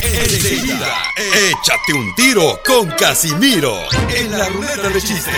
[0.00, 5.34] Enseguida, échate un tiro con Casimiro en la ruleta de chistes.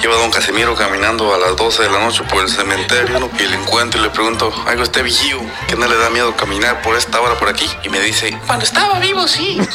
[0.00, 3.56] Lleva don Casimiro caminando a las 12 de la noche por el cementerio y le
[3.56, 7.20] encuentro y le pregunto, algo este vigío, que no le da miedo caminar por esta
[7.20, 7.68] hora por aquí.
[7.84, 9.60] Y me dice, cuando estaba vivo, sí.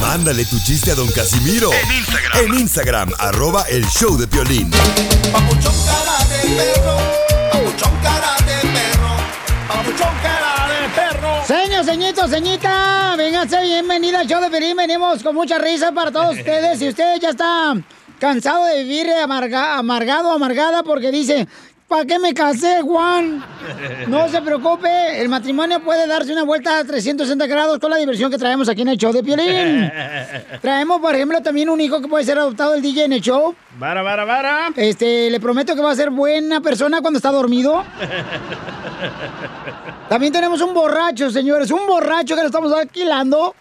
[0.00, 4.70] Mándale tu chiste a don Casimiro en Instagram, en Instagram arroba el show de Piolín.
[5.32, 6.96] Papuchón cara de perro,
[7.52, 9.16] papuchón cara de perro,
[9.68, 10.65] papuchón cara de perro.
[11.46, 14.76] Señor, señito, señita, véngase, bienvenida al show de Piolín.
[14.76, 16.78] Venimos con mucha risa para todos ustedes.
[16.78, 17.74] Si usted ya está
[18.18, 21.46] cansado de vivir amarga- amargado, amargada, porque dice,
[21.88, 23.44] ¿para qué me casé, Juan?
[24.08, 28.30] No se preocupe, el matrimonio puede darse una vuelta a 360 grados con la diversión
[28.30, 29.90] que traemos aquí en el show de Piolín.
[30.60, 33.54] Traemos, por ejemplo, también un hijo que puede ser adoptado el DJ en el show.
[33.78, 34.68] Vara, vara, vara.
[34.76, 37.84] Este, le prometo que va a ser buena persona cuando está dormido.
[40.08, 43.54] También tenemos un borracho, señores, un borracho que lo estamos alquilando.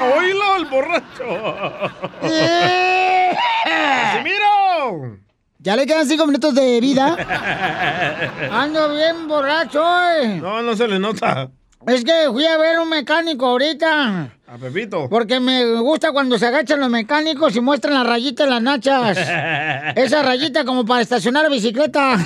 [0.00, 1.24] Oílo, el borracho.
[3.64, 5.27] ¡Casimiro!
[5.60, 7.16] Ya le quedan cinco minutos de vida.
[8.52, 10.38] Ando bien borracho hoy.
[10.40, 11.50] No, no se le nota.
[11.84, 14.30] Es que fui a ver un mecánico ahorita.
[14.46, 15.08] A Pepito.
[15.08, 19.18] Porque me gusta cuando se agachan los mecánicos y muestran la rayita en las nachas.
[19.96, 22.16] Esa rayita como para estacionar la bicicleta.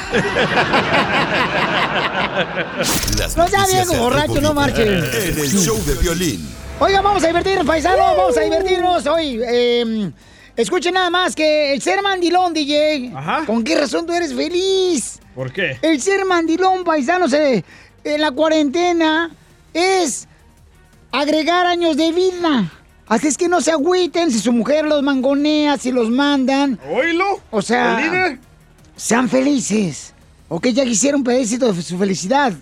[3.18, 4.84] Las No viejo del borracho, no Rojo marche.
[4.84, 6.48] Vivo En el show de Piolín.
[6.80, 9.40] Oiga, vamos a divertirnos, paisanos, vamos a divertirnos hoy.
[9.42, 10.12] Eh,
[10.56, 13.12] escuchen nada más que el ser mandilón, DJ.
[13.46, 15.20] ¿Con qué razón tú eres feliz?
[15.34, 15.78] ¿Por qué?
[15.82, 17.64] El ser mandilón, paisanos, eh,
[18.04, 19.30] en la cuarentena
[19.72, 20.28] es
[21.10, 22.70] agregar años de vida.
[23.06, 26.78] Así es que no se agüiten si su mujer los mangonea, si los mandan.
[26.90, 27.40] ¿Oílo?
[27.50, 28.38] O sea, ¿El líder?
[28.96, 30.14] sean felices.
[30.48, 32.52] Ok, ya quisiera un pedacito de su felicidad.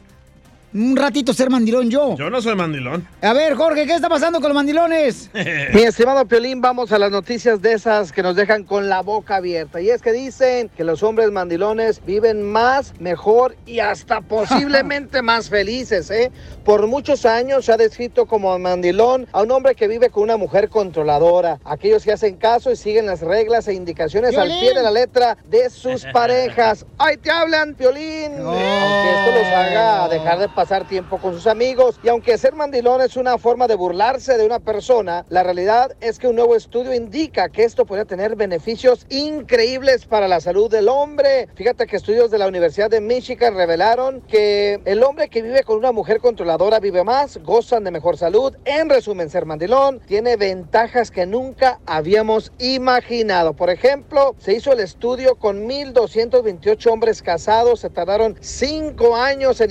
[0.72, 2.14] Un ratito ser mandilón yo.
[2.16, 3.04] Yo no soy mandilón.
[3.22, 5.28] A ver, Jorge, ¿qué está pasando con los mandilones?
[5.74, 9.36] Mi estimado Piolín, vamos a las noticias de esas que nos dejan con la boca
[9.36, 9.80] abierta.
[9.80, 15.50] Y es que dicen que los hombres mandilones viven más, mejor y hasta posiblemente más
[15.50, 16.30] felices, ¿eh?
[16.64, 20.36] Por muchos años se ha descrito como mandilón a un hombre que vive con una
[20.36, 21.58] mujer controladora.
[21.64, 25.36] Aquellos que hacen caso y siguen las reglas e indicaciones al pie de la letra
[25.48, 26.86] de sus parejas.
[26.96, 28.34] ¡Ay, te hablan, Piolín!
[28.38, 31.98] Aunque esto los haga dejar de pasar tiempo con sus amigos.
[32.02, 36.18] Y aunque ser mandilón es una forma de burlarse de una persona, la realidad es
[36.18, 40.90] que un nuevo estudio indica que esto podría tener beneficios increíbles para la salud del
[40.90, 41.48] hombre.
[41.54, 45.78] Fíjate que estudios de la Universidad de Michigan revelaron que el hombre que vive con
[45.78, 48.54] una mujer controladora vive más, gozan de mejor salud.
[48.66, 53.54] En resumen, ser mandilón tiene ventajas que nunca habíamos imaginado.
[53.54, 59.70] Por ejemplo, se hizo el estudio con 1.228 hombres casados, se tardaron 5 años en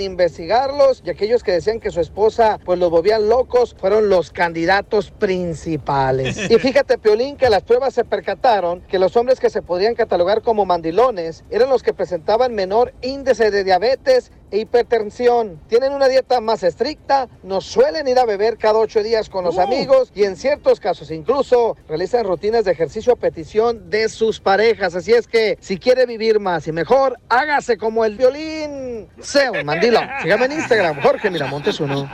[1.03, 6.37] y aquellos que decían que su esposa pues los volvían locos fueron los candidatos principales.
[6.49, 10.41] Y fíjate, Piolín, que las pruebas se percataron que los hombres que se podían catalogar
[10.41, 15.59] como mandilones eran los que presentaban menor índice de diabetes e hipertensión.
[15.67, 19.55] Tienen una dieta más estricta, no suelen ir a beber cada ocho días con los
[19.55, 19.61] Uh.
[19.61, 24.95] amigos y en ciertos casos incluso realizan rutinas de ejercicio a petición de sus parejas.
[24.95, 29.07] Así es que si quiere vivir más y mejor, hágase como el violín.
[29.19, 30.07] Sea un mandilón.
[30.21, 32.09] Sígame en Instagram, Jorge Miramontes uno.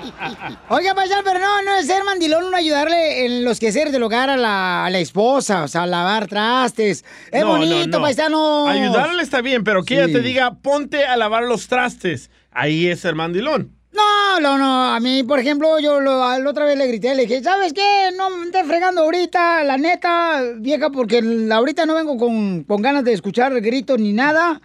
[0.70, 4.30] Oiga, paisano, pero no, no es ser mandilón, uno ayudarle en los quehaceres del hogar
[4.30, 7.04] a la, a la esposa, o sea, lavar trastes.
[7.32, 8.04] Es No, no, bonito, no.
[8.04, 8.68] paisano.
[8.68, 10.02] Ayudarle está bien, pero que Sí.
[10.02, 12.25] ella te diga, ponte a lavar los trastes.
[12.56, 13.76] Ahí es el mandilón.
[13.92, 14.94] No, no, no.
[14.94, 18.10] A mí, por ejemplo, yo lo, la otra vez le grité, le dije, ¿sabes qué?
[18.18, 21.22] No me estés fregando ahorita, la neta, vieja, porque
[21.52, 24.62] ahorita no vengo con, con ganas de escuchar gritos ni nada.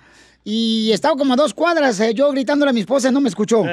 [0.53, 3.63] Y estaba como a dos cuadras eh, yo gritándole a mi esposa no me escuchó.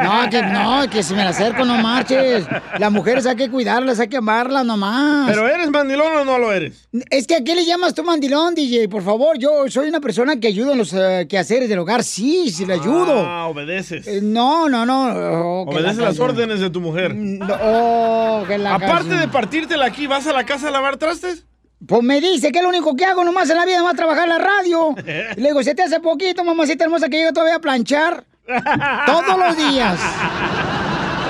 [0.00, 2.46] No, que no, que si me la acerco no marches.
[2.78, 5.28] Las mujeres hay que cuidarlas, hay que amarlas nomás.
[5.28, 6.88] ¿Pero eres mandilón o no lo eres?
[7.10, 8.88] Es que ¿a qué le llamas tú mandilón, DJ?
[8.88, 12.04] Por favor, yo soy una persona que ayuda en los eh, quehaceres del hogar.
[12.04, 13.24] Sí, sí le ayudo.
[13.26, 14.06] Ah, obedeces.
[14.06, 15.06] Eh, no, no, no.
[15.08, 17.14] oh, la Obedeces las órdenes de tu mujer.
[17.14, 19.20] No, oh, que la Aparte canción.
[19.20, 21.44] de partírtela aquí, ¿vas a la casa a lavar trastes?
[21.86, 23.94] Pues me dice que es lo único que hago nomás en la vida, va a
[23.94, 24.94] trabajar en la radio.
[25.36, 28.24] Y le digo, se te hace poquito, mamacita hermosa, que yo todavía a planchar.
[29.06, 29.98] Todos los días.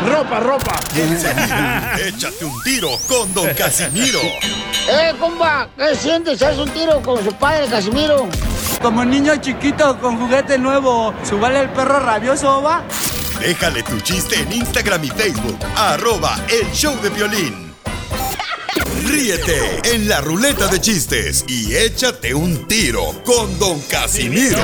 [0.07, 0.75] Ropa, ropa.
[2.07, 4.21] Échate un tiro con don Casimiro.
[4.91, 5.69] ¡Eh, compa!
[5.77, 6.43] ¿Qué sientes?
[6.43, 8.27] ¿Haz un tiro con su padre, Casimiro?
[8.81, 12.83] Como niño chiquito con juguete nuevo, ¿subale el perro rabioso, va?
[13.39, 15.59] Déjale tu chiste en Instagram y Facebook.
[15.77, 17.70] Arroba el show de violín.
[19.11, 24.63] Ríete en la ruleta de chistes y échate un tiro con don Casimiro.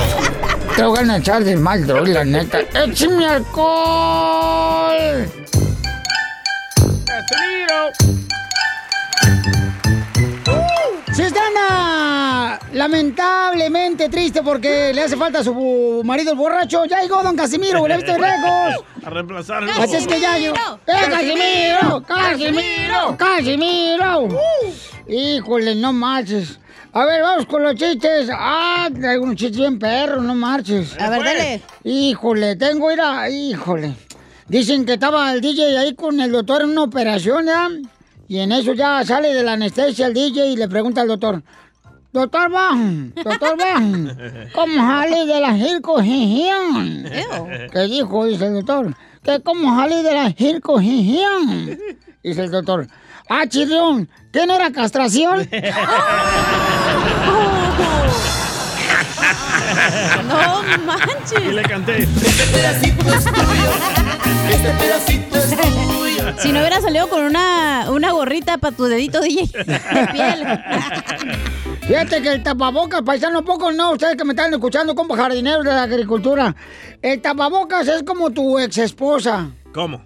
[0.77, 2.61] Tengo ganas de echar de mal, droga, la neta.
[2.61, 5.29] ¡Échame alcohol!
[11.17, 17.01] Si están ah, lamentablemente triste porque le hace falta a su marido el borracho, ya
[17.01, 18.85] llegó don Casimiro, le viste lejos.
[19.03, 19.73] A reemplazarlo.
[19.81, 20.53] Así es que ya yo.
[20.87, 22.03] ¡Eh, Casimiro!
[22.07, 23.17] ¡Casimiro!
[23.17, 24.29] ¡Casimiro!
[25.09, 26.61] Híjole, no marches.
[26.93, 28.29] A ver, vamos con los chistes.
[28.31, 31.01] Ah, traigo unos chistes bien perros, no marches.
[31.01, 31.63] A ver, dale.
[31.83, 33.31] Híjole, tengo ir a...
[33.31, 33.95] Híjole.
[34.49, 37.71] Dicen que estaba el DJ ahí con el doctor en una operación, ¿ya?
[38.29, 41.43] Y en eso ya sale de la anestesia el DJ y le pregunta al doctor.
[42.13, 47.05] Doctor Van, doctor Van, ¿cómo sale de la circuncisión?
[47.71, 48.25] ¿Qué dijo?
[48.25, 48.95] Dice el doctor.
[49.23, 51.79] ¿Que cómo sale de la circuncisión?
[52.23, 52.87] Dice el doctor.
[53.29, 55.47] Ah, chirrión, ¿qué no era castración?
[60.29, 61.45] No manches.
[61.45, 62.03] Y le canté.
[62.03, 63.71] Este pedacito es tuyo.
[64.51, 66.06] Este pedacito es tuyo.
[66.39, 70.47] Si no hubiera salido con una, una gorrita para tu dedito, DJ, de piel.
[71.87, 75.71] Fíjate que el tapabocas, paisano, poco no, ustedes que me están escuchando como jardineros de
[75.71, 76.55] la agricultura.
[77.01, 79.51] El tapabocas es como tu ex esposa.
[79.73, 80.05] ¿Cómo?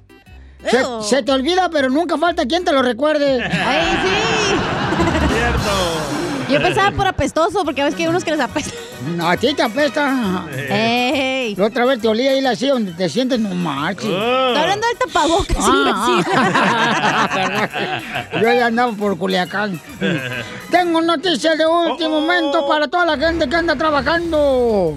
[0.67, 3.43] Se, se te olvida, pero nunca falta quien te lo recuerde.
[3.43, 4.30] Ay, sí.
[6.51, 8.73] Yo pensaba por apestoso, porque ves que hay unos que les apesta.
[9.23, 10.47] A ti te apesta.
[10.69, 11.55] ¡Ey!
[11.57, 14.05] La otra vez te olía ahí así donde te sientes, no marches.
[14.11, 14.49] Oh.
[14.49, 16.21] Está hablando del tapabocas, Ah,
[18.33, 18.43] imbécil.
[18.43, 19.81] Yo ya andaba por Culiacán.
[20.71, 22.21] Tengo noticias de último Oh, oh.
[22.21, 24.97] momento para toda la gente que anda trabajando.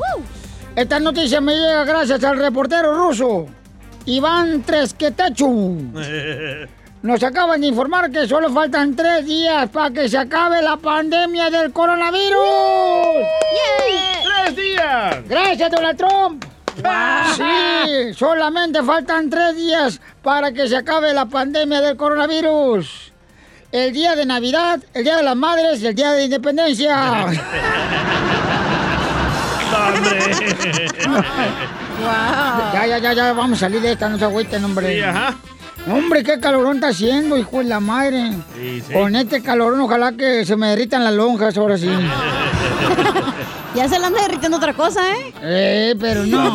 [0.76, 3.46] Esta noticia me llega gracias al reportero ruso,
[4.06, 5.92] Iván Tresquetechu.
[7.04, 11.50] Nos acaban de informar que solo faltan tres días para que se acabe la pandemia
[11.50, 12.38] del coronavirus.
[14.24, 15.18] ¡Tres días!
[15.28, 16.46] Gracias, Donald Trump.
[17.36, 23.12] Sí, solamente faltan tres días para que se acabe la pandemia del coronavirus.
[23.74, 27.26] El día de Navidad, el día de las madres y el día de Independencia.
[32.00, 32.74] Wow.
[32.74, 34.96] Ya, ya, ya, ya, vamos a salir de esta, no se agüiten, hombre.
[34.96, 35.36] Sí, ajá.
[35.88, 38.32] Hombre, qué calorón está haciendo, hijo de la madre.
[38.56, 38.94] Sí, sí.
[38.94, 41.90] Con este calorón, ojalá que se me derritan las lonjas ahora sí.
[43.76, 45.34] Ya se le anda derritiendo otra cosa, ¿eh?
[45.42, 46.54] Eh, pero no.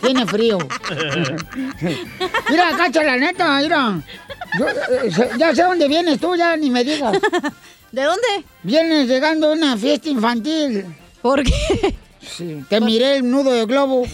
[0.00, 0.58] Tiene frío.
[2.48, 4.00] mira, cacha, la neta, mira.
[4.58, 7.18] Yo, eh, ya sé dónde vienes tú, ya ni me digas.
[7.92, 8.44] ¿De dónde?
[8.62, 10.86] Vienes llegando a una fiesta infantil.
[11.20, 11.96] ¿Por qué?
[12.20, 14.04] Sí, te miré el nudo de globo.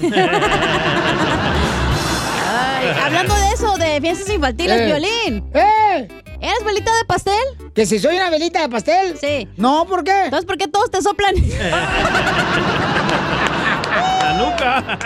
[3.04, 4.86] Hablando de eso, de fiestas infantiles, Eh.
[4.86, 5.50] violín.
[5.54, 6.08] ¡Eh!
[6.40, 7.34] ¿Eres velita de pastel?
[7.74, 9.18] ¿Que si soy una velita de pastel?
[9.20, 9.48] Sí.
[9.56, 10.24] No, ¿por qué?
[10.24, 11.34] Entonces, ¿por qué todos te soplan?
[14.20, 14.98] La nuca.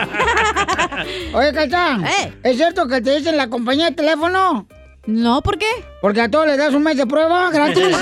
[1.35, 2.33] Oye, Cacha, Eh.
[2.43, 4.67] ¿es cierto que te dicen la compañía de teléfono?
[5.07, 5.67] No, ¿por qué?
[6.01, 7.97] Porque a todos les das un mes de prueba gratis.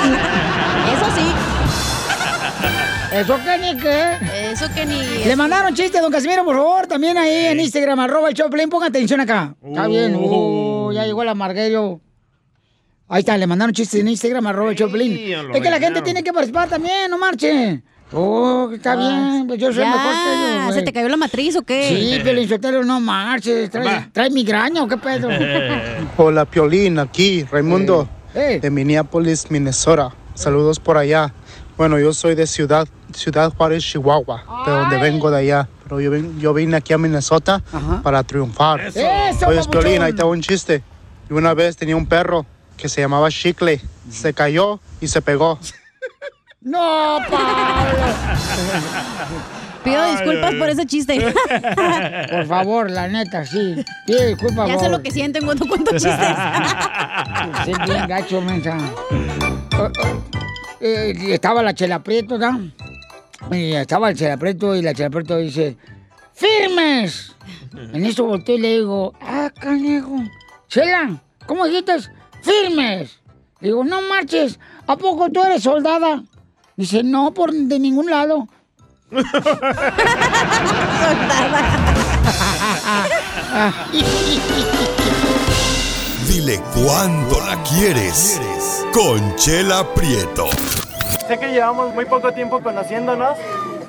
[3.12, 3.42] Eso sí.
[3.42, 4.50] ¿Eso qué ni qué?
[4.52, 5.24] Eso que ni.
[5.24, 8.86] Le mandaron chiste, don Casimiro, por favor, también ahí en Instagram, arroba el Choplin, ponga
[8.86, 9.54] atención acá.
[9.64, 12.00] Está bien, uh, ya llegó la Marguero.
[13.08, 15.12] Ahí está, le mandaron chistes en Instagram, arroba el Choplin.
[15.52, 17.82] Es que la gente tiene que participar también, no marche.
[18.12, 20.74] Oh, está bien, pues yo soy Ya, mejor que ellos.
[20.74, 21.88] ¿Se te cayó la matriz o qué?
[21.88, 23.70] Sí, pero Sotelo, no marches.
[23.70, 25.28] ¿Trae, trae migraña o qué pedo?
[26.16, 28.58] Hola Piolín, aquí Raimundo Eh.
[28.60, 30.12] de Minneapolis, Minnesota.
[30.34, 31.32] Saludos por allá.
[31.76, 35.69] Bueno, yo soy de Ciudad, Ciudad Juárez, Chihuahua, de donde vengo de allá.
[35.84, 38.00] Pero yo, ven- yo vine aquí a Minnesota Ajá.
[38.02, 38.81] para triunfar.
[38.81, 39.00] Eso.
[39.00, 39.60] ¡Eso, Oye!
[39.70, 40.82] Piolín, ahí te hago un chiste.
[41.29, 43.81] Y una vez tenía un perro que se llamaba Chicle.
[44.10, 45.58] Se cayó y se pegó.
[46.62, 48.05] No, Pablo.
[49.82, 51.19] Pido disculpas por ese chiste.
[52.31, 53.82] Por favor, la neta, sí.
[54.06, 56.12] Pide disculpas, ya sé lo que sienten cuando cuento chistes.
[57.64, 58.76] Sí, bien gacho, mensa.
[60.81, 62.70] Eh, eh, estaba la Chela Prieto, ¿no?
[63.51, 65.77] Y estaba el Chela Prieto y la Chela Prieto dice,
[66.35, 67.35] ¡firmes!
[67.93, 70.17] En eso volteé y le digo, ¡ah, canejo!
[70.69, 71.93] Chela, ¿cómo dijiste?
[72.43, 73.20] ¡Firmes!
[73.61, 76.23] Le digo, no marches, ¿a poco tú eres soldada?
[76.77, 78.49] Dice, no, por de ningún lado.
[86.31, 88.41] Dile cuándo la quieres.
[88.93, 90.49] Conchela Prieto.
[91.26, 93.36] Sé que llevamos muy poco tiempo conociéndonos.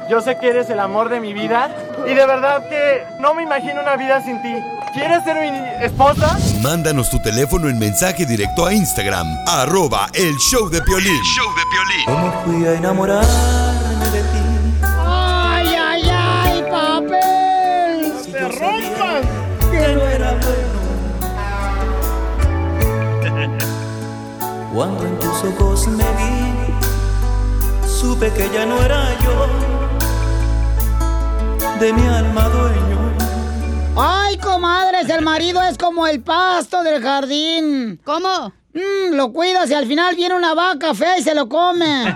[0.09, 1.69] Yo sé que eres el amor de mi vida.
[2.05, 4.53] Y de verdad que no me imagino una vida sin ti.
[4.93, 5.49] ¿Quieres ser mi
[5.85, 6.37] esposa?
[6.61, 9.25] Mándanos tu teléfono en mensaje directo a Instagram.
[9.47, 11.23] Arroba el show de Piolín.
[11.23, 12.05] Show de Piolín.
[12.05, 14.83] ¿Cómo fui a enamorarme de ti?
[14.83, 18.13] ¡Ay, ay, ay, papel!
[18.21, 19.25] Si ¡Te rompas!
[19.71, 20.81] Que no era bueno.
[24.73, 26.40] Cuando en tus ojos me vi
[28.01, 29.47] supe que ya no era yo
[31.79, 32.97] de mi alma dueño.
[33.95, 37.99] Ay, comadres, el marido es como el pasto del jardín.
[38.03, 38.53] ¿Cómo?
[38.73, 42.15] Mm, lo cuidas y al final viene una vaca fea y se lo come.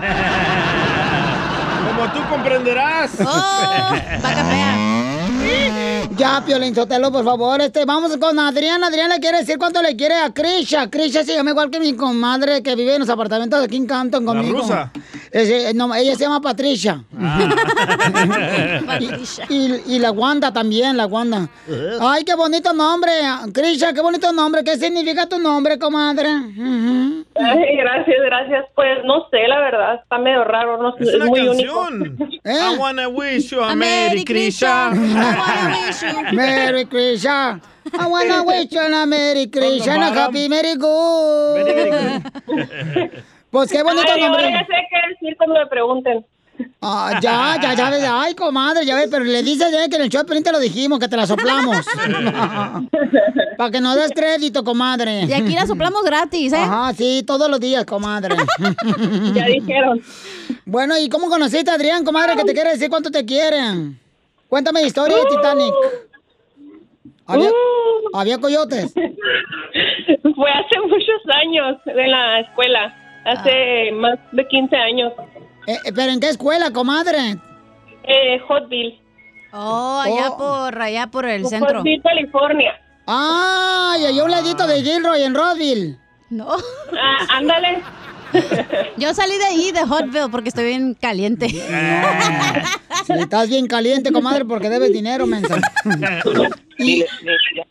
[1.86, 3.12] Como tú comprenderás.
[3.20, 4.95] Oh, vaca fea.
[6.16, 7.60] Ya, Piolín Sotelo, por favor.
[7.60, 8.82] Este, vamos con Adrián.
[8.82, 10.88] Adrián le quiere decir cuánto le quiere a Krisha.
[10.88, 13.86] Krisha se llama igual que mi comadre que vive en los apartamentos de aquí en
[13.86, 14.58] Canton La conmigo.
[14.60, 14.90] rusa.
[15.30, 17.04] Ese, no, ella se llama Patricia.
[19.00, 21.48] y, y- y la Wanda también, la Wanda.
[22.00, 23.10] Ay, qué bonito nombre.
[23.52, 24.64] Krisha, qué bonito nombre.
[24.64, 26.28] ¿Qué significa tu nombre, comadre?
[26.28, 28.64] Ay, gracias, gracias.
[28.74, 32.00] Pues no sé, la verdad, está medio raro, no sé, Es es, una muy canción.
[32.02, 32.24] único.
[32.46, 34.90] I wanna wish you a Merry Krisha.
[36.32, 37.60] Merry Krisha.
[37.98, 40.14] I wanna wish you a Merry Bottom.
[40.14, 42.22] Happy Merry Good.
[43.48, 44.52] Pues qué bonito Ay, ahora nombre.
[44.52, 46.26] ya sé qué decir cuando me pregunten.
[46.82, 48.04] Ah, ya, ya, ya ves.
[48.06, 50.58] Ay, comadre, ya ves, pero le dices ya que en el show de te lo
[50.58, 51.78] dijimos, que te la soplamos.
[53.56, 55.24] Para que no des crédito, comadre.
[55.24, 56.56] Y aquí la soplamos gratis, ¿eh?
[56.58, 58.36] Ajá, sí, todos los días, comadre.
[59.32, 60.02] Ya dijeron.
[60.64, 63.98] Bueno, ¿y cómo conociste a Adrián, comadre, que te quiere decir cuánto te quieren?
[64.48, 65.74] Cuéntame la historia de Titanic.
[67.26, 68.16] ¿Había, Uh.
[68.16, 68.92] había coyotes?
[68.94, 75.12] Fue hace muchos años en la escuela, hace más de 15 años.
[75.66, 77.36] Eh, eh, ¿Pero en qué escuela, comadre?
[78.04, 79.00] Eh, Hotville.
[79.52, 80.36] Oh, allá Oh.
[80.38, 81.80] por allá por el centro.
[81.80, 82.72] Hotville, California.
[83.06, 84.04] ¡Ay!
[84.04, 85.98] Hay un ladito de Gilroy en Rodville.
[86.30, 86.48] No.
[86.92, 87.82] Ah, ándale.
[88.96, 91.46] Yo salí de ahí, de Hotville, porque estoy bien caliente.
[93.06, 95.56] Si estás bien caliente, comadre, porque debes dinero, mensa.
[96.78, 97.04] Y,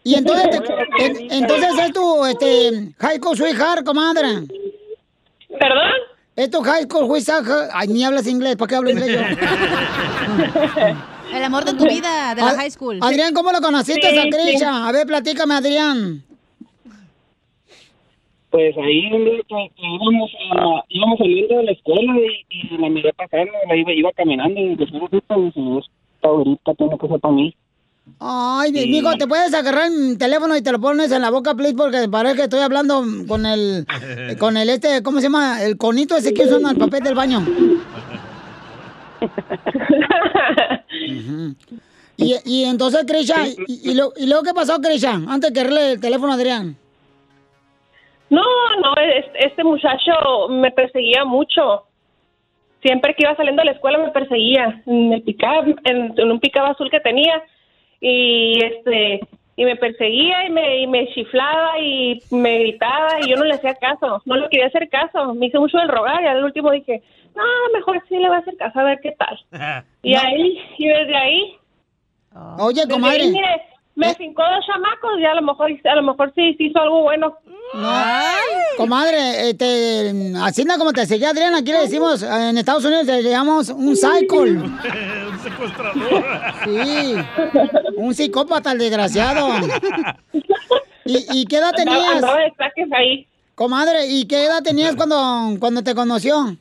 [0.04, 4.48] y entonces, te- en- entonces es tu este, high school sweetheart, comadre.
[5.60, 5.92] ¿Perdón?
[6.36, 7.70] Es tu high school sweetheart.
[7.74, 9.20] Ay, ni hablas inglés, ¿para qué hablo inglés yo?
[11.36, 12.98] El amor de tu vida, de la high school.
[13.02, 14.64] Adrián, ¿cómo lo conociste Sí, a sí.
[14.64, 16.24] A ver, platícame, Adrián.
[18.52, 22.14] Pues ahí que, que íbamos, a- íbamos saliendo de la escuela
[22.50, 25.90] y, y la miré pasando, la iba, iba caminando y dije, "Esta esta
[26.24, 27.56] ahorita tiene que ser para mí.
[28.20, 28.84] Ay, mi Sí.
[28.86, 31.74] amigo, ¿te puedes agarrar el teléfono y te lo pones en la boca, please?
[31.76, 33.86] Porque parece que estoy hablando con el,
[34.40, 35.62] con el este, ¿cómo se llama?
[35.64, 37.44] El conito ese que usan al papel del baño.
[42.18, 45.16] Y, y entonces, Krisha, y, y lo- y luego qué pasó, Krisha?
[45.28, 46.78] Antes de quererle el teléfono a Adrián.
[48.30, 48.44] No,
[48.82, 51.84] no, es- este muchacho me perseguía mucho.
[52.82, 56.40] Siempre que iba saliendo de la escuela me perseguía en el pickup, en, en un
[56.40, 57.42] pickup azul que tenía
[58.00, 59.22] y este
[59.58, 63.54] y me perseguía y me, y me chiflaba y me gritaba y yo no le
[63.54, 66.72] hacía caso, no le quería hacer caso, me hice mucho el rogar y al último
[66.72, 67.02] dije,
[67.36, 69.40] no, mejor sí le voy a hacer caso a ver qué tal.
[70.04, 71.56] Y ahí, y desde ahí,
[72.60, 73.22] Oye, desde comadre.
[73.24, 73.62] ahí, mire,
[73.96, 77.04] me fincó dos chamacos y a lo mejor, a lo mejor sí, sí hizo algo
[77.04, 77.38] bueno.
[77.74, 78.04] No.
[78.78, 83.24] Comadre, este, así no como te seguía Adrián, aquí le decimos, en Estados Unidos le
[83.24, 84.52] llamamos un cycle.
[85.36, 86.24] Un secuestrador.
[86.64, 87.16] Sí,
[87.98, 89.48] un psicópata el desgraciado.
[91.06, 92.22] ¿Y, y qué edad tenías?
[92.22, 93.28] de saques ahí.
[93.54, 96.56] Comadre, ¿y qué edad tenías cuando, cuando te conoció?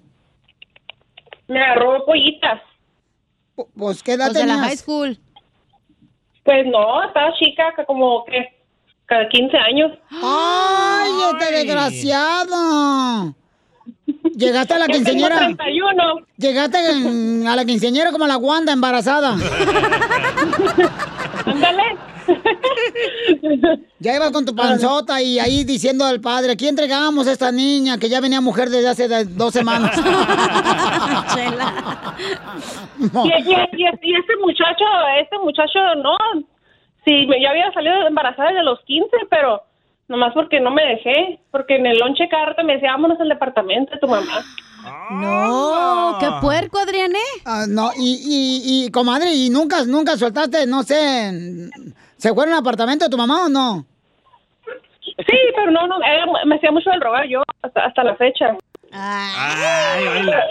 [1.48, 2.60] Me agarró pollitas.
[3.76, 4.66] Pues, ¿qué edad Los de la tenías?
[4.68, 5.18] high school.
[6.44, 8.53] Pues no, estaba chica, como que
[9.06, 9.92] cada 15 años.
[10.10, 13.34] ¡Ay, este desgraciado!
[14.36, 14.86] Llegaste a la.
[14.86, 16.16] 31.
[16.36, 19.32] Llegaste en- a la quinceañera como la Wanda embarazada.
[21.46, 21.82] Ándale.
[24.00, 27.98] Ya ibas con tu panzota y ahí diciendo al padre, aquí entregamos a esta niña
[27.98, 29.92] que ya venía mujer desde hace dos semanas.
[32.98, 34.84] Y, y- y- y ese muchacho,
[35.20, 36.16] ese muchacho, no.
[37.04, 39.62] Sí, me- ya había salido embarazada desde los 15, pero
[40.08, 41.38] nomás porque no me dejé.
[41.50, 44.42] Porque en el lonche cada rato me decía, vámonos al departamento de tu mamá.
[45.10, 47.40] No, qué puerco, Adrián, ¿eh?
[47.46, 51.30] Ah, no, y, y, y, comadre, ¿y nunca, nunca soltaste, no sé,
[52.18, 53.86] se fueron al apartamento de tu mamá o no?
[55.02, 58.56] Sí, pero no, no, era- me hacía mucho el rogar yo hasta, hasta la fecha.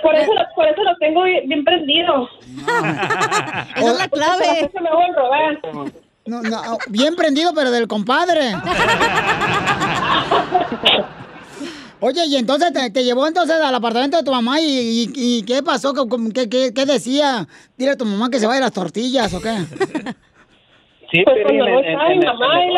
[0.01, 2.27] Por eso, lo- por eso lo tengo bien, prendido.
[3.75, 4.45] Esa es la clave.
[4.61, 5.59] Por eso me hago el rogar.
[6.25, 8.53] No, no, bien prendido, pero del compadre.
[11.99, 15.43] Oye, y entonces te, te llevó entonces al apartamento de tu mamá y, y- y
[15.43, 15.93] ¿qué pasó?
[15.93, 16.01] ¿Qué,
[16.33, 17.47] qué, qué- qué decía?
[17.77, 19.55] Dile a tu mamá que se vaya las tortillas o qué.
[21.11, 22.77] Sí, Pues no en- en- en el- mamá, en el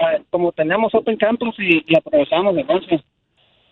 [0.00, 3.02] ah, como teníamos Open Campus y, y aprovechábamos el once.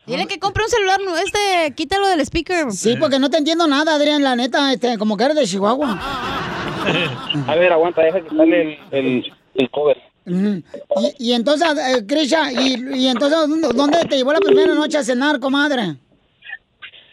[0.07, 2.73] Dile que compre un celular, este, quítalo del speaker.
[2.73, 5.99] Sí, porque no te entiendo nada, Adrián, la neta, este, como que eres de Chihuahua.
[7.47, 9.99] A ver, aguanta, deja que sale el, el, el cover.
[10.27, 14.99] Y, y entonces, eh, Krisha, y, y entonces, ¿dónde- ¿dónde te llevó la primera noche
[14.99, 15.97] a cenar, comadre?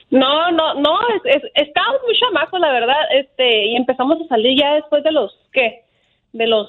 [0.10, 4.58] No, no, no, es, es- estábamos muy chamacos, la verdad, este, y empezamos a salir
[4.60, 5.84] ya después de los, ¿qué?
[6.34, 6.68] De los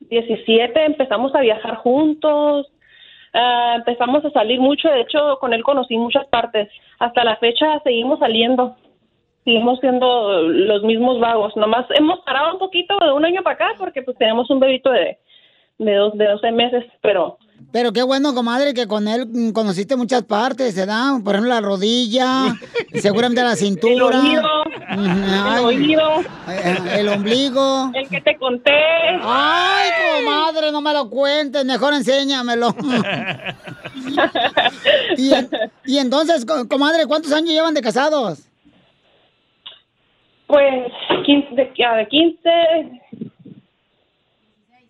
[0.00, 2.66] 17 empezamos a viajar juntos,
[3.34, 6.68] ah, empezamos a salir mucho, de hecho, con él conocí muchas partes.
[6.98, 8.76] Hasta la fecha seguimos saliendo,
[9.44, 13.74] seguimos siendo los mismos vagos, nomás hemos parado un poquito de un año para acá
[13.78, 15.18] porque pues tenemos un bebito de,
[15.78, 17.38] de, dos, de 12 meses, pero...
[17.72, 21.20] Pero qué bueno, comadre, que con él mm, conociste muchas partes, ¿verdad?
[21.22, 22.56] Por ejemplo, la rodilla,
[22.94, 24.20] seguramente la cintura.
[24.20, 24.42] oído,
[24.88, 26.20] ay, oído.
[26.48, 27.90] eh, el ombligo.
[27.94, 28.72] El que te conté.
[29.22, 29.90] Ay,
[30.24, 32.74] comadre, no me lo cuentes, mejor enséñamelo.
[35.16, 35.30] y,
[35.84, 38.48] y entonces, co- comadre, ¿cuántos años llevan de casados?
[40.46, 40.84] Pues
[41.26, 42.50] 15, de, ah, de 15,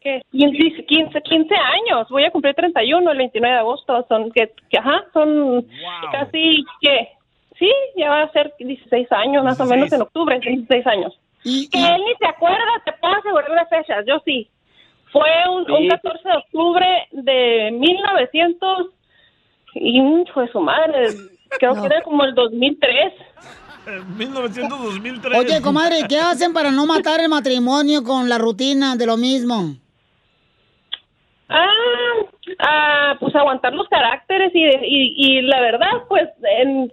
[0.06, 0.22] ¿qué?
[0.30, 2.08] 15, 15, 15 años.
[2.10, 4.06] Voy a cumplir 31 el 29 de agosto.
[4.08, 5.66] Son, que, que, ajá, son
[6.12, 7.08] casi, ¿qué?
[7.58, 11.18] Sí, ya va a ser 16 años, más o menos en octubre, 16 años.
[11.42, 14.48] que él ni se acuerda, te puedo asegurar de fechas, yo sí.
[15.10, 15.88] Fue un, un Sí.
[15.88, 18.90] 14 de octubre de 1900
[19.74, 20.02] y
[20.34, 21.08] fue su madre,
[21.58, 23.12] creo que era como el 2003.
[24.18, 25.36] 1900-2003.
[25.38, 29.76] Oye, comadre, ¿qué hacen para no matar el matrimonio con la rutina de lo mismo?
[31.48, 31.68] Ah,
[32.60, 36.28] ah, pues aguantar los caracteres y, y, y la verdad, pues,
[36.60, 36.92] en-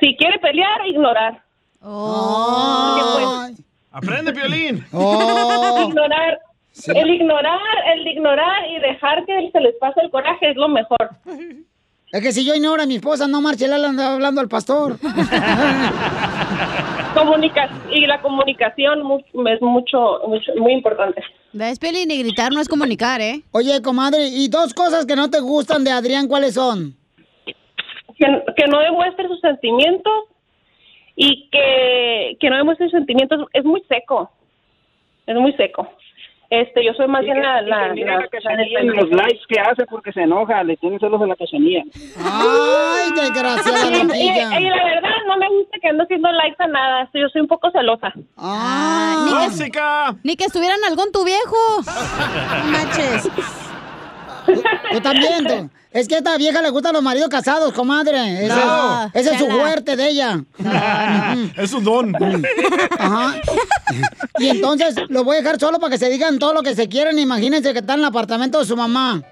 [0.00, 1.42] si quiere pelear, ignorar.
[1.82, 3.48] Oh.
[3.92, 4.84] Aprende, Piolín.
[4.92, 6.38] ignorar.
[6.86, 7.58] El ignorar,
[7.96, 11.10] el ignorar y dejar que se les pase el coraje es lo mejor.
[12.12, 14.96] Es que si yo ignoro a mi esposa, no marche, le anda hablando al pastor.
[17.18, 21.22] Comunica y la comunicación mu- es mucho, mucho, muy importante.
[21.52, 21.78] ¿Ves?
[21.82, 23.42] Y gritar no es comunicar, ¿eh?
[23.52, 26.94] Oye, comadre, ¿y dos cosas que no te gustan de Adrián, cuáles son?
[27.46, 28.26] Que,
[28.56, 30.12] que no demuestre sus sentimientos
[31.16, 34.30] y que, que no demuestre sus sentimientos es muy seco.
[35.26, 35.88] Es muy seco.
[36.50, 39.84] Este, yo soy más bien la, la, Mira la- la cachanilla los likes que hace
[39.84, 41.82] porque se enoja, le tiene celos a la cachanilla.
[42.24, 47.10] Ay, desgraciada Y, y- la verdad no me gusta que ando haciendo likes a nada.
[47.12, 48.14] Yo soy un poco celosa.
[48.38, 49.80] Ah, ni, que,
[50.24, 51.56] ni que estuvieran algún tu viejo.
[52.72, 53.28] Manches.
[54.92, 55.70] Tú también, tú.
[55.90, 58.44] Es que a esta vieja le gustan los maridos casados, comadre.
[58.44, 59.10] Ese, No.
[59.14, 60.40] ese es su fuerte de ella.
[61.56, 62.14] Es un don.
[62.98, 63.34] Ajá.
[64.38, 66.88] Y entonces lo voy a dejar solo para que se digan todo lo que se
[66.88, 67.18] quieran.
[67.18, 69.22] Imagínense que está en el apartamento de su mamá.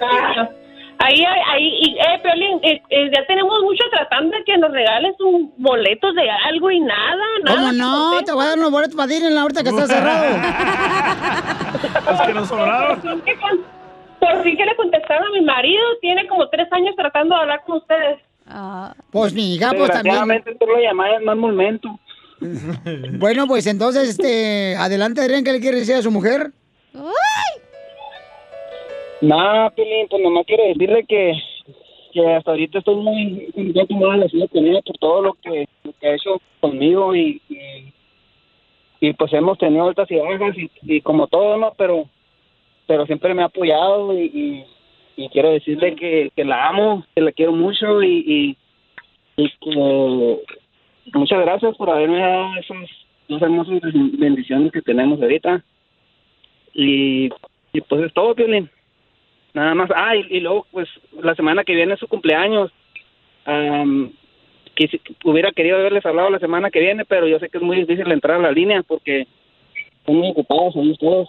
[0.00, 0.48] Ah,
[0.98, 1.20] Ahí,
[1.52, 6.14] ahí, eh, Piolín, eh, eh, ya tenemos mucho tratando de que nos regales un boletos
[6.14, 7.56] de algo y nada, nada.
[7.56, 8.22] ¿Cómo no?
[8.24, 10.24] Te voy a dar unos boletos para Disney ahorita que está cerrado.
[12.10, 13.22] Los que nos sobraron.
[14.24, 17.40] Por fin que con- le contestaron a mi marido, tiene como tres años tratando de
[17.42, 18.18] hablar con ustedes.
[19.10, 20.42] Pues mi hija, pues también.
[20.58, 21.88] Tú lo llamabas en mal momento.
[23.18, 26.50] Bueno, pues entonces, este, adelante, Adrián, ¿qué le quiere decir a su mujer?
[29.20, 31.32] No, Pilín, pues nomás quiero decirle que,
[32.12, 35.92] que hasta ahorita estoy muy, muy muy agradecido con ella por todo lo que, lo
[35.98, 37.92] que ha hecho conmigo y, y,
[39.00, 41.72] y, pues hemos tenido altas y bajas y, y como todo, ¿no?
[41.78, 42.04] Pero,
[42.86, 44.64] pero siempre me ha apoyado y,
[45.16, 48.56] y, quiero decirle que, que la amo, que la quiero mucho y,
[49.36, 52.76] y, que muchas gracias por haberme dado esas
[53.28, 53.80] dos hermosas
[54.18, 55.62] bendiciones que tenemos ahorita.
[56.74, 57.30] Y,
[57.72, 58.68] y pues es todo, Piolín.
[59.54, 59.90] Nada más.
[59.94, 60.88] Ah, y, luego, pues,
[61.22, 62.70] la semana que viene es su cumpleaños.
[63.44, 64.10] Am,
[64.74, 67.76] quisi- hubiera querido haberles hablado la semana que viene, pero yo sé que es muy
[67.76, 69.26] difícil entrar a la línea porque
[70.00, 71.28] están ocupados ahí todos.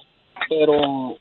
[0.49, 1.17] Pero,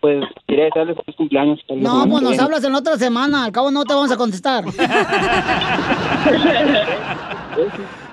[0.00, 1.58] pues, quería desearles feliz cumpleaños.
[1.68, 3.44] No, pues nos hablas en la otra semana.
[3.44, 4.64] Al cabo no te vamos a contestar.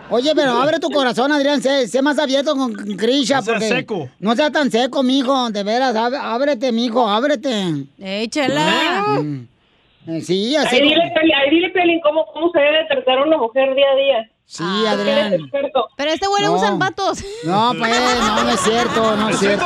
[0.09, 1.61] Oye, pero abre tu corazón, Adrián.
[1.61, 3.39] Sé, sé más abierto con Krisha.
[3.39, 4.09] No porque seco.
[4.19, 5.49] No sea tan seco, mijo.
[5.49, 7.85] De veras, ábrete, mijo, ábrete.
[7.99, 9.01] ¡Ey, chela!
[9.21, 9.47] Mm.
[10.07, 10.75] Eh, Sí, así.
[10.75, 13.73] Ahí como- dile, Piolín- ahí dile, Piolín, cómo, cómo se debe tratar a una mujer
[13.73, 14.29] día a día.
[14.45, 15.49] Sí, eres Adrián.
[15.97, 16.53] Pero este güey le No.
[16.53, 17.23] usan vatos.
[17.43, 19.65] No, pues, no, no es cierto, no es cierto.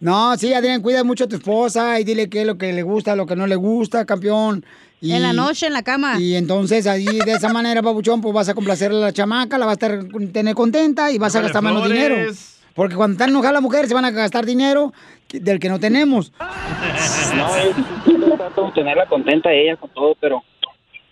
[0.00, 2.82] No, sí, Adrián, cuida mucho a tu esposa y dile qué es lo que le
[2.82, 4.64] gusta, lo que no le gusta, campeón.
[5.00, 6.20] Y, En la noche, en la cama.
[6.20, 9.66] Y entonces ahí de esa manera, papuchón, pues vas a complacer a la chamaca, la
[9.66, 12.32] vas a estar, tener contenta y vas a gastar menos dinero.
[12.74, 14.92] Porque cuando está enojada la mujer se van a gastar dinero
[15.32, 16.32] del que no tenemos.
[17.36, 17.48] No,
[18.06, 20.42] yo, yo trato de tenerla contenta ella con todo, pero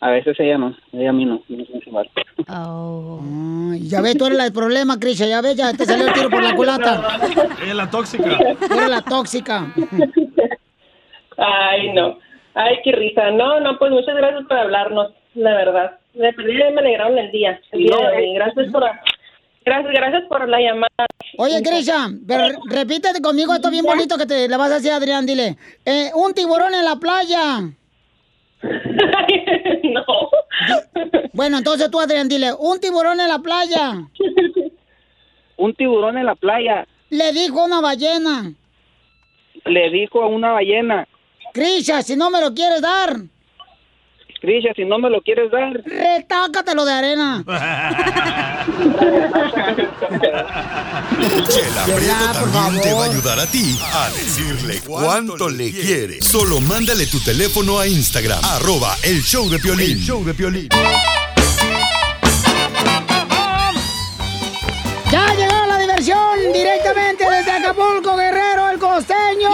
[0.05, 2.11] a veces ella no, ella a mí no, no se igual.
[2.47, 6.13] Ay, ya ves, tú eres la del problema, Krisha, ya ves, ya te salió el
[6.13, 7.19] tiro por la culata.
[7.67, 8.37] Es la tóxica.
[8.71, 9.73] Eres la tóxica.
[11.39, 12.19] Ay, no.
[12.53, 13.31] Ay, qué risa.
[13.31, 15.99] No, no, pues muchas gracias por hablarnos, la verdad.
[16.13, 17.59] De perdida me alegraron el día.
[17.73, 18.35] El día de hoy.
[18.35, 18.85] Gracias por,
[19.65, 21.07] gracias, gracias por la llamada.
[21.39, 24.97] Oye, Grisha, pero repítete conmigo esto bien bonito que te le vas a decir a
[24.97, 25.57] Adrián, dile.
[25.87, 27.63] Eh, un tiburón en la playa.
[29.95, 30.05] no.
[31.33, 34.07] Bueno, entonces tú, Adrián, dile, un tiburón en la playa.
[35.57, 38.53] Un tiburón en la playa Le dijo una ballena.
[39.67, 41.07] le dijo a una ballena,
[41.55, 43.17] Grisha, si no me lo quieres dar,
[44.45, 47.43] Grisha, si no me lo quieres dar, retácatelo de arena.
[51.49, 56.21] Chela Prieto también te va a ayudar a ti a decirle cuánto le quiere.
[56.21, 59.93] Solo mándale tu teléfono a Instagram, arroba el show de Piolín.
[59.93, 60.69] El show de Piolín.
[65.11, 66.53] ¡Ya llegó la diversión!
[66.53, 69.49] Directamente desde Acapulco, Guerrero, el costeño.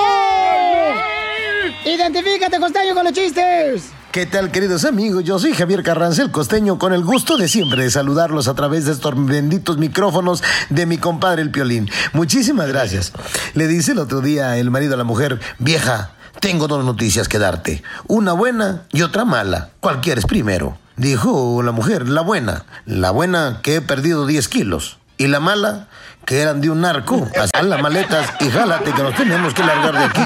[1.85, 3.93] Identifícate, costeño, con los chistes.
[4.13, 5.23] ¿Qué tal, queridos amigos?
[5.23, 8.85] Yo soy Javier Carranza, el costeño, con el gusto de siempre de saludarlos a través
[8.85, 11.89] de estos benditos micrófonos de mi compadre el Piolín.
[12.13, 13.13] Muchísimas gracias.
[13.55, 17.39] Le dice el otro día el marido a la mujer, vieja, tengo dos noticias que
[17.39, 19.71] darte, una buena y otra mala.
[19.79, 20.77] ¿Cuál quieres primero?
[20.97, 22.65] Dijo la mujer, la buena.
[22.87, 24.99] La buena que he perdido 10 kilos.
[25.19, 25.87] Y la mala,
[26.25, 27.27] que eran de un narco.
[27.39, 30.21] Haz las maletas y jálate que nos tenemos que largar de aquí.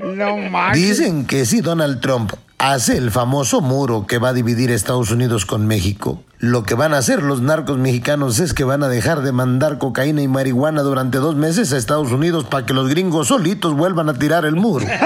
[0.00, 0.72] No.
[0.72, 5.44] Dicen que si Donald Trump hace el famoso muro que va a dividir Estados Unidos
[5.44, 9.22] con México, lo que van a hacer los narcos mexicanos es que van a dejar
[9.22, 13.28] de mandar cocaína y marihuana durante dos meses a Estados Unidos para que los gringos
[13.28, 14.86] solitos vuelvan a tirar el muro.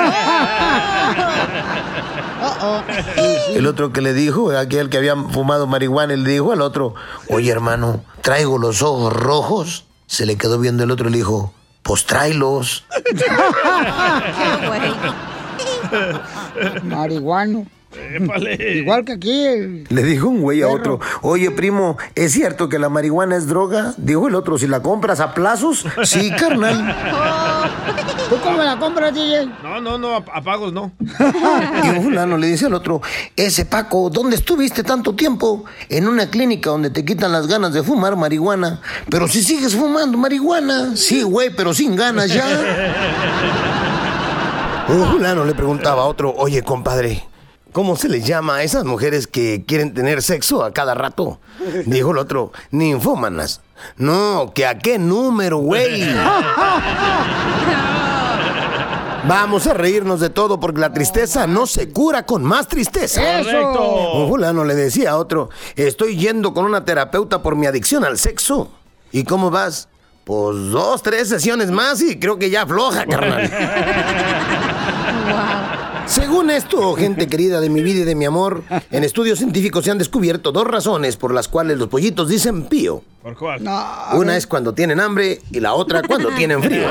[3.56, 6.94] El otro que le dijo, aquel que había fumado marihuana, le dijo al otro,
[7.28, 9.84] oye hermano, traigo los ojos rojos.
[10.06, 12.84] Se le quedó viendo el otro y le dijo, pues tráelos.
[16.82, 17.66] Marihuano.
[18.76, 19.44] Igual que aquí.
[19.46, 23.48] el- Le dijo un güey a otro, oye primo, ¿es cierto que la marihuana es
[23.48, 23.94] droga?
[23.96, 26.94] Dijo el otro, si la compras a plazos, sí, carnal.
[28.29, 29.46] ¿Tú cómo la compras, DJ?
[29.62, 30.92] No, no, no, a, a pagos no.
[31.85, 33.03] Y un fulano le dice al otro,
[33.35, 35.64] ese Paco, ¿dónde estuviste tanto tiempo?
[35.88, 38.81] En una clínica donde te quitan las ganas de fumar marihuana.
[39.11, 40.94] Pero si sigues fumando marihuana.
[40.96, 42.44] Sí, güey, pero sin ganas ya.
[44.88, 47.22] Un fulano le preguntaba a otro, oye, compadre,
[47.72, 51.40] ¿cómo se les llama a esas mujeres que quieren tener sexo a cada rato?
[51.87, 53.61] Dijo el otro, ninfómanas.
[53.96, 56.04] No, que a qué número, güey.
[59.26, 63.40] Vamos a reírnos de todo porque la tristeza no se cura con más tristeza.
[63.40, 64.12] ¡Eso!
[64.14, 68.18] Un fulano le decía a otro, estoy yendo con una terapeuta por mi adicción al
[68.18, 68.70] sexo.
[69.12, 69.88] ¿Y cómo vas?
[70.24, 73.50] Pues dos, tres sesiones más y creo que ya afloja, carnal.
[76.11, 79.92] Según esto, gente querida de mi vida y de mi amor, en estudios científicos se
[79.92, 83.05] han descubierto dos razones por las cuales los pollitos dicen pío.
[83.23, 83.62] ¿Por cuál?
[84.14, 86.88] Una es cuando tienen hambre y la otra cuando tienen frío.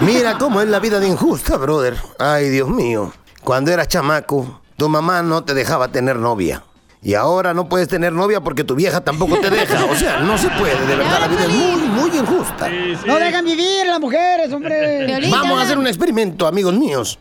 [0.00, 1.96] Mira cómo es la vida de injusta, brother.
[2.18, 3.12] Ay, Dios mío.
[3.44, 6.64] Cuando eras chamaco, tu mamá no te dejaba tener novia.
[7.02, 9.84] Y ahora no puedes tener novia porque tu vieja tampoco te deja.
[9.86, 12.68] O sea, no se puede, de verdad, la vida es muy, muy injusta.
[13.06, 15.28] No dejan vivir las mujeres, hombre.
[15.30, 17.18] Vamos a hacer un experimento, amigos míos.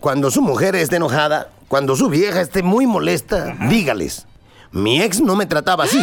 [0.00, 4.26] Cuando su mujer esté enojada, cuando su vieja esté muy molesta, dígales.
[4.70, 6.00] Mi ex no me trataba así.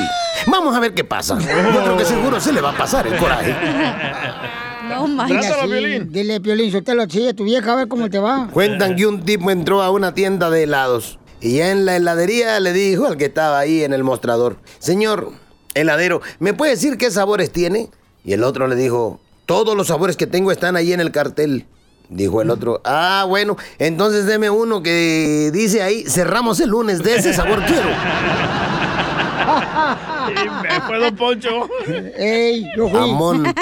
[0.47, 1.39] Vamos a ver qué pasa.
[1.39, 3.55] Yo creo que seguro se le va a pasar el coraje.
[4.88, 8.49] No Dile así, Dile, Piolín, suéltalo así a tu vieja a ver cómo te va.
[8.51, 12.73] Cuentan que un tipo entró a una tienda de helados y en la heladería le
[12.73, 15.31] dijo al que estaba ahí en el mostrador, señor
[15.75, 17.91] heladero, ¿me puede decir qué sabores tiene?
[18.23, 21.67] Y el otro le dijo, todos los sabores que tengo están ahí en el cartel.
[22.10, 27.15] Dijo el otro, ah, bueno, entonces deme uno que dice ahí, cerramos el lunes, de
[27.15, 27.89] ese sabor quiero.
[30.63, 31.69] Me fue Don Poncho.
[32.17, 32.99] Ey, yo fui.
[32.99, 33.53] Amón.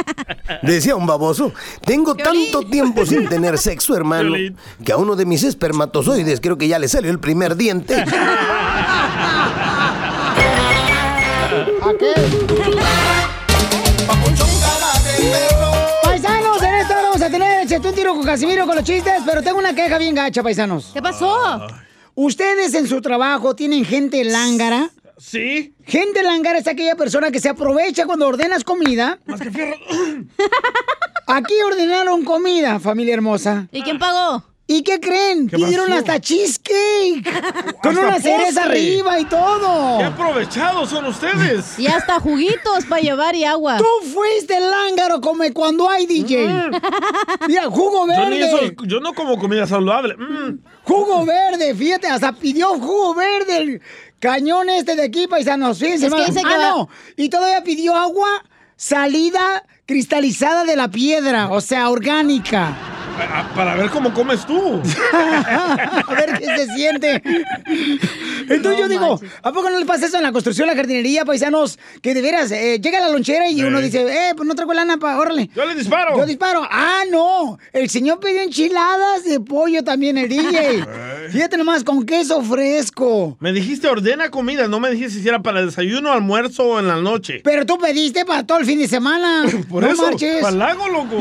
[0.61, 1.51] Decía un baboso,
[1.85, 4.57] tengo tanto tiempo sin tener sexo, hermano, Violín.
[4.83, 8.03] que a uno de mis espermatozoides creo que ya le salió el primer diente.
[11.83, 12.13] ¿A qué?
[16.03, 19.21] Paisanos, en esta hora vamos a tener échate un tiro con Casimiro con los chistes,
[19.25, 20.91] pero tengo una queja bien gacha, paisanos.
[20.93, 21.67] ¿Qué pasó?
[22.15, 24.89] ¿Ustedes en su trabajo tienen gente lángara?
[25.25, 25.73] Sí.
[25.85, 29.19] Gente lángara es aquella persona que se aprovecha cuando ordenas comida.
[29.25, 29.77] Más que fierro.
[31.27, 33.67] Aquí ordenaron comida, familia hermosa.
[33.71, 34.43] ¿Y quién pagó?
[34.67, 35.47] ¿Y qué creen?
[35.47, 35.99] ¿Qué Pidieron pasó?
[35.99, 37.23] hasta cheesecake.
[37.81, 39.97] con Hasta una cereza arriba y todo.
[39.97, 41.77] ¡Qué aprovechados son ustedes!
[41.79, 43.77] Y hasta juguitos para llevar y agua.
[43.77, 46.47] Tú fuiste el lángaro come cuando hay DJ.
[47.47, 48.65] Mira, jugo Yo, ni verde.
[48.65, 50.15] eso- yo no como comida saludable.
[50.17, 50.59] Mm.
[50.83, 53.81] Jugo verde, fíjate, hasta pidió jugo verde el
[54.23, 55.79] cañón este de aquí, paisanos.
[55.79, 56.33] Fíjense, Es que hermano.
[56.33, 56.89] dice que ah, va- no.
[57.17, 58.29] Y todavía pidió agua
[58.77, 62.73] salida cristalizada de la piedra, o sea, orgánica.
[63.55, 64.81] Para ver cómo comes tú.
[65.13, 67.21] A ver qué se siente.
[68.49, 71.79] Entonces yo digo, ¿a poco no le pasa eso en la construcción, la jardinería, paisanos?
[72.01, 74.97] Que de veras, eh, llega la lonchera y uno dice, eh, pues no traigo lana
[74.97, 75.49] para, órale.
[75.55, 76.17] Yo le disparo.
[76.17, 76.67] Yo disparo.
[76.69, 77.57] Ah, no.
[77.71, 80.85] El señor pidió enchiladas de pollo también, el DJ.
[81.31, 83.37] Fíjate nomás, con queso fresco.
[83.39, 86.87] Me dijiste ordena comida, no me dijiste si era para el desayuno, almuerzo o en
[86.87, 87.41] la noche.
[87.43, 89.45] Pero tú pediste para todo el fin de semana.
[89.69, 90.41] Por no eso, marches.
[90.41, 91.15] para el lago, loco.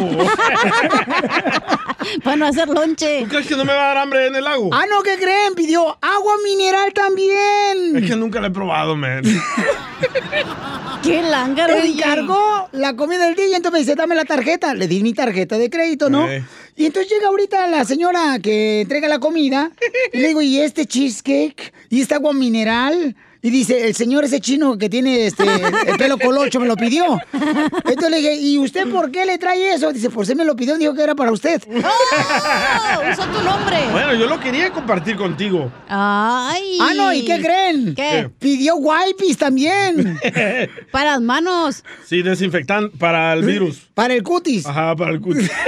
[2.25, 3.23] Para no hacer lonche.
[3.23, 4.71] ¿Tú crees que no me va a dar hambre en el lago?
[4.73, 5.55] Ah, no, ¿qué creen?
[5.55, 7.97] Pidió agua mineral también.
[7.97, 9.23] Es que nunca lo he probado, man.
[11.03, 11.75] ¡Qué lángaro.
[11.75, 14.75] Encargó la comida del día, entonces me dice, dame la tarjeta.
[14.75, 16.29] Le di mi tarjeta de crédito, ¿no?
[16.29, 16.45] Eh.
[16.77, 19.71] Y entonces llega ahorita la señora que entrega la comida
[20.13, 21.73] y le digo, ¿y este cheesecake?
[21.91, 23.17] ¿Y esta agua mineral?
[23.45, 27.19] Y dice, el señor ese chino que tiene este, el pelo colocho me lo pidió.
[27.33, 29.93] Entonces le dije, ¿y usted por qué le trae eso?
[29.93, 31.61] Dice, por si me lo pidió, dijo que era para usted.
[31.69, 33.11] ¡Oh!
[33.11, 33.79] Usó tu nombre.
[33.91, 35.73] Bueno, yo lo quería compartir contigo.
[35.89, 36.79] Ay.
[36.81, 37.97] Ah, no, ¿y qué creen?
[37.97, 38.31] ¿Qué?
[38.39, 40.21] Pidió wipes también.
[40.93, 41.83] Para las manos.
[42.07, 43.89] Sí, desinfectante para el virus.
[43.93, 44.65] Para el cutis.
[44.67, 45.51] Ajá, para el cutis.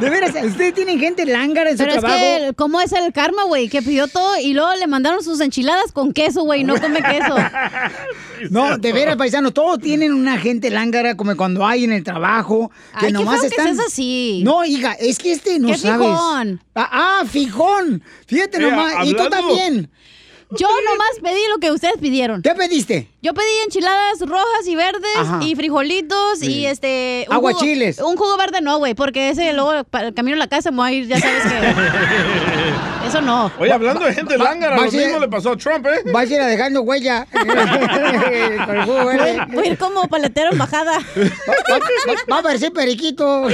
[0.00, 2.20] De veras, ustedes tienen gente lángara en su Pero es trabajo.
[2.20, 3.68] que, ¿cómo es el karma, güey?
[3.68, 6.64] Que pidió todo y luego le mandaron sus enchiladas con queso, güey.
[6.64, 7.34] No come queso.
[8.50, 12.70] No, de veras, paisano, todos tienen una gente lángara como cuando hay en el trabajo,
[13.00, 13.74] que Ay, qué nomás que están...
[13.74, 14.42] seas así.
[14.44, 16.06] No, hija, es que este no Qué sabes.
[16.06, 16.60] fijón.
[16.74, 18.02] Ah, ah, fijón.
[18.26, 19.90] Fíjate Mira, nomás, y tú también.
[20.50, 22.42] Yo nomás pedí lo que ustedes pidieron.
[22.42, 23.08] ¿Qué pediste?
[23.22, 25.40] Yo pedí enchiladas rojas y verdes Ajá.
[25.42, 27.24] y frijolitos y este...
[27.30, 27.96] un Aguachiles.
[27.98, 30.70] jugo- Un jugo verde no, güey, porque ese luego para el camino a la casa
[30.70, 31.50] me voy a ir, ya sabes que...
[33.06, 33.50] Eso no.
[33.58, 36.10] Oye, hablando de gente va- lángara, va lo mismo le pasó a Trump, ¿eh?
[36.12, 37.26] Vas a ir a dejando huella.
[37.32, 39.38] Con el jugo Voy, verde.
[39.52, 40.98] voy a ir como paletero en bajada.
[40.98, 43.48] Va, va- va a parecer periquito.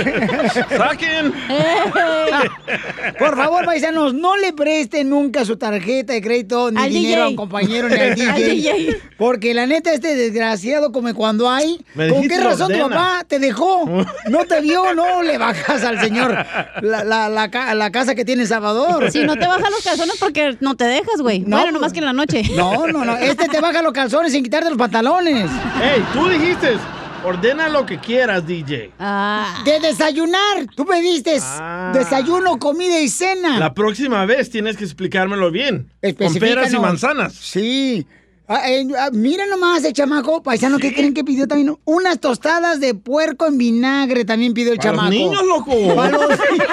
[0.77, 1.33] ¡Saquen!
[3.19, 7.29] Por favor, paisanos, no le presten nunca su tarjeta de crédito ni Al dinero a
[7.29, 8.31] un compañero ni al DJ.
[8.33, 9.01] Al DJ.
[9.19, 11.85] Porque la neta, este desgraciado, como cuando hay.
[11.95, 13.85] Me ¿Con qué razón tu papá te dejó?
[14.29, 16.33] No te vio, no le bajas al señor
[16.81, 19.11] la, la- la la casa que tiene en Salvador.
[19.11, 21.41] Si no te bajan los calzones porque no te dejas, güey.
[21.41, 22.43] No, bueno, nomás que en la noche.
[22.57, 23.17] No, no, no.
[23.17, 25.51] Este te baja los calzones sin quitarte los pantalones.
[25.83, 26.77] ¡Ey, tú dijiste!
[27.25, 28.91] Ordena lo que quieras, DJ.
[28.99, 29.63] Ah.
[29.65, 30.67] De desayunar.
[30.75, 31.93] Tú pediste Ah.
[31.95, 33.59] desayuno, comida y cena.
[33.61, 35.89] La próxima vez tienes que explicármelo bien.
[36.19, 37.33] Con peras y manzanas.
[37.35, 38.05] Sí.
[38.49, 41.75] Ah, eh, ah, mira nomás el chamaco, paisano, ¿qué creen que pidió también?
[41.85, 45.15] Unas tostadas de puerco en vinagre también pidió el Para los chamaco.
[45.17, 45.95] niños, loco.
[45.95, 46.67] Para los niños.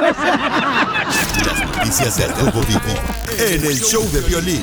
[1.80, 2.82] Noticias del Rojo Vivo
[3.38, 4.62] en el show de violín.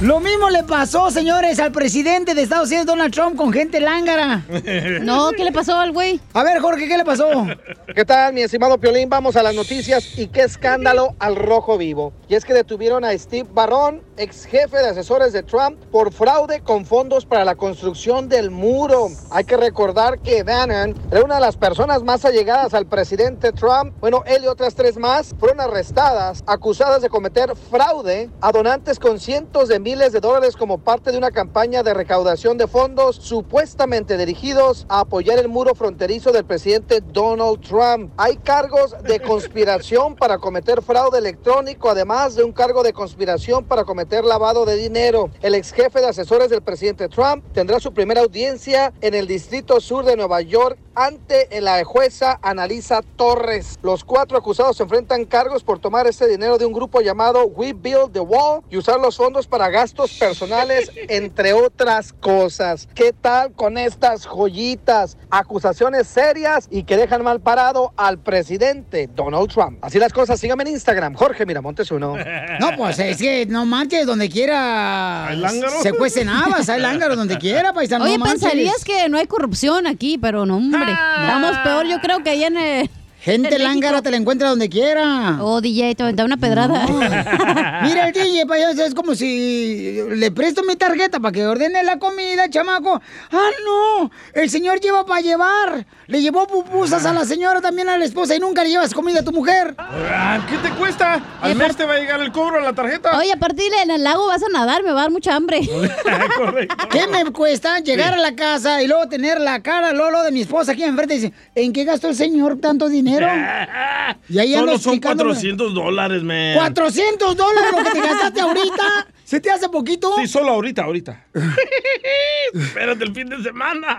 [0.00, 4.42] Lo mismo le pasó, señores, al presidente de Estados Unidos, Donald Trump, con gente lángara.
[5.02, 6.20] No, ¿qué le pasó al güey?
[6.32, 7.46] A ver, Jorge, ¿qué le pasó?
[7.94, 9.10] ¿Qué tal, mi estimado Piolín?
[9.10, 12.14] Vamos a las noticias y qué escándalo al rojo vivo.
[12.28, 16.60] Y es que detuvieron a Steve Barron, ex jefe de asesores de Trump, por fraude
[16.60, 19.08] con fondos para la construcción del muro.
[19.30, 23.94] Hay que recordar que Bannon era una de las personas más allegadas al presidente Trump.
[24.00, 29.18] Bueno, él y otras tres más fueron arrestadas, acusadas de cometer fraude a donantes con
[29.18, 34.16] cientos de miles de dólares como parte de una campaña de recaudación de fondos supuestamente
[34.16, 38.12] dirigidos a apoyar el muro fronterizo del presidente Donald Trump.
[38.16, 43.84] Hay cargos de conspiración para cometer fraude electrónico, además de un cargo de conspiración para
[43.84, 45.30] cometer lavado de dinero.
[45.42, 49.80] El ex jefe de asesores del presidente Trump tendrá su primera audiencia en el Distrito
[49.80, 53.78] Sur de Nueva York ante la jueza Analisa Torres.
[53.82, 57.72] Los cuatro acusados se enfrentan cargos por tomar ese dinero de un grupo llamado We
[57.72, 62.88] Build the Wall y usar los fondos para gastos personales, entre otras cosas.
[62.94, 65.16] ¿Qué tal con estas joyitas?
[65.30, 69.78] Acusaciones serias y que dejan mal parado al presidente Donald Trump.
[69.82, 72.16] Así las cosas, síganme en Instagram, Jorge Miramontes uno.
[72.60, 75.42] No, pues es que no manches, donde quiera ¿Hay
[75.82, 78.04] se cuecen habas, hay lángaro donde quiera, paisano.
[78.04, 80.90] Oye, no pensarías que no hay corrupción aquí, pero no, hombre.
[81.20, 82.90] Estamos peor, yo creo que allá en, eh,
[83.24, 85.38] Gente En lángara te la encuentra donde quiera.
[85.40, 86.84] Oh, DJ, te aventaba una pedrada.
[87.82, 91.98] Mira el DJ, payaso, es como si le presto mi tarjeta para que ordene la
[91.98, 93.00] comida, chamaco.
[93.32, 95.86] Ah, no, el señor lleva para llevar.
[96.06, 99.20] Le llevó pupusas a la señora, también a la esposa, y nunca le llevas comida
[99.20, 99.74] a tu mujer.
[99.78, 101.22] Ah, ¿Qué te cuesta?
[101.40, 103.18] Al mes te va a llegar el cobro a la tarjeta.
[103.18, 105.60] Oye, aparte dile, en el lago vas a nadar, me va a dar mucha hambre.
[106.90, 110.42] ¿Qué me cuesta llegar a la casa y luego tener la cara Lolo de mi
[110.42, 113.13] esposa aquí enfrente y dice, ¿en qué gastó el señor tanto dinero?
[114.28, 115.30] Y ahí Solo son explicándome.
[115.30, 116.54] 400 dólares, man.
[116.54, 119.06] 400 dólares lo que te gastaste ahorita.
[119.24, 120.14] ¿Se te hace poquito?
[120.16, 121.24] Sí, solo ahorita, ahorita.
[122.54, 123.96] Espérate el fin de semana.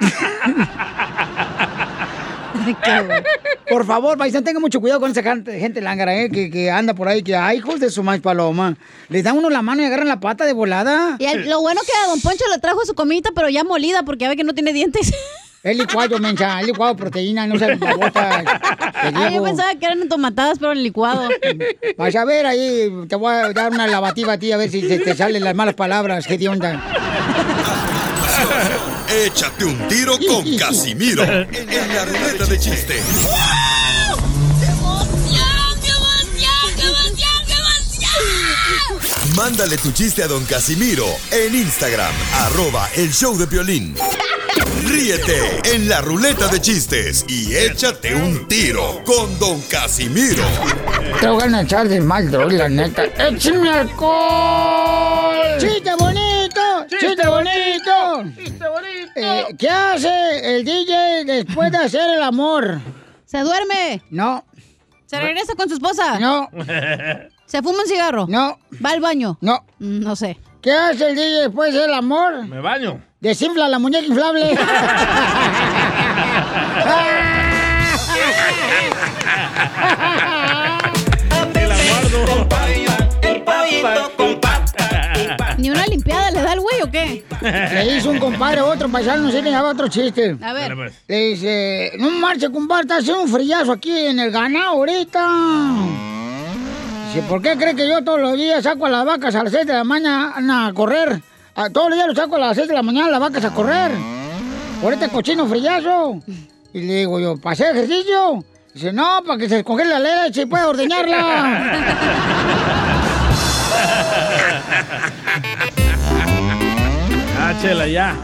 [3.70, 6.30] Por favor, paisán, tenga mucho cuidado con esa gente, gente lángara, ¿eh?
[6.30, 8.76] Que, que anda por ahí, que hay hijos de su maíz paloma.
[9.10, 11.18] Les da uno la mano y agarran la pata de volada.
[11.20, 14.04] Y al- lo bueno que a Don Poncho le trajo su comidita, pero ya molida,
[14.04, 15.14] porque ya ve que no tiene dientes.
[15.66, 18.44] Es licuado, mensa, es licuado proteína, no se babota.
[18.94, 21.28] Ah, yo pensaba que eran entomatadas, pero en licuado.
[21.98, 24.88] Vas a ver ahí, te voy a dar una lavativa a ti a ver si
[24.88, 26.28] se te salen las malas palabras.
[26.28, 26.80] ¿Qué de onda?
[29.26, 33.02] Échate un tiro con Casimiro en la ruleta de chiste.
[39.36, 43.96] Mándale tu chiste a don Casimiro en Instagram, arroba el show de violín.
[44.86, 50.44] Ríete en la ruleta de chistes y échate un tiro con don Casimiro.
[51.20, 53.04] Te voy a echar de mal, droga, la neta.
[53.06, 55.36] ¡Échame alcohol!
[55.60, 56.62] ¡Chiste bonito!
[56.88, 58.24] ¡Chiste, bonito!
[58.38, 59.58] ¡Chiste bonito!
[59.58, 62.80] ¿Qué hace el DJ después de hacer el amor?
[63.26, 64.02] ¿Se duerme?
[64.10, 64.46] No.
[65.06, 66.20] ¿Se regresa con su esposa?
[66.20, 66.50] No.
[67.46, 68.26] ¿Se fuma un cigarro?
[68.28, 68.60] No.
[68.84, 69.38] ¿Va al baño?
[69.42, 69.66] No.
[69.80, 70.38] No sé.
[70.62, 72.48] ¿Qué hace el DJ después de hacer el amor?
[72.48, 73.02] Me baño.
[73.26, 74.56] Desinfla la muñeca inflable.
[85.58, 87.26] ¿Ni una limpiada le da el güey o qué?
[87.42, 90.38] Le hizo un compadre a otro paisano, no sé, le daba otro chiste.
[90.44, 90.76] A ver.
[91.08, 95.28] Le dice, no marche, compadre, está haciendo un frillazo aquí en el ganado ahorita.
[97.08, 99.52] Dice, ¿por qué cree que yo todos los días saco a las vacas a las
[99.52, 101.24] 6 de la mañana a correr?
[101.56, 103.46] A- todos los días los saco a las 6 de la mañana a las vacas
[103.46, 103.92] a correr.
[104.82, 106.20] Por este cochino frillazo.
[106.74, 108.44] Y le digo yo, ¿para hacer ejercicio?
[108.74, 111.86] Dice, no, para que se escoge la leche y pueda ordeñarla.
[117.40, 118.16] Ah, chela, ya.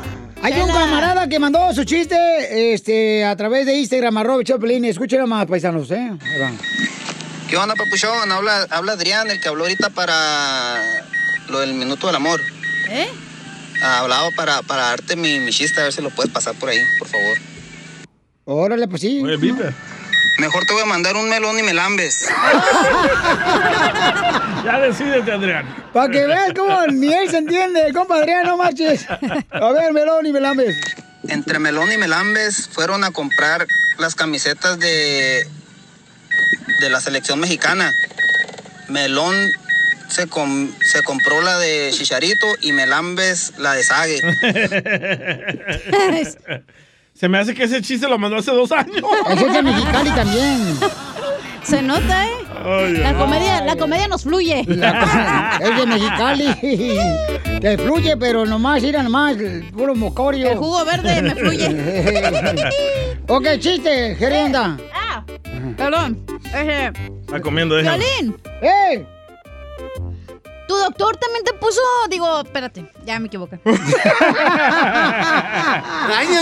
[0.41, 4.83] Hay un camarada que mandó su chiste este, a través de Instagram, arroba Choplin.
[4.85, 6.11] Escuchen más, paisanos, ¿eh?
[7.47, 8.31] ¿Qué onda, papuchón?
[8.31, 10.77] Habla, habla Adrián, el que habló ahorita para
[11.49, 12.41] lo del minuto del amor.
[12.91, 13.09] ¿Eh?
[13.81, 16.83] Hablaba para, para darte mi, mi chiste, a ver si lo puedes pasar por ahí,
[16.99, 17.37] por favor.
[18.45, 19.21] Órale, pues sí.
[19.23, 19.73] Oye, Viper.
[20.39, 22.27] Mejor te voy a mandar un melón y melambes.
[24.63, 25.65] Ya decídete, Adrián.
[25.91, 29.07] Para que veas cómo ni él se entiende, compa Adrián, no marches.
[29.09, 30.75] A ver, melón y melambes.
[31.27, 33.65] Entre melón y melambes fueron a comprar
[33.97, 35.47] las camisetas de,
[36.79, 37.91] de la selección mexicana.
[38.87, 39.33] Melón
[40.11, 44.21] se, com- se compró la de Chicharito y melambes la de Sague.
[47.13, 48.95] Se me hace que ese chiste lo mandó hace dos años.
[49.29, 50.75] Ese es de Mexicali también.
[51.61, 52.29] Se nota, ¿eh?
[52.99, 53.15] La ay.
[53.15, 54.63] comedia, la comedia nos fluye.
[54.67, 56.55] La- es de Mexicali.
[57.59, 60.49] Te fluye, pero nomás, mira nomás, el puro mocorio.
[60.49, 61.67] El jugo verde me fluye.
[63.27, 64.77] ok, chiste, gerenda.
[64.93, 65.23] Ah,
[65.77, 66.25] perdón.
[66.45, 67.75] Ese, Está comiendo.
[67.77, 69.05] Violín, ¡Eh!
[70.67, 73.59] Tu doctor también te puso, digo, espérate, ya me equivoqué.
[73.65, 73.75] Ay,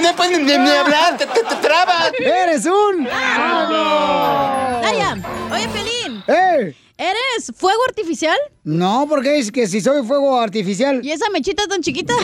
[0.02, 2.12] no puedes ni, ni hablar, te, te, te trabas.
[2.20, 3.06] ¡Eres un!
[4.82, 5.18] Daya,
[5.52, 6.76] oye, Pelín, ¡Eh!
[6.98, 8.38] ¿eres fuego artificial?
[8.64, 11.04] No, porque es que si soy fuego artificial.
[11.04, 12.14] ¿Y esa mechita tan chiquita?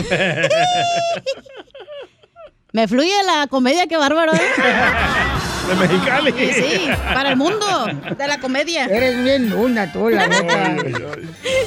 [2.72, 4.40] Me fluye la comedia, qué bárbaro, ¿eh?
[5.68, 6.32] De Mexicali.
[6.32, 7.66] Sí, sí, para el mundo
[8.16, 8.84] de la comedia.
[8.86, 10.76] Eres bien una tú, la neta.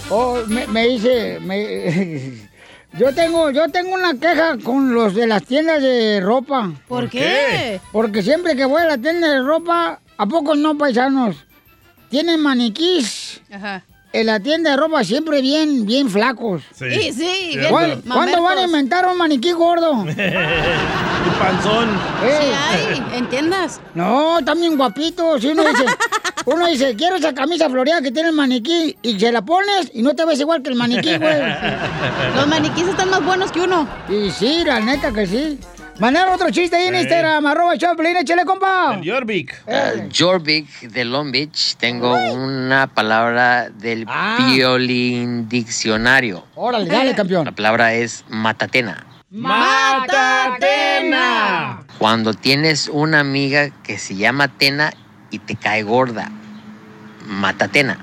[0.10, 2.34] Oh, me, me dice, me-
[3.00, 6.72] yo tengo, yo tengo una queja con los de las tiendas de ropa.
[6.88, 7.82] ¿Por qué?
[7.92, 11.36] Porque siempre que voy a la tienda de ropa, ¿a poco no, paisanos?
[12.10, 13.84] Tienen maniquís Ajá.
[14.12, 16.64] En la tienda de ropa siempre bien, bien flacos.
[16.74, 20.06] Sí, sí, bien ¿Cuál- ¿Cuándo van a inventar un maniquí gordo?
[21.20, 21.90] Y panzón.
[22.22, 23.82] Sí hay, entiendas.
[23.94, 25.44] No, también guapitos.
[25.44, 25.86] Y uno dice,
[26.46, 28.96] uno dice, quiero esa camisa floreada que tiene el maniquí.
[29.02, 31.42] Y se la pones y no te ves igual que el maniquí, güey.
[32.36, 33.86] Los maniquíes están más buenos que uno.
[34.08, 35.60] Y sí, la neta que sí.
[36.00, 37.02] Mandar otro chiste ahí en Sí.
[37.02, 38.96] Instagram, arroba Piolín, échale, compa.
[39.02, 39.54] El Jorvik.
[39.68, 44.38] Uh, Jorvik de Long Beach, tengo una palabra del Ah.
[44.48, 46.46] violín diccionario.
[46.56, 47.44] Órale, dale, campeón.
[47.46, 49.06] La palabra es matatena.
[50.60, 51.84] ¡Matatena!
[52.00, 54.94] Cuando tienes una amiga que se llama Tena
[55.30, 56.32] y te cae gorda.
[57.28, 58.00] Matatena.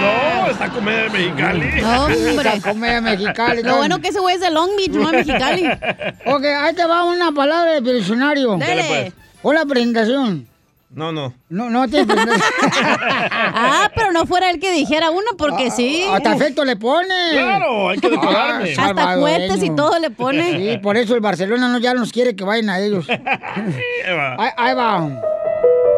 [0.00, 1.82] No, esta comedia de Mexicali.
[1.82, 2.48] No, hombre.
[2.56, 3.54] Esa comedia mexicana.
[3.62, 5.64] Lo bueno que ese güey es de Long Beach, no de Mexicali.
[6.26, 8.56] Ok, ahí te va una palabra del diccionario.
[8.56, 9.12] Dale, pues.
[9.42, 10.46] Hola, presentación.
[10.92, 11.32] No, no.
[11.48, 12.42] No, no tiene presentación.
[13.52, 16.04] Ah, pero no fuera él que dijera uno, porque sí.
[16.10, 17.14] Hasta efecto le pone.
[17.32, 18.74] Claro, hay que decorarme.
[18.76, 20.72] Ah, Hasta cohetes y todo le pone.
[20.74, 23.06] Sí, por eso el Barcelona no ya nos quiere que vayan a ellos.
[24.38, 25.08] Ahí, ahí va.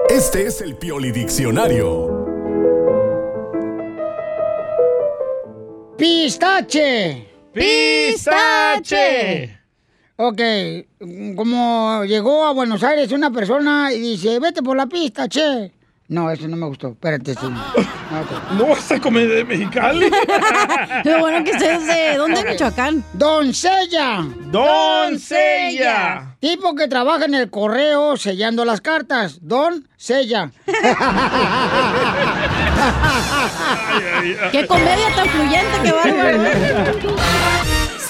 [0.09, 2.22] Este es el Pioli Diccionario.
[5.97, 7.29] Pistache.
[7.53, 9.59] Pistache.
[10.17, 10.41] Ok,
[11.37, 15.73] como llegó a Buenos Aires una persona y dice, vete por la pista, che.
[16.13, 16.89] No, eso no me gustó.
[16.89, 17.47] Espérate, sí.
[18.59, 20.11] No, esta comedia de Mexicali.
[21.05, 22.19] Lo bueno que estés de...
[22.19, 22.45] ¿Dónde?
[22.45, 23.03] Michoacán.
[23.15, 24.23] Doncella.
[24.51, 26.37] Doncella.
[26.39, 29.39] Tipo que trabaja en el correo sellando las cartas.
[29.41, 30.51] Don Sella.
[34.53, 36.43] Qué comedia tan fluyente, qué bárbaro.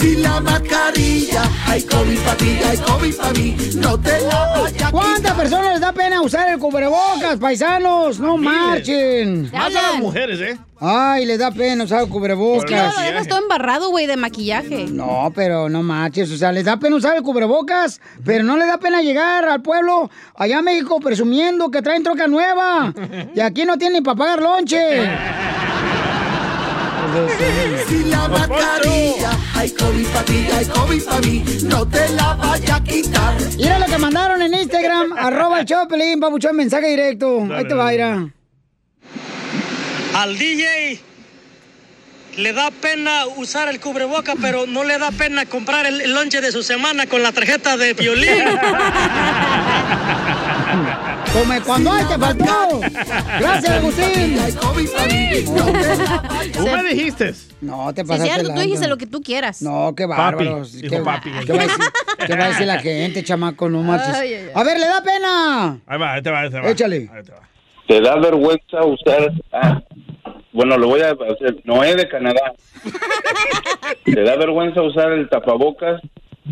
[0.02, 4.82] Si la mascarilla, hay COVID para ti, hay COVID para mí, no te la vayas
[4.82, 8.18] a ¿Cuántas personas les da pena usar el cubrebocas, paisanos?
[8.18, 9.48] No marchen.
[9.52, 10.58] Más a las mujeres, ¿eh?
[10.80, 12.64] Ay, les da pena usar el cubrebocas.
[12.64, 14.86] Claro, lo dejas todo embarrado, güey, de maquillaje.
[14.90, 18.66] No, pero no marches, o sea, les da pena usar el cubrebocas, pero no les
[18.66, 22.92] da pena llegar al pueblo allá en México presumiendo que traen troca nueva
[23.36, 25.08] y aquí no tienen para pagar lonche.
[27.88, 32.70] Si la mascarilla, hay COVID para ti, hay COVID para mí, no te la vayas
[32.70, 33.34] a quitar.
[33.58, 37.46] Mira lo que mandaron en Instagram, arroba el Choplin, papuchón, mensaje directo.
[37.52, 38.28] Ahí te va, mira.
[40.14, 41.00] Al DJ
[42.38, 46.40] le da pena usar el cubreboca, pero no le da pena comprar el, el lonche
[46.40, 48.28] de su semana con la tarjeta de violín.
[51.32, 52.80] Come cuando hay, te faltó.
[53.40, 54.36] Gracias, Agustín.
[56.52, 57.32] Tú me dijiste.
[57.62, 59.62] No, te Sí, pasaste cierto, tú dijiste lo que tú quieras.
[59.62, 60.72] No, qué Papi, bárbaros.
[60.74, 61.30] dijo ¿Qué, papi.
[61.46, 61.84] ¿qué va a decir,
[62.26, 63.68] qué va a decir la gente, chamaco?
[63.70, 64.14] No marches.
[64.14, 64.50] Ay, ay, ay.
[64.54, 65.78] A ver, ¿le da pena?
[65.86, 66.68] Ahí va, ahí te va, ahí te va.
[66.70, 67.08] Échale.
[67.14, 67.48] Ahí te va.
[67.88, 69.32] ¿Te da vergüenza usar...
[69.52, 69.82] ah,
[70.52, 71.56] bueno, lo voy a hacer.
[71.64, 72.52] Noé de Canadá.
[74.04, 76.00] ¿Te da vergüenza usar el tapabocas,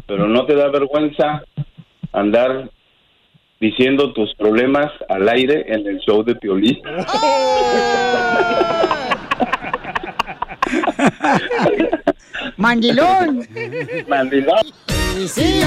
[0.07, 1.43] pero no te da vergüenza
[2.13, 2.71] andar
[3.61, 6.79] diciendo tus problemas al aire en el show de Piolín?
[12.57, 13.47] Mandilón.
[14.09, 14.61] Mandilón.
[15.29, 15.61] Sí.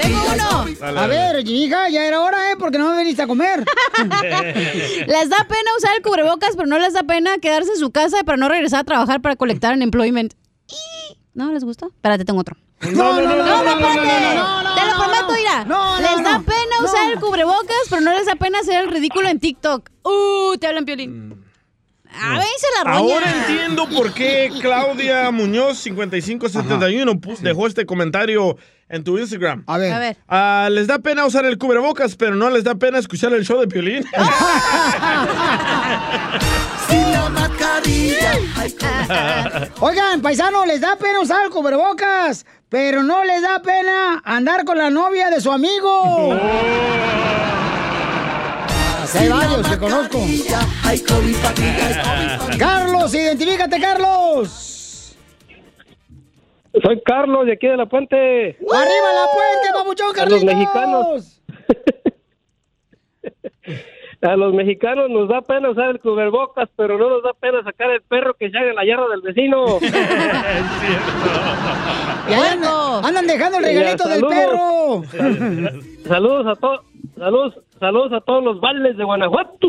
[0.00, 0.64] Tengo uno.
[1.00, 2.54] A ver, hija, ya era hora, ¿eh?
[2.58, 3.60] Porque no me viniste a comer.
[3.98, 8.24] Les da pena usar el cubrebocas, pero no les da pena quedarse en su casa
[8.24, 10.34] para no regresar a trabajar para colectar en employment.
[10.68, 11.86] Y- ¿No les gustó?
[11.88, 12.56] Espérate, tengo otro.
[12.80, 14.34] No, no, no, no, no, no, espérate.
[14.36, 15.34] no, no, Te lo no, prometo, no.
[15.34, 15.64] mira.
[15.64, 16.44] No, no, les da no.
[16.44, 16.84] pena No.
[16.86, 19.90] usar el cubrebocas, pero no les da pena hacer el ridículo en TikTok.
[20.04, 21.35] Uh, te hablan piolín.
[22.22, 22.98] A ver, se la roña.
[23.14, 28.56] Ahora entiendo por qué Claudia Muñoz 5571 pu- dejó este comentario
[28.88, 29.64] en tu Instagram.
[29.66, 29.92] A ver.
[29.92, 30.16] A ver.
[30.28, 33.60] Ah, les da pena usar el cubrebocas, pero no les da pena escuchar el show
[33.60, 34.04] de Piolín.
[36.88, 38.74] Si la mascarilla, hay
[39.80, 44.78] Oigan, paisano, les da pena usar el cubrebocas, pero no les da pena andar con
[44.78, 46.36] la novia de su amigo.
[49.18, 50.18] Hay varios que conozco.
[50.18, 51.36] hay COVID hay COVID.
[52.58, 55.16] Carlos, identifícate, Carlos.
[56.82, 58.16] Soy Carlos de aquí de La Puente.
[58.16, 61.40] ¡Arriba la puente, papuchón, A los mexicanos.
[64.22, 67.90] A los mexicanos nos da pena usar el cubrebocas, pero no nos da pena sacar
[67.90, 69.78] el perro que se haga en la yarda del vecino.
[72.28, 75.02] Y ahí andan, andan dejando el regalito del perro.
[76.08, 76.80] Saludos a todos.
[77.16, 79.68] Saludos, saludos a todos los vales de Guanajuato.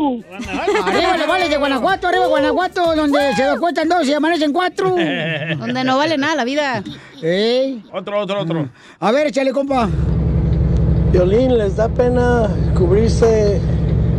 [0.86, 4.90] Arriba le vale de Guanajuato, arriba Guanajuato, donde se acuestan dos y amanecen cuatro.
[5.58, 6.82] Donde no vale nada la vida.
[7.22, 7.82] Ey.
[7.92, 8.68] Otro, otro, otro.
[9.00, 9.88] A ver, échale, compa.
[11.12, 13.60] Violín, les da pena cubrirse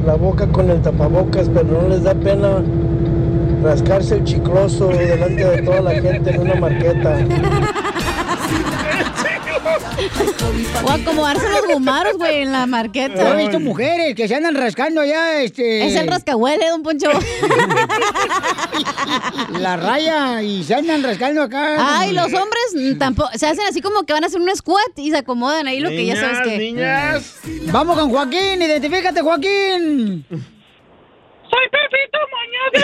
[0.06, 2.64] la boca con el tapabocas, pero no les da pena
[3.64, 7.18] rascarse el chicloso delante de toda la gente en una marqueta.
[10.84, 13.16] O acomodarse los gumaros, güey, en la marqueta.
[13.16, 15.88] Yo he visto mujeres que se andan rascando allá, este...
[15.88, 17.10] Es el rascahuele, don Poncho.
[19.60, 22.00] La raya y se andan rascando acá.
[22.00, 25.12] Ay, los hombres tampoco, se hacen así como que van a hacer un squat y
[25.12, 26.58] se acomodan ahí lo que ya sabes que.
[26.58, 27.36] Niñas,
[27.72, 30.26] Vamos con Joaquín, identifícate, Joaquín.
[30.30, 32.84] Soy Pepito Muñoz del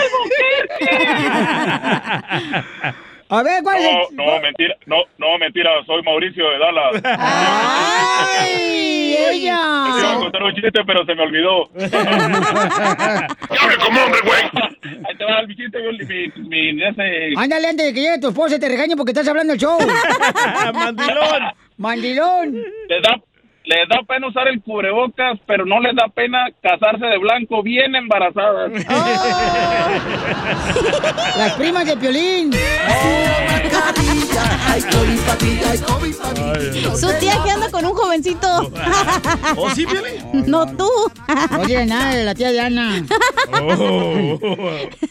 [3.28, 7.02] A ver, ¿cuál es el- No, no, mentira, no, no, mentira, soy Mauricio de Dallas.
[7.18, 10.14] ¡Ay, Te iba a ella!
[10.20, 11.68] contar un chiste, pero se me olvidó.
[11.74, 11.90] ¡Hable
[13.84, 14.42] como hombre, güey!
[15.08, 15.78] Ahí te va el chiste,
[16.48, 17.32] mi, mi, ese...
[17.36, 19.78] Ándale antes de que llegue tu esposa y te regañe porque estás hablando del show.
[20.74, 21.42] Mandilón.
[21.78, 22.54] Mandilón.
[22.88, 23.16] Les da,
[23.66, 27.94] les da pena usar el cubrebocas, pero no les da pena casarse de blanco bien
[27.96, 28.70] embarazadas.
[31.36, 32.52] Las primas de Piolín.
[36.94, 38.70] Su tía que anda con un jovencito.
[39.56, 40.44] ¿Oh, sí, Piolín?
[40.46, 40.88] No tú.
[41.66, 43.04] Tiene nada la tía Diana.
[43.52, 44.38] Oh.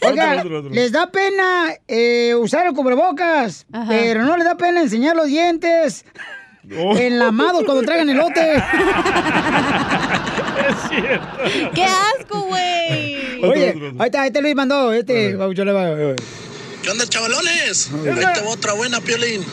[0.00, 0.70] Otro, otro, otro.
[0.70, 3.86] les da pena eh, usar el cubrebocas, Ajá.
[3.88, 6.04] pero no les da pena enseñar los dientes
[6.74, 6.96] Oh.
[6.96, 8.62] enlamados cuando traigan elote.
[10.66, 11.72] Es cierto.
[11.74, 13.44] ¡Qué asco, güey!
[13.44, 16.16] Oye, ahí está, este Luis mandó, este, yo le va.
[16.82, 17.90] ¿Qué onda, chavalones?
[17.92, 19.44] Ahí te va otra buena, Piolín.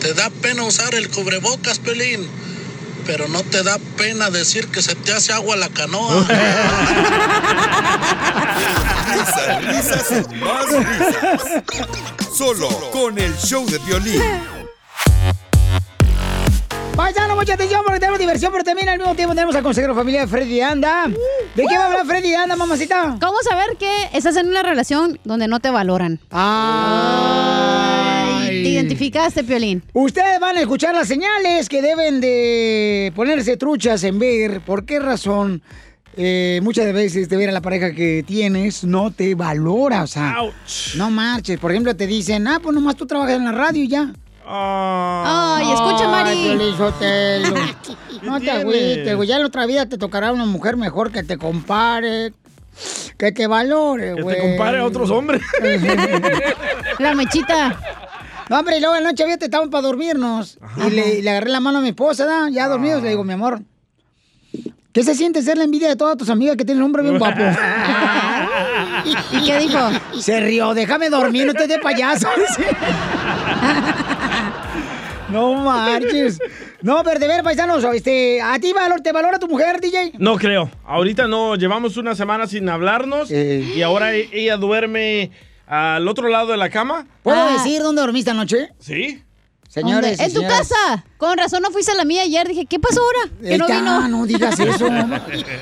[0.00, 2.26] Te da pena usar el cubrebocas, Piolín,
[3.06, 6.26] pero no te da pena decir que se te hace agua la canoa.
[9.14, 11.62] Risas, risas más risas.
[12.36, 14.22] Solo con el show de violín.
[16.96, 20.28] Paisano, mucha atención porque tenemos diversión, pero también al mismo tiempo tenemos al consejero familiar
[20.28, 21.08] Freddy Anda.
[21.08, 23.16] ¿De qué va a hablar Freddy Anda, mamacita?
[23.20, 26.20] ¿Cómo saber que estás en una relación donde no te valoran?
[26.30, 27.64] Ay.
[28.62, 29.82] Te identificaste, Piolín.
[29.92, 35.00] Ustedes van a escuchar las señales que deben de ponerse truchas en ver por qué
[35.00, 35.62] razón
[36.16, 40.36] eh, muchas veces de ver a la pareja que tienes no te valora, o sea,
[40.96, 41.58] no marches.
[41.58, 44.12] Por ejemplo, te dicen, ah, pues nomás tú trabajas en la radio y ya.
[44.46, 46.58] Ay, escucha, Mari.
[47.00, 47.42] Ay.
[48.22, 49.28] No te agüites, güey.
[49.28, 52.32] Ya en otra vida te tocará una mujer mejor que te compare,
[53.18, 54.36] que te valore, Que güey.
[54.36, 55.42] te compare a otros hombres.
[56.98, 57.78] La mechita.
[58.48, 60.58] No, hombre, y luego en la noche te estaban para dormirnos.
[60.86, 60.90] Y
[61.22, 62.48] le, agarré la mano a mi esposa, ¿da?
[62.50, 63.02] ya dormidos.
[63.02, 63.60] Le digo, mi amor,
[64.92, 67.18] ¿qué se siente ser la envidia de todas tus amigas que tienen un hombre bien
[67.18, 67.40] guapo?
[69.32, 69.78] ¿Y qué dijo?
[70.18, 72.28] Se rió, déjame dormir, no te de payaso.
[75.34, 76.38] No marches.
[76.82, 80.12] No, pero de ver, paisanos, este, ¿a ti valor, te valora tu mujer, DJ?
[80.18, 80.70] No creo.
[80.84, 81.56] Ahorita no.
[81.56, 85.30] Llevamos una semana sin hablarnos y ahora e- ella duerme
[85.66, 87.06] al otro lado de la cama.
[87.22, 87.52] ¿Puedo Ah.
[87.54, 88.68] decir dónde dormiste anoche?
[88.78, 89.23] Sí.
[89.74, 90.20] Señores.
[90.20, 90.68] En tu señoras.
[90.68, 91.04] casa.
[91.18, 92.46] Con razón no fuiste a la mía ayer.
[92.46, 93.34] Dije, ¿qué pasó ahora?
[93.42, 94.08] Que no Ey, vino.
[94.08, 94.86] no digas eso.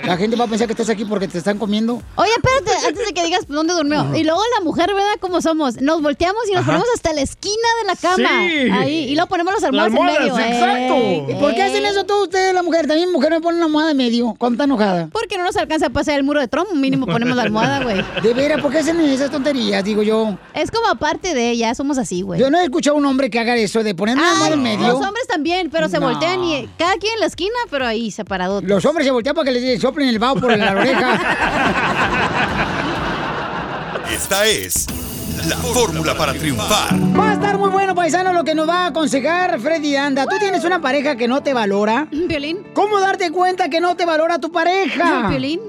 [0.04, 2.02] La gente va a pensar que estás aquí porque te están comiendo.
[2.16, 4.14] Oye, espérate, antes de que digas dónde durmió.
[4.14, 5.14] Y luego la mujer, ¿verdad?
[5.20, 5.80] Como somos.
[5.80, 6.72] Nos volteamos y nos Ajá.
[6.72, 8.28] ponemos hasta la esquina de la cama.
[8.48, 8.70] Sí.
[8.72, 8.94] Ahí.
[9.10, 10.18] Y luego ponemos las almohadas, en medio.
[10.20, 10.94] almohadas, exacto.
[10.94, 12.86] Ey, ¿Y por qué hacen eso todos ustedes, la mujer?
[12.86, 15.08] También mujer me pone una almohada en medio cuando está enojada.
[15.12, 16.68] Porque no nos alcanza a pasar el muro de Trump.
[16.74, 18.02] Mínimo ponemos la almohada, güey.
[18.22, 19.82] De veras, ¿por qué hacen esas tonterías?
[19.84, 20.36] Digo yo.
[20.54, 22.38] Es como aparte de ella, somos así, güey.
[22.40, 24.62] Yo no he escuchado a un hombre que haga eso de poner una almohada en
[24.62, 24.86] medio.
[24.88, 26.06] Los hombres también, pero se No.
[26.08, 28.60] voltean y cada quien en la esquina, pero ahí separado.
[28.60, 31.20] Los hombres se voltean para que les soplen el vaho por la oreja.
[34.12, 34.86] Esta es
[35.48, 36.94] la fórmula para triunfar.
[37.18, 40.26] Va a estar muy bueno, paisano, lo que nos va a aconsejar Freddy Anda.
[40.26, 42.08] ¿Tú tienes una pareja que no te valora?
[42.12, 42.58] ¿Violín?
[42.74, 45.28] ¿Cómo darte cuenta que no te valora tu pareja?
[45.30, 45.60] ¿Violín?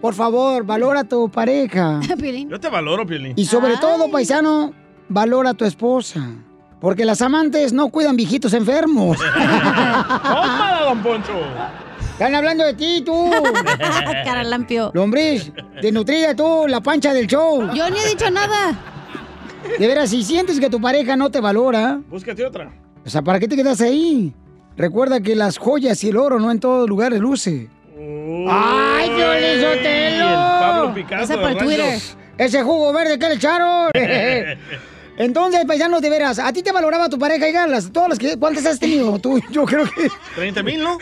[0.00, 2.00] Por favor, valora a tu pareja.
[2.48, 3.34] Yo te valoro, Piolín.
[3.36, 4.72] Y sobre todo, paisano,
[5.08, 6.20] valora a tu esposa.
[6.84, 9.16] Porque las amantes no cuidan viejitos enfermos.
[10.22, 11.32] ¡Tómala, don Poncho!
[12.12, 13.30] Están hablando de ti, tú.
[14.26, 14.90] Caralampio.
[14.92, 17.72] Lombriz, desnutrida tú, la pancha del show.
[17.72, 18.78] Yo ni he dicho nada.
[19.78, 22.70] De veras, si sientes que tu pareja no te valora, Búscate otra.
[23.02, 24.34] o sea, ¿para qué te quedas ahí?
[24.76, 27.70] Recuerda que las joyas y el oro no en todos lugares luce.
[28.46, 30.28] ¡Ay, Piolín Sotelo!
[30.28, 31.80] El Pablo Picasso Twitter.
[31.80, 32.18] Ranchos.
[32.36, 33.90] Ese jugo verde que le echaron.
[35.16, 37.66] Entonces, paisanos, de veras, ¿a ti te valoraba tu pareja, hija?
[37.66, 39.40] Las, todas las que, ¿Cuántas has tenido tú?
[39.50, 40.08] Yo creo que...
[40.34, 40.98] 30 mil, ¿no?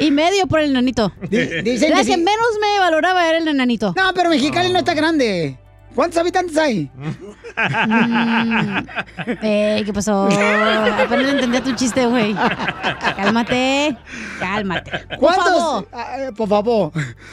[0.00, 1.12] Y medio por el nanito.
[1.28, 2.18] Di- dicen La que que sí.
[2.18, 3.94] menos me valoraba era el nanito.
[3.96, 5.58] No, pero Mexicali no está grande.
[5.94, 6.90] ¿Cuántos habitantes hay?
[9.42, 10.26] Ey, ¿qué pasó?
[10.26, 12.34] Apenas entendía tu chiste, güey.
[13.16, 13.96] Cálmate.
[14.38, 14.90] Cálmate.
[15.08, 15.46] Por ¿Cuántos?
[15.46, 15.88] favor.
[15.92, 16.92] Ah, eh, por favor.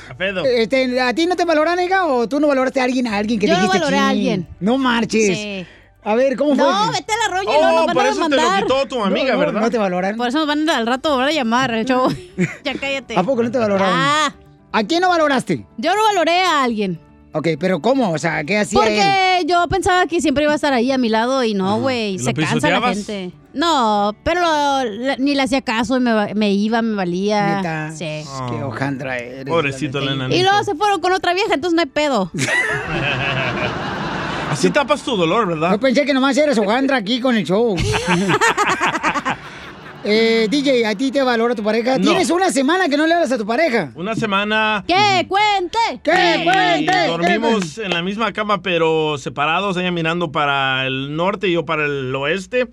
[0.09, 0.45] A pedo.
[0.45, 2.05] Este, ¿A ti no te valoran, hija?
[2.05, 4.47] ¿O tú no valoraste a alguien, a alguien que Yo no dijiste valoré a alguien.
[4.61, 5.37] No marches.
[5.37, 5.65] Sí.
[6.05, 6.63] A ver, ¿cómo fue?
[6.63, 8.55] No, vete a la roña y Oh, no nos van por a eso te lo
[8.61, 9.61] quitó tu amiga, No, no, ¿verdad?
[9.61, 10.17] No te valoran.
[10.17, 12.09] Por eso nos van a al rato van a llamar el show.
[12.63, 13.17] ya cállate.
[13.17, 13.95] ¿A poco no te valoraron?
[13.97, 14.33] Ah,
[14.71, 15.65] ¿A quién no valoraste?
[15.77, 16.99] yo no valoré a alguien.
[17.35, 18.11] Ok, pero ¿cómo?
[18.11, 18.95] O sea, ¿qué hacía él?
[18.95, 22.15] Porque yo pensaba que siempre iba a estar ahí a mi lado y no, güey.
[22.15, 23.31] ¿Y lo Se cansa la gente.
[23.53, 24.41] No, pero
[24.83, 27.57] la- ni le hacía caso y me, iba, me valía.
[27.57, 27.91] Neta.
[27.91, 28.23] Sí.
[28.49, 29.45] Qué hojandra eres.
[29.45, 30.39] Pobrecito el enanito.
[30.39, 32.29] Y luego se fueron con otra vieja, entonces no hay pedo.
[34.53, 35.71] Así tapas tu dolor, ¿verdad?
[35.71, 37.75] Yo pensé que nomás eres hojandra aquí con el show.
[40.03, 41.97] eh, DJ, ¿a ti te valora tu pareja?
[41.97, 42.03] No.
[42.03, 43.91] Tienes una semana que no le hablas a tu pareja.
[43.95, 44.83] Una semana.
[44.87, 45.25] ¿Qué?
[45.27, 45.79] ¡Cuente!
[46.03, 46.37] ¿Qué?
[46.39, 47.07] y Cuente.
[47.07, 51.85] Dormimos en la misma cama, pero separados, ella mirando para el norte y yo para
[51.85, 52.67] el oeste.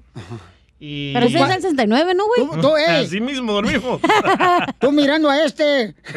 [0.83, 1.13] Y...
[1.13, 2.49] Pero ese es el 69, ¿no, güey?
[2.49, 3.05] Tú, tú, ey.
[3.05, 4.01] Así mismo dormimos.
[4.81, 5.95] Tú mirando a este.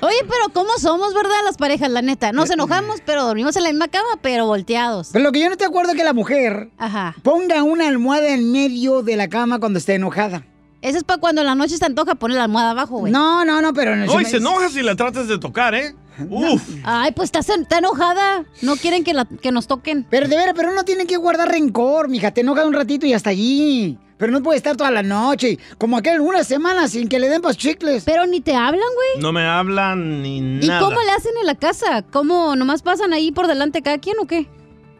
[0.00, 2.32] Oye, pero ¿cómo somos, verdad, las parejas, la neta?
[2.32, 5.10] Nos enojamos, pero dormimos en la misma cama, pero volteados.
[5.12, 7.14] Pero lo que yo no te acuerdo es que la mujer Ajá.
[7.22, 10.46] ponga una almohada en medio de la cama cuando esté enojada.
[10.82, 13.12] Ese es para cuando en la noche se antoja poner la almohada abajo, güey.
[13.12, 13.94] No, no, no, pero...
[13.96, 15.94] No, y se enoja si la tratas de tocar, ¿eh?
[16.28, 16.60] Uf.
[16.84, 18.44] Ay, pues estás en- está enojada.
[18.60, 20.04] No quieren que, la- que nos toquen.
[20.10, 22.32] Pero de veras, pero uno tiene que guardar rencor, mija.
[22.32, 23.96] Te enoja un ratito y hasta allí.
[24.18, 25.58] Pero no puede estar toda la noche.
[25.78, 28.04] Como aquel una semana sin que le den pas chicles.
[28.04, 29.22] Pero ni te hablan, güey.
[29.22, 30.80] No me hablan ni ¿Y nada.
[30.80, 32.02] cómo le hacen en la casa?
[32.10, 32.54] ¿Cómo?
[32.54, 34.48] ¿Nomás pasan ahí por delante cada quien o qué?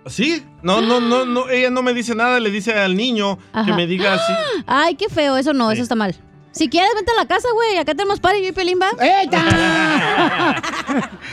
[0.07, 0.44] ¿Sí?
[0.62, 3.86] No, no, no, no, ella no me dice nada, le dice al niño que me
[3.86, 4.32] diga así.
[4.66, 5.36] Ay, qué feo.
[5.36, 6.14] Eso no, eso está mal.
[6.50, 7.78] Si quieres, vente a la casa, güey.
[7.78, 8.90] Acá tenemos party yo y Pelín, ¿va?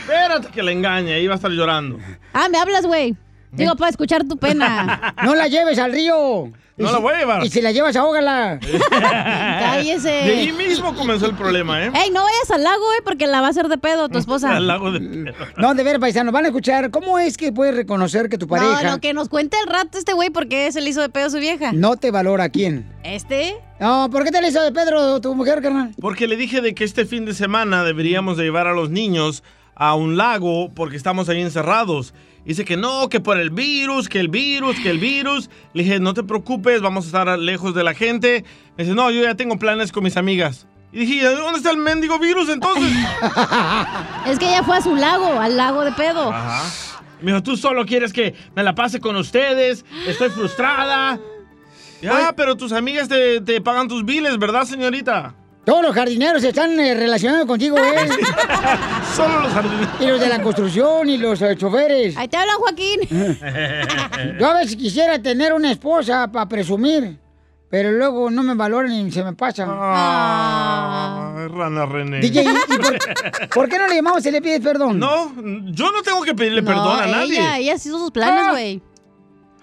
[0.00, 1.98] Espérate que la engañe, ahí va a estar llorando.
[2.32, 3.14] Ah, me hablas, güey.
[3.52, 5.14] Digo, para escuchar tu pena.
[5.24, 6.50] No la lleves al río.
[6.80, 7.44] No Y la si- voy a llevar.
[7.44, 8.58] Y si la llevas, ahógala.
[9.20, 10.08] Cállese.
[10.08, 11.90] De ahí mismo comenzó el problema, ¿eh?
[11.94, 14.56] Ey, no vayas al lago, güey, porque la va a hacer de pedo tu esposa.
[14.56, 15.34] Al lago de pedo.
[15.56, 18.82] No, de veras, paisanos, van a escuchar cómo es que puedes reconocer que tu pareja
[18.82, 21.26] No, no, que nos cuente el rato este güey porque se le hizo de pedo
[21.26, 21.72] a su vieja.
[21.72, 22.48] no te valora.
[22.48, 22.86] ¿Quién?
[23.04, 23.56] ¿Este?
[23.78, 25.92] No, ¿por qué te le hizo de Pedro tu mujer, carnal?
[26.00, 29.42] Porque le dije de que este fin de semana deberíamos de llevar a los niños
[29.74, 32.12] a un lago porque estamos ahí encerrados.
[32.44, 35.50] Dice que no, que por el virus, que el virus, que el virus.
[35.74, 38.44] Le dije, no te preocupes, vamos a estar lejos de la gente.
[38.76, 40.66] Me dice, no, yo ya tengo planes con mis amigas.
[40.92, 42.92] Y dije, ¿dónde está el mendigo virus entonces?
[44.26, 46.32] Es que ella fue a su lago, al lago de pedo.
[46.32, 46.62] Ajá.
[47.20, 51.20] Me dijo, tú solo quieres que me la pase con ustedes, estoy frustrada.
[52.00, 55.34] Ya, pero tus amigas te, te pagan tus biles, ¿verdad, señorita?
[55.64, 58.08] Todos los jardineros están eh, relacionados contigo, ¿eh?
[59.14, 59.88] Solo los jardineros.
[60.00, 62.16] Y los de la construcción y los eh, choferes.
[62.16, 63.00] Ahí te hablan, Joaquín.
[64.40, 67.18] Yo a veces quisiera tener una esposa para presumir,
[67.68, 69.66] pero luego no me valoran y se me pasa.
[69.68, 72.20] Ay, rana René.
[72.20, 74.98] DJ, ¿y por, por qué no le llamamos y le pides perdón?
[74.98, 75.32] No,
[75.72, 77.38] yo no tengo que pedirle perdón a no, nadie.
[77.38, 78.50] Ella, ella hizo sus planes, Ah.
[78.52, 78.82] güey.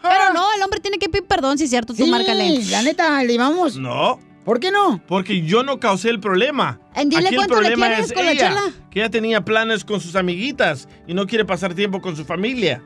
[0.02, 2.60] Pero no, el hombre tiene que pedir perdón, si es cierto, tú Sí, márcale.
[2.70, 3.76] la neta, le llamamos.
[3.78, 4.20] No.
[4.48, 5.02] ¿Por qué no?
[5.10, 6.80] Porque yo no causé el problema.
[6.96, 8.62] En dile Aquí el le problema quieres es con la ella, chela.
[8.90, 12.82] que ella tenía planes con sus amiguitas y no quiere pasar tiempo con su familia.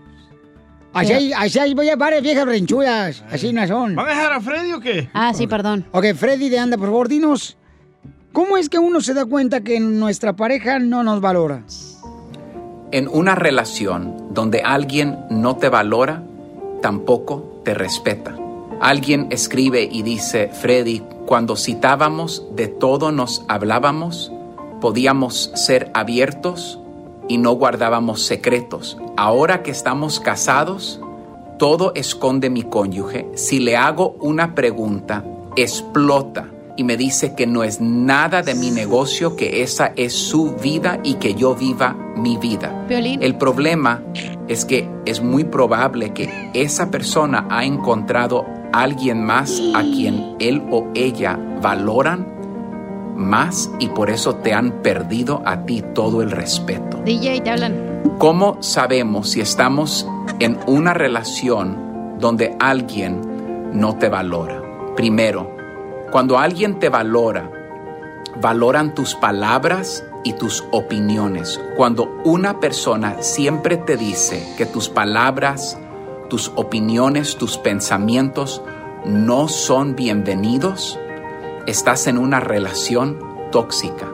[0.92, 3.24] Así hay, así hay voy a varias viejas renchudas.
[3.30, 3.94] Así no son.
[3.96, 5.08] ¿Van a dejar a Freddy o qué?
[5.14, 5.86] Ah, sí, perdón.
[5.92, 7.56] Ok, Freddy de Anda, por favor, dinos.
[8.34, 11.64] ¿Cómo es que uno se da cuenta que nuestra pareja no nos valora?
[12.92, 16.24] En una relación donde alguien no te valora,
[16.82, 18.36] tampoco te respeta.
[18.82, 24.34] Alguien escribe y dice, Freddy, cuando citábamos de todo nos hablábamos,
[24.82, 26.78] podíamos ser abiertos
[27.30, 28.98] y no guardábamos secretos.
[29.16, 31.00] Ahora que estamos casados,
[31.58, 33.30] todo esconde mi cónyuge.
[33.36, 35.24] Si le hago una pregunta,
[35.56, 40.56] explota y me dice que no es nada de mi negocio, que esa es su
[40.56, 42.88] vida y que yo viva mi vida.
[42.90, 43.24] Violín.
[43.24, 44.04] El problema
[44.50, 48.44] es que es muy probable que esa persona ha encontrado
[48.74, 52.28] alguien más a quien él o ella valoran
[53.16, 56.98] más y por eso te han perdido a ti todo el respeto.
[57.06, 58.02] DJ, te hablan.
[58.18, 60.08] ¿Cómo sabemos si estamos
[60.40, 63.22] en una relación donde alguien
[63.74, 64.62] no te valora?
[64.96, 65.56] Primero,
[66.12, 67.50] cuando alguien te valora,
[68.40, 71.60] valoran tus palabras y tus opiniones.
[71.76, 75.78] Cuando una persona siempre te dice que tus palabras,
[76.32, 78.62] tus opiniones, tus pensamientos
[79.04, 80.98] no son bienvenidos,
[81.68, 83.20] estás en una relación
[83.52, 84.10] tóxica.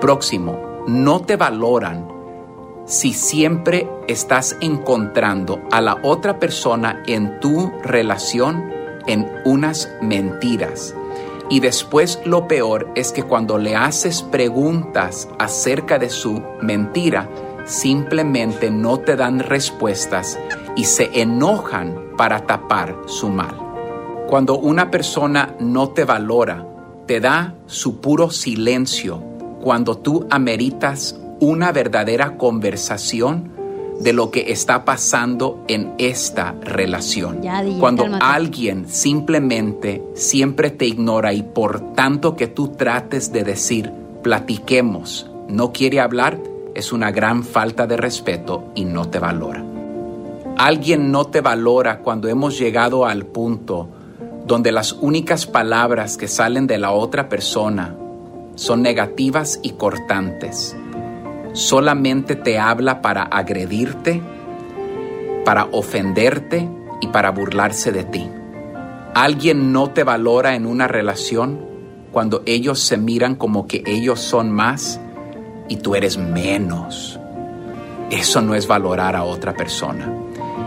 [0.00, 2.08] Próximo, no te valoran
[2.84, 8.64] si siempre estás encontrando a la otra persona en tu relación
[9.06, 10.96] en unas mentiras.
[11.48, 17.30] Y después lo peor es que cuando le haces preguntas acerca de su mentira,
[17.66, 20.36] simplemente no te dan respuestas
[20.76, 23.56] y se enojan para tapar su mal.
[24.28, 26.66] Cuando una persona no te valora,
[27.06, 29.22] te da su puro silencio
[29.60, 33.52] cuando tú ameritas una verdadera conversación
[34.00, 37.40] de lo que está pasando en esta relación.
[37.42, 38.24] Ya, DJ, Cuando cálmate.
[38.24, 43.90] alguien simplemente siempre te ignora y por tanto que tú trates de decir,
[44.22, 46.38] platiquemos, no quiere hablar,
[46.74, 49.65] es una gran falta de respeto y no te valora.
[50.58, 53.90] Alguien no te valora cuando hemos llegado al punto
[54.46, 57.94] donde las únicas palabras que salen de la otra persona
[58.54, 60.74] son negativas y cortantes.
[61.52, 64.22] Solamente te habla para agredirte,
[65.44, 66.68] para ofenderte
[67.02, 68.26] y para burlarse de ti.
[69.14, 71.60] Alguien no te valora en una relación
[72.12, 75.00] cuando ellos se miran como que ellos son más
[75.68, 77.20] y tú eres menos.
[78.10, 80.25] Eso no es valorar a otra persona.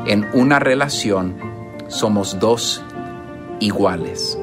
[0.10, 1.36] En una relación
[1.88, 2.82] somos dos
[3.60, 4.40] iguales.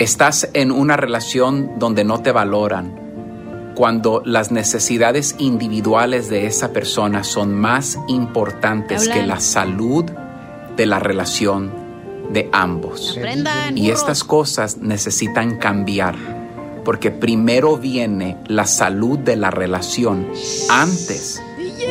[0.00, 7.22] Estás en una relación donde no te valoran cuando las necesidades individuales de esa persona
[7.22, 10.04] son más importantes que la salud
[10.76, 11.70] de la relación
[12.32, 13.14] de ambos.
[13.16, 13.78] Aprendan.
[13.78, 16.16] Y estas cosas necesitan cambiar,
[16.84, 20.26] porque primero viene la salud de la relación
[20.68, 21.40] antes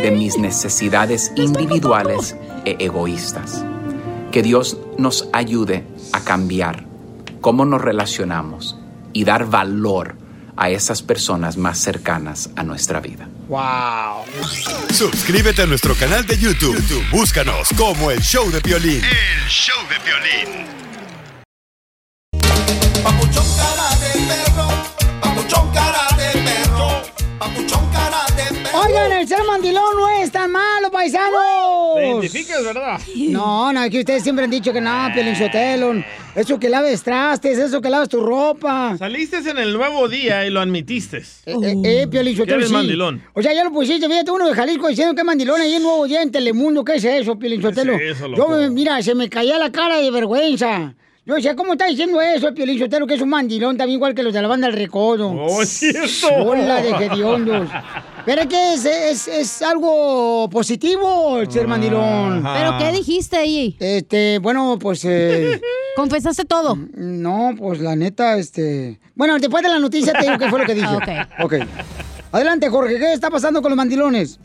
[0.01, 2.35] de mis necesidades individuales
[2.69, 3.63] e egoístas.
[4.31, 6.85] Que Dios nos ayude a cambiar
[7.41, 8.77] cómo nos relacionamos
[9.13, 10.15] y dar valor
[10.55, 13.27] a esas personas más cercanas a nuestra vida.
[13.47, 14.25] ¡Wow!
[14.93, 16.75] Suscríbete a nuestro canal de YouTube.
[16.75, 19.01] YouTube, Búscanos como el show de violín.
[19.03, 20.67] El show de violín.
[23.01, 24.67] Papuchón cara de perro,
[25.21, 27.01] papuchón cara de perro,
[27.39, 27.88] papuchón cara de perro.
[28.85, 31.95] Oigan, el ser mandilón no es tan malo, paisanos.
[31.95, 32.99] Te identificas, ¿verdad?
[33.29, 36.03] No, no, que ustedes siempre han dicho que no, Piolín Sotelo.
[36.35, 38.95] Eso que laves trastes, eso que laves tu ropa.
[38.97, 41.17] Saliste en el nuevo día y lo admitiste.
[41.45, 42.73] Eh, eh, eh, Sotelo, eres sí.
[42.73, 43.21] mandilón.
[43.33, 45.83] O sea, ya lo pusiste, fíjate, uno de Jalisco diciendo que es mandilón ahí en
[45.83, 46.83] Nuevo Día en Telemundo.
[46.83, 47.93] ¿Qué es eso, Piolín Sotelo?
[47.95, 50.95] es eso, Yo, mira, se me caía la cara de vergüenza.
[51.29, 53.05] Yo decía, ¿cómo está diciendo eso, Piolín Sotelo?
[53.05, 55.29] Que es un mandilón también igual que los de la banda del Recodo.
[55.29, 56.27] Oh, es cierto.
[56.43, 57.69] Hola de hediondos.
[58.25, 62.41] Pero es que es, es, es algo positivo el ser mandilón.
[62.41, 63.77] ¿Pero qué dijiste ahí?
[63.79, 65.05] Este, bueno, pues...
[65.05, 65.61] eh,
[65.95, 66.75] ¿Confesaste todo?
[66.95, 68.99] No, pues la neta, este...
[69.13, 70.87] Bueno, después de la noticia te digo qué fue lo que dije.
[70.87, 71.53] Ah, ok.
[72.31, 74.39] Adelante, Jorge, ¿qué está pasando con los mandilones?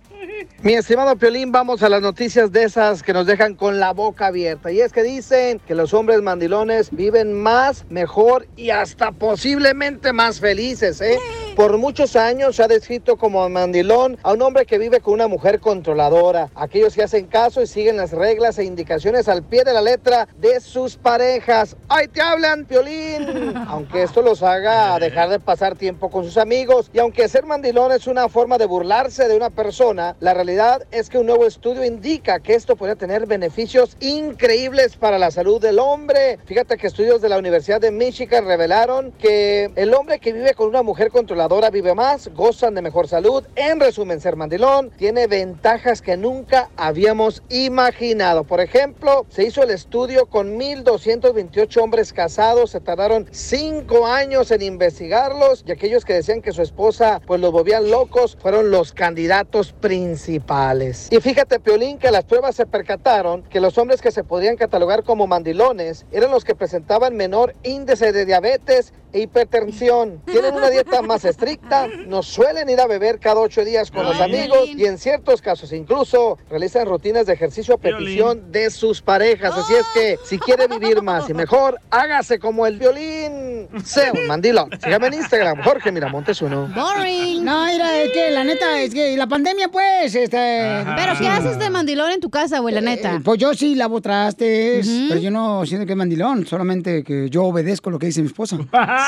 [0.64, 4.28] Mi estimado Piolín, vamos a las noticias de esas que nos dejan con la boca
[4.28, 4.72] abierta.
[4.72, 10.40] Y es que dicen que los hombres mandilones viven más, mejor y hasta posiblemente más
[10.40, 11.18] felices, ¿eh?
[11.56, 15.28] Por muchos años se ha descrito como mandilón a un hombre que vive con una
[15.28, 16.50] mujer controladora.
[16.56, 20.26] Aquellos que hacen caso y siguen las reglas e indicaciones al pie de la letra
[20.36, 21.76] de sus parejas.
[21.88, 23.54] ¡Ay, te hablan, Piolín!
[23.68, 27.92] Aunque esto los haga dejar de pasar tiempo con sus amigos y aunque ser mandilón
[27.92, 31.84] es una forma de burlarse de una persona, la realidad es que un nuevo estudio
[31.84, 36.40] indica que esto podría tener beneficios increíbles para la salud del hombre.
[36.46, 40.68] Fíjate que estudios de la Universidad de Michigan revelaron que el hombre que vive con
[40.68, 43.44] una mujer controladora vive más, gozan de mejor salud.
[43.54, 48.44] En resumen, ser mandilón tiene ventajas que nunca habíamos imaginado.
[48.44, 54.62] Por ejemplo, se hizo el estudio con 1.228 hombres casados, se tardaron 5 años en
[54.62, 59.72] investigarlos y aquellos que decían que su esposa pues los volvían locos fueron los candidatos
[59.72, 61.08] principales.
[61.10, 65.04] Y fíjate, Piolín, que las pruebas se percataron que los hombres que se podrían catalogar
[65.04, 70.20] como mandilones eran los que presentaban menor índice de diabetes hipertensión.
[70.26, 74.20] Tienen una dieta más estricta, no suelen ir a beber cada ocho días con los
[74.20, 79.54] amigos y en ciertos casos incluso realizan rutinas de ejercicio a petición de sus parejas.
[79.56, 83.68] Así es que si quiere vivir más y mejor, hágase como el violín.
[83.84, 84.70] Sea un mandilón.
[84.82, 86.68] Sígame en Instagram, Jorge Miramontes uno.
[86.74, 87.44] Boring.
[87.44, 90.84] No, mira, es que la neta, es que la pandemia, pues, este...
[90.96, 93.14] ¿Pero qué haces de mandilón en tu casa, güey, la neta?
[93.14, 97.28] Eh, pues yo sí lavo trastes, pero yo no siento que es mandilón, solamente que
[97.30, 98.58] yo obedezco lo que dice mi esposa.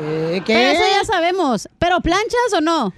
[0.00, 0.52] Eh, ¿Qué?
[0.54, 1.68] Pero eso ya sabemos.
[1.78, 2.92] ¿Pero planchas o no?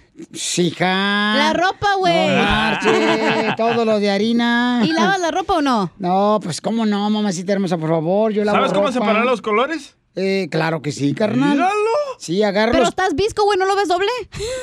[0.57, 1.34] Hija.
[1.37, 2.28] La ropa, güey.
[2.28, 4.80] No marche, todo lo de harina.
[4.82, 5.93] ¿Y lavas la ropa o no?
[5.99, 8.32] No, pues cómo no, mamacita hermosa, por favor.
[8.32, 8.93] Yo lavo ¿Sabes cómo ropa.
[8.95, 9.95] separar los colores?
[10.14, 11.51] Eh, claro que sí, carnal.
[11.51, 11.74] Míralo.
[12.18, 14.09] Sí, agarro Pero los- estás visco, güey, ¿no lo ves doble?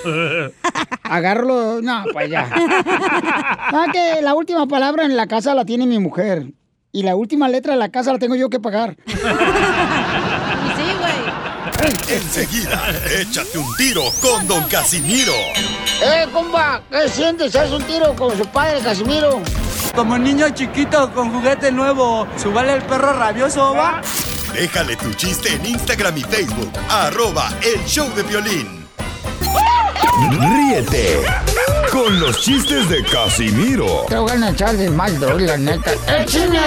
[1.03, 2.49] Agarro No, pues ya.
[3.76, 6.47] Ah, que la última palabra en la casa la tiene mi mujer.
[6.96, 8.96] Y la última letra de la casa la tengo yo que pagar.
[10.76, 12.18] Sí, güey.
[12.18, 12.82] Enseguida,
[13.20, 15.34] échate un tiro con Don Casimiro.
[16.02, 16.82] ¡Eh, compa!
[16.89, 17.56] ¿Qué sientes?
[17.56, 19.41] ¿Haz un tiro con su padre, Casimiro?
[19.96, 24.02] Como niño chiquito con juguete nuevo, ¿subale el perro rabioso, va?
[24.54, 26.72] Déjale tu chiste en Instagram y Facebook.
[26.89, 28.83] Arroba El Show de Violín.
[30.22, 31.22] Ríete
[31.91, 35.91] con los chistes de Casimiro Te voy a echar de mal, doy, la neta.
[36.07, 36.59] ¡Échame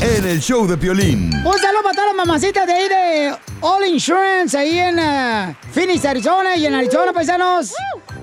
[0.00, 1.32] en el show de Piolín.
[1.44, 6.04] Un saludo para todas las mamacitas de ahí de All Insurance, ahí en eh, Phoenix,
[6.04, 7.72] Arizona y en Arizona, paisanos.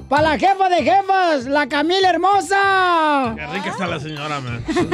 [0.09, 3.33] Para la jefa de jefas, la Camila hermosa.
[3.35, 4.63] Qué rica está la señora, man.
[4.71, 4.85] Sí,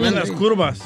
[0.00, 0.14] bien.
[0.14, 0.80] las curvas.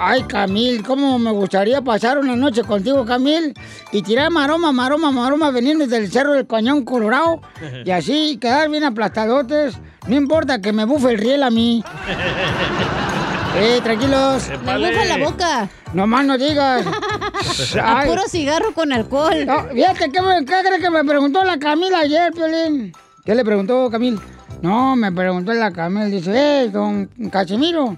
[0.00, 3.54] Ay, Camil, cómo me gustaría pasar una noche contigo, Camil,
[3.92, 7.40] y tirar maroma, maroma, maroma, venir desde el cerro del Cañón Colorado,
[7.84, 9.78] y así quedar bien aplastadotes.
[10.08, 11.84] No importa que me bufe el riel a mí.
[13.56, 14.48] Eh, tranquilos.
[14.64, 15.68] Me bufa la boca.
[15.92, 16.84] No más no digas.
[17.82, 19.44] A puro cigarro con alcohol.
[19.46, 22.92] No, fíjate, ¿qué, me- qué crees que me preguntó la Camila ayer, Piolín?
[23.24, 24.18] ¿Qué le preguntó Camil?
[24.62, 26.04] No, me preguntó la Camila.
[26.06, 27.96] Dice, eh, don Casimiro,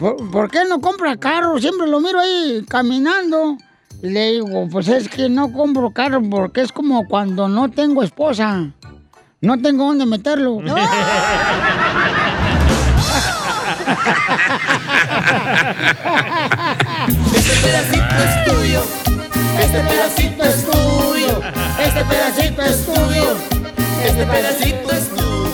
[0.00, 1.58] ¿por, por qué no compra carro?
[1.60, 3.56] Siempre lo miro ahí caminando.
[4.02, 8.02] Y le digo, pues es que no compro carro porque es como cuando no tengo
[8.02, 8.70] esposa.
[9.40, 10.58] No tengo dónde meterlo.
[17.34, 18.82] Este pedacito es tuyo.
[19.60, 21.40] Este pedacito es tuyo.
[21.78, 23.36] Este pedacito es tuyo.
[24.04, 25.47] Este pedacito es tuyo.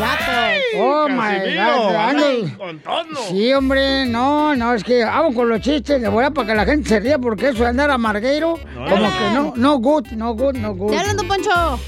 [0.00, 0.80] my God.
[0.80, 1.94] Oh my Casimiro, God.
[1.94, 3.22] anda ando- con todo.
[3.28, 6.64] Sí, hombre, no, no, es que hago con los chistes de volar para que la
[6.64, 8.84] gente se ría porque eso de andar amargueiro, No.
[8.88, 10.90] como que no, no good, no good, no good.
[10.92, 11.80] ¿Te hablan, don Poncho?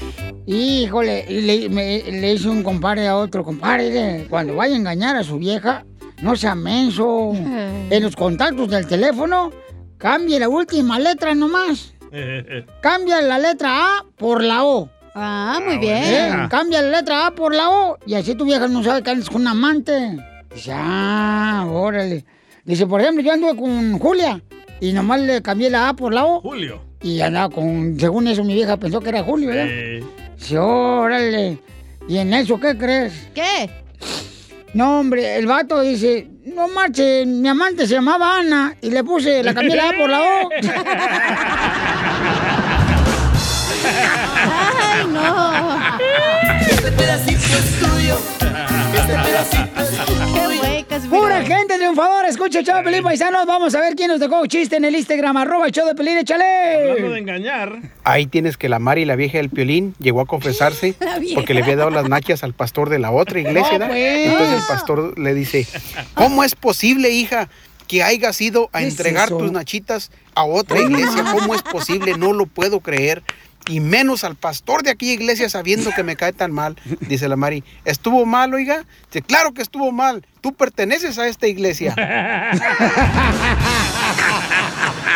[0.45, 5.15] Híjole, y le, me- le hice un compadre a otro, compadre, cuando vaya a engañar
[5.15, 5.85] a su vieja,
[6.21, 7.31] no sea menso.
[7.91, 9.51] En los contactos del teléfono,
[9.97, 11.93] cambie la última letra nomás.
[12.81, 14.89] Cambia la letra A por la O.
[15.13, 18.83] Ah, muy Eh, Cambia la letra A por la O y así tu vieja no
[18.83, 20.17] sabe que andas con un amante.
[20.53, 22.25] Dice, ah, órale.
[22.63, 24.41] Dice, por ejemplo, yo anduve con Julia
[24.79, 26.41] y nomás le cambié la A por la O.
[26.41, 26.81] Julio.
[27.01, 30.05] Y andaba con, según eso mi vieja pensó que era Julio, ¿verdad?
[30.37, 31.57] Dice, órale.
[32.07, 33.13] ¿Y en eso qué crees?
[33.33, 33.69] ¿Qué?
[34.73, 39.43] No, hombre, el vato dice, no marche, mi amante se llamaba Ana y le puse,
[39.43, 40.49] la cambié la A por la O.
[44.61, 45.51] Ay, no.
[46.69, 48.17] Este pedacito es tuyo.
[48.95, 50.21] Este pedacito es tuyo.
[51.09, 53.45] Pura gente triunfadora, escucha el show de Pelín Paisanos.
[53.45, 56.17] Vamos a ver quién nos dejó chiste en el Instagram, arroba el show de Pelín,
[56.17, 57.17] Hablando de échale.
[57.17, 57.79] engañar.
[58.03, 60.95] Ahí tienes que la Mari, la vieja del Piolín, llegó a confesarse
[61.35, 63.79] porque le había dado las nachas al pastor de la otra iglesia.
[63.79, 64.27] No, pues.
[64.27, 65.67] Entonces el pastor le dice,
[66.13, 67.49] ¿cómo es posible, hija,
[67.87, 71.25] que hayas ido a ¿Qué es entregar tus nachitas a otra iglesia?
[71.31, 72.17] ¿Cómo es posible?
[72.17, 73.23] No lo puedo creer.
[73.69, 76.75] Y menos al pastor de aquella iglesia sabiendo que me cae tan mal.
[77.01, 78.83] Dice la Mari, ¿estuvo mal, oiga?
[79.07, 80.25] Dice, claro que estuvo mal.
[80.41, 81.93] Tú perteneces a esta iglesia.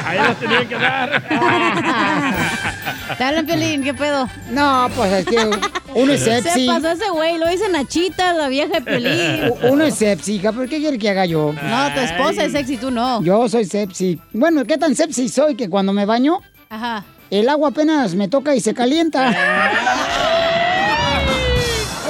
[0.06, 1.24] Ahí la tenían que dar.
[3.18, 4.28] Te hablan, Piolín, ¿qué pedo?
[4.52, 5.50] No, pues es que
[5.94, 6.66] uno es sepsi.
[6.66, 9.52] Se pasó ese güey, lo dice Nachita, la vieja de Piolín.
[9.64, 11.54] U- Uno es sepsi, ¿pero qué quiere que haga yo?
[11.54, 13.22] No, tu esposa es sexy, tú no.
[13.24, 14.20] Yo soy sepsi.
[14.34, 16.40] Bueno, ¿qué tan sepsi soy que cuando me baño,
[16.70, 17.04] Ajá.
[17.30, 19.34] El agua apenas me toca y se calienta?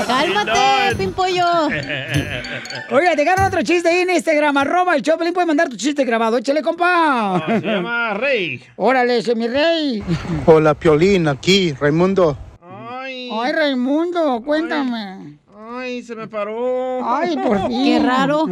[0.07, 1.45] Cálmate, pimpollo.
[2.91, 6.03] Oiga, te ganan otro chiste ahí en Instagram, arroba el Choplin, puedes mandar tu chiste
[6.03, 6.38] grabado.
[6.38, 7.43] Échale, compa.
[7.47, 8.61] Se llama Rey.
[8.76, 10.03] Órale, ese es mi rey.
[10.45, 12.38] Hola, Piolín, aquí, Raimundo.
[13.01, 14.97] Ay, Raimundo, cuéntame.
[14.97, 15.24] Ay,
[16.03, 16.99] se me paró.
[17.07, 17.84] Ay, por fin.
[17.84, 18.45] Qué raro.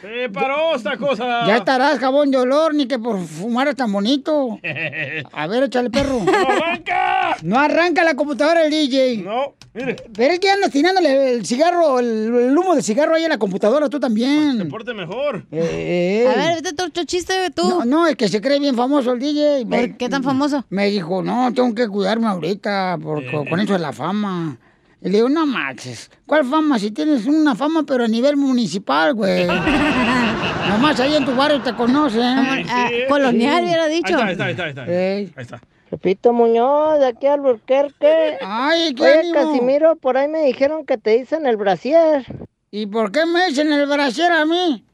[0.00, 1.46] Se paró esta cosa.
[1.46, 4.58] Ya estarás jabón de olor, ni que por fumar es tan bonito.
[5.32, 6.20] A ver, échale, perro.
[6.24, 7.36] ¡No arranca!
[7.42, 9.22] No arranca la computadora el DJ.
[9.22, 9.96] No, mire.
[10.14, 13.38] Pero es que andas tirándole el cigarro, el, el humo de cigarro ahí a la
[13.38, 14.68] computadora, tú también.
[14.68, 15.44] Porte mejor.
[15.52, 17.68] Eh, A ver, vete otro chiste tú.
[17.68, 19.66] No, no, es que se cree bien famoso el DJ.
[19.66, 20.64] ¿Por qué tan famoso?
[20.70, 24.58] Me dijo, no, tengo que cuidarme ahorita porque con eso de la fama.
[25.06, 26.80] Y le digo, no manches, ¿cuál fama?
[26.80, 29.46] Si tienes una fama, pero a nivel municipal, güey.
[30.68, 32.22] Nomás ahí en tu barrio te conocen.
[32.68, 34.18] Ah, colonial, hubiera dicho.
[34.18, 34.82] Ahí está, ahí está, ahí está.
[34.82, 35.24] Ahí Ey.
[35.26, 35.40] está.
[35.40, 35.60] Ahí está.
[35.90, 38.38] Pepito Muñoz, de aquí al Burquerque.
[38.42, 39.34] Ay, qué Oye, ánimo.
[39.34, 42.26] Casimiro, por ahí me dijeron que te dicen el brasier.
[42.72, 44.84] ¿Y por qué me dicen el brasier a mí?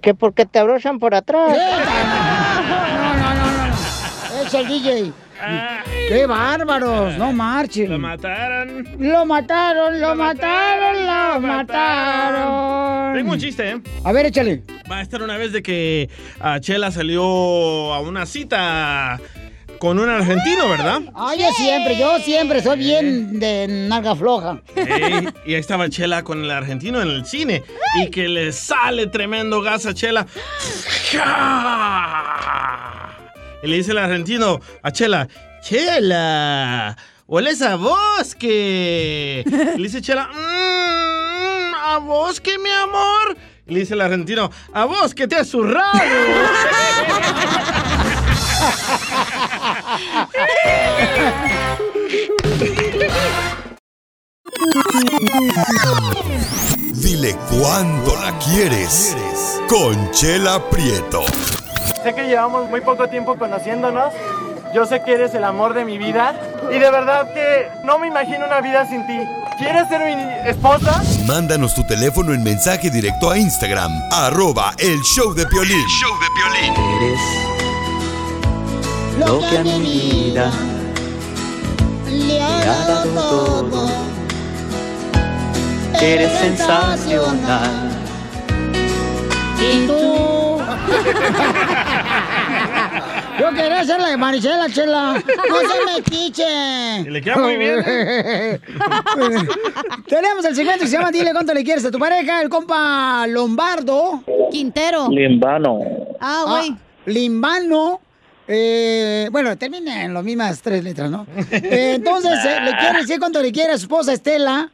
[0.00, 1.54] Que porque te abrochan por atrás.
[1.54, 4.42] No, no, no, no.
[4.42, 5.12] Es el DJ.
[6.08, 7.18] ¡Qué bárbaros!
[7.18, 7.90] No marchen.
[7.90, 8.88] Lo mataron.
[8.98, 13.14] Lo mataron, lo mataron, lo mataron.
[13.14, 13.80] Tengo un chiste, ¿eh?
[14.04, 14.62] A ver, échale.
[14.90, 16.08] Va a estar una vez de que
[16.40, 17.22] ah, Chela salió
[17.92, 19.20] a una cita
[19.78, 21.02] con un argentino, ¿verdad?
[21.14, 24.62] Ay, yo siempre, yo siempre soy bien de narga floja.
[24.74, 27.62] Ey, y ahí estaba Chela con el argentino en el cine.
[28.02, 30.26] Y que le sale tremendo gas a Chela.
[33.60, 35.26] Y le dice el argentino a Chela,
[35.62, 36.96] Chela,
[37.26, 39.44] hueles a bosque.
[39.46, 43.36] Y le dice Chela, "Mm, ¿a bosque, mi amor?
[43.66, 45.98] Y le dice el argentino, a vos que te has zurrado.
[56.94, 59.16] Dile cuándo la quieres.
[59.68, 61.22] Conchela Prieto.
[62.02, 64.12] Sé que llevamos muy poco tiempo conociéndonos.
[64.74, 66.34] Yo sé que eres el amor de mi vida.
[66.70, 69.18] Y de verdad que no me imagino una vida sin ti.
[69.58, 71.02] ¿Quieres ser mi esposa?
[71.26, 75.84] Mándanos tu teléfono en mensaje directo a Instagram, arroba el show de Piolín.
[77.00, 77.20] Eres
[79.18, 80.52] lo que a mi vida
[82.08, 83.90] Le ha dado todo.
[86.00, 87.90] Eres sensacional.
[89.60, 90.58] ¿Y tú?
[93.38, 95.22] Yo quería ser la de Maricela, chela.
[95.48, 97.00] No se metiche.
[97.06, 98.60] Y le queda muy bien, ¿eh?
[100.08, 103.26] Tenemos el segmento que se llama Dile cuánto le quieres a tu pareja, el compa
[103.28, 104.22] Lombardo.
[104.50, 105.08] Quintero.
[105.08, 105.78] Limbano.
[106.20, 106.76] Ah, güey.
[107.06, 108.00] Limbano.
[108.50, 111.26] Eh, bueno, termina en las mismas tres letras, ¿no?
[111.50, 114.70] Eh, entonces, eh, le quiere decir cuánto le quiere a su esposa Estela.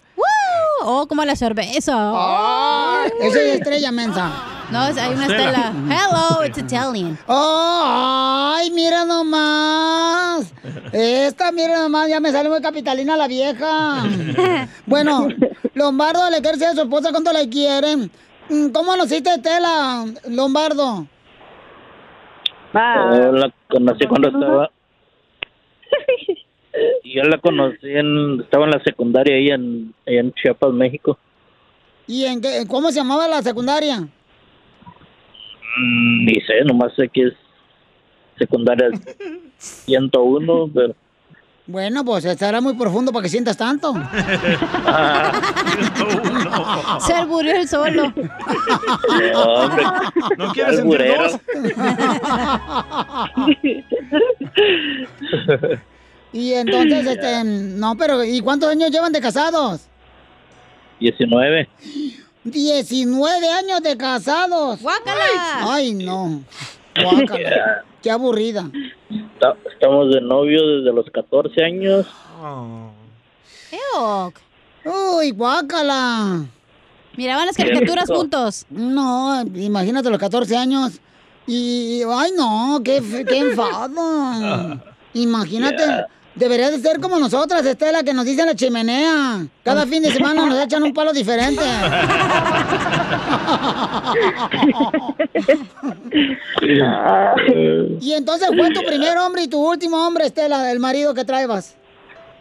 [0.82, 1.94] Oh, como la cerveza.
[2.14, 4.53] Ay, esa es estrella mensa.
[4.70, 5.72] No, es- hay una estela.
[5.88, 7.18] Hello, it's Italian.
[7.26, 10.52] Oh, ay, mira nomás.
[10.92, 14.02] Esta, mira nomás, ya me sale muy capitalina la vieja.
[14.86, 15.28] Bueno,
[15.74, 18.10] Lombardo le quiere decir a su esposa cuánto le quieren.
[18.50, 21.06] Mm, ¿Cómo conociste a Estela, Lombardo?
[22.74, 24.70] Yo la conocí cuando estaba.
[27.04, 28.40] Yo la conocí en.
[28.40, 31.18] Estaba en la secundaria ahí en, ahí en Chiapas, México.
[32.06, 34.06] ¿Y en qué, cómo se llamaba la secundaria?
[35.76, 37.34] Mm, Ni sé, nomás sé que es
[38.38, 38.88] secundaria
[39.58, 40.94] 101, pero.
[41.66, 43.94] Bueno, pues estará muy profundo para que sientas tanto.
[47.00, 48.12] Se alburió el solo.
[49.32, 49.84] No, hombre.
[50.36, 51.40] ¿No quieres sentir dos?
[56.34, 59.88] y entonces, este, no, pero ¿y cuántos años llevan de casados?
[61.00, 61.68] 19.
[62.44, 64.80] 19 años de casados.
[64.80, 65.24] ¡Guácala!
[65.62, 66.42] Ay, no.
[66.94, 67.84] Guácala.
[68.02, 68.70] Qué aburrida.
[69.72, 72.06] Estamos de novio desde los 14 años.
[73.72, 74.38] Eok.
[74.84, 76.44] Uy, guácala.
[77.16, 78.66] Miraban las caricaturas juntos.
[78.68, 81.00] No, imagínate los 14 años.
[81.46, 82.96] Y, ay, no, qué,
[83.28, 84.80] enfado.
[85.14, 85.84] Imagínate.
[85.84, 86.08] Yeah.
[86.34, 89.46] Debería de ser como nosotras, Estela, que nos dicen la chimenea.
[89.62, 91.62] Cada fin de semana nos echan un palo diferente.
[98.00, 101.76] y entonces fue tu primer hombre y tu último hombre, Estela, el marido que traebas.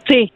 [0.08, 0.32] Sí.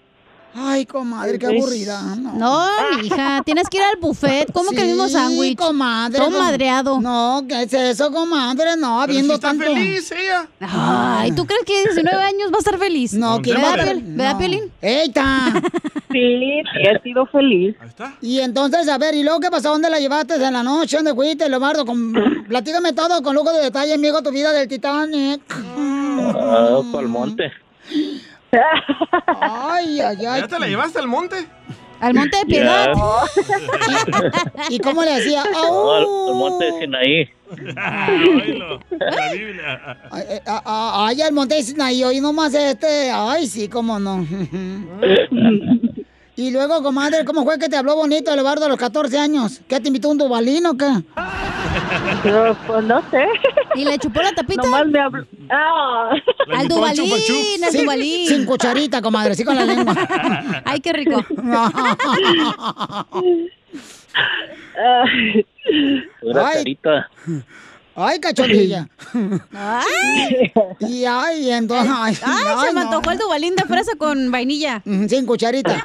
[0.54, 2.00] Ay, comadre, qué aburrida.
[2.16, 2.66] No, No,
[3.02, 4.50] mija, tienes que ir al buffet.
[4.52, 5.58] ¿Cómo que el mismo Sí, sándwich?
[5.58, 6.18] comadre.
[6.18, 7.00] Todo madreado.
[7.00, 8.76] No, ¿qué es eso, comadre?
[8.76, 9.64] No, habiendo tanto.
[9.64, 10.48] feliz ella.
[10.60, 13.12] Ay, ¿tú crees que 19 años va a estar feliz?
[13.14, 13.96] No, quiero ¿Verdad, ver.
[13.98, 14.38] Piel- ¿Verdad, No.
[14.38, 14.72] Piolín?
[14.82, 15.62] ¡Eita!
[16.10, 16.16] Sí,
[16.80, 17.76] he sido feliz.
[18.22, 19.68] Y entonces, a ver, ¿y luego qué pasó?
[19.68, 20.96] ¿Dónde la llevaste en la noche?
[20.96, 21.84] ¿Dónde fuiste, Leobardo?
[21.84, 22.14] Con...
[22.48, 25.42] Platícame todo con lujo de detalle, amigo, tu vida del Titanic.
[25.76, 27.52] Ah, el monte.
[29.40, 30.40] Ay, ay, ay.
[30.40, 31.46] ¿Ya te la llevaste al monte?
[32.00, 32.92] Al monte de Piedad.
[34.70, 35.44] ¿Y cómo le hacía?
[35.52, 37.30] No, al, al monte de Sinaí.
[37.74, 39.98] La Biblia.
[40.10, 43.10] Ay, eh, ah, ah, ay, al monte de Sinaí, hoy nomás este.
[43.10, 44.24] Ay, sí, cómo no.
[46.38, 49.60] y luego, comadre, ¿cómo fue que te habló bonito Leobardo a los 14 años?
[49.66, 50.88] ¿Qué te invitó un dubalín o qué?
[52.64, 53.26] pues no sé.
[53.74, 54.62] ¿Y le chupó la tapita?
[54.62, 55.26] Nomás me habló.
[55.50, 56.10] Ah.
[56.56, 57.12] Al Dubalín,
[57.64, 58.28] al Sin- Dubalín.
[58.28, 59.96] Sin cucharita, comadre, sí con la lengua.
[60.64, 61.24] Ay, qué rico.
[64.76, 65.44] Ay.
[66.54, 67.10] carita.
[68.00, 68.88] Ay, cachondilla.
[69.52, 70.52] Ay.
[70.80, 71.92] Y ay, entonces.
[71.92, 72.86] Ay, Ay, se me no.
[72.92, 74.80] antojó el Dubalín de fresa con vainilla.
[74.84, 75.84] Sin cucharita.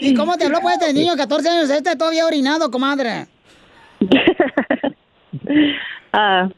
[0.00, 1.70] ¿Y cómo te habló pues este niño de 14 años?
[1.70, 3.26] Este todavía orinado, comadre.
[6.16, 6.48] Ah,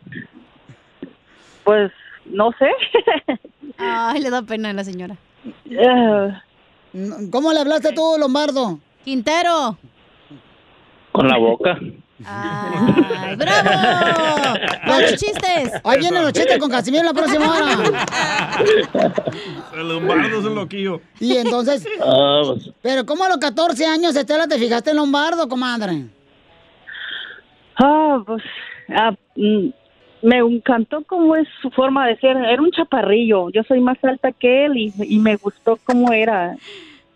[1.65, 1.91] pues
[2.27, 2.67] no sé.
[3.79, 5.17] Ay, le da pena a la señora.
[5.83, 6.43] Ah,
[7.33, 8.79] ¿Cómo le hablaste tú, Lombardo?
[9.03, 9.79] Quintero.
[11.13, 11.79] Con la boca.
[12.25, 14.59] ¡Ay, bravo!
[15.01, 15.73] ¡Los chistes!
[15.85, 18.65] Ahí vienen los chistes con Casimiro la próxima hora.
[19.75, 21.01] El lombardo es un loquillo.
[21.21, 25.49] Y entonces, Ah, pues, pero ¿cómo a los 14 años, Estela, te fijaste en Lombardo,
[25.49, 26.05] comadre?
[27.79, 28.43] Ah, pues
[28.97, 29.69] ah, mm,
[30.23, 32.37] me encantó cómo es su forma de ser.
[32.37, 33.51] Era un chaparrillo.
[33.51, 36.57] Yo soy más alta que él y, y me gustó cómo era.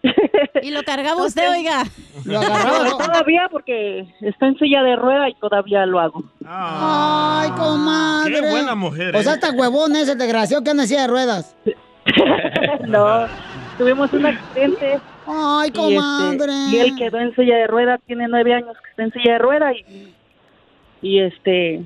[0.63, 1.85] Y lo cargaba usted, oiga.
[2.25, 2.85] Lo agarraba.
[2.91, 6.23] No, todavía porque está en silla de rueda y todavía lo hago.
[6.47, 8.35] Ay, comadre.
[8.35, 9.35] Qué buena mujer, O sea, ¿eh?
[9.35, 11.57] hasta huevón ese desgraciado que anda en silla de ruedas.
[12.87, 13.27] no,
[13.79, 15.01] tuvimos un accidente.
[15.27, 16.53] Ay, y, este, comadre.
[16.73, 19.39] y él quedó en silla de rueda, tiene nueve años que está en silla de
[19.39, 20.15] rueda y,
[21.03, 21.83] y este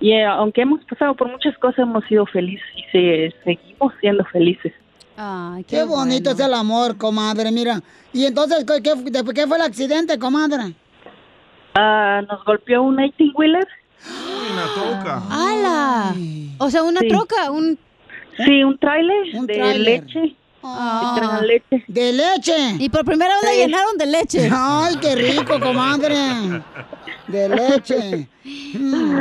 [0.00, 4.24] y eh, aunque hemos pasado por muchas cosas hemos sido felices y se- seguimos siendo
[4.26, 4.72] felices.
[5.16, 7.80] Ay, Qué, bonito es el amor, comadre, mira.
[8.12, 10.74] Y entonces, ¿qué, qué, de- qué fue el accidente, comadre?
[11.74, 13.66] Ah, nos golpeó un 18 wheeler.
[14.52, 15.22] Una troca.
[15.30, 16.14] ¡Hala!
[16.58, 17.08] O sea, una Sí.
[17.08, 17.78] troca, un...
[18.44, 20.36] Sí, un tráiler Un de leche.
[20.64, 21.12] Ah.
[21.14, 21.84] Que traen leche.
[21.88, 22.76] De leche.
[22.78, 23.58] Y por primera vez le Sí.
[23.66, 24.50] llenaron de leche.
[24.52, 26.16] Ay, qué rico, comadre.
[27.28, 28.28] De leche.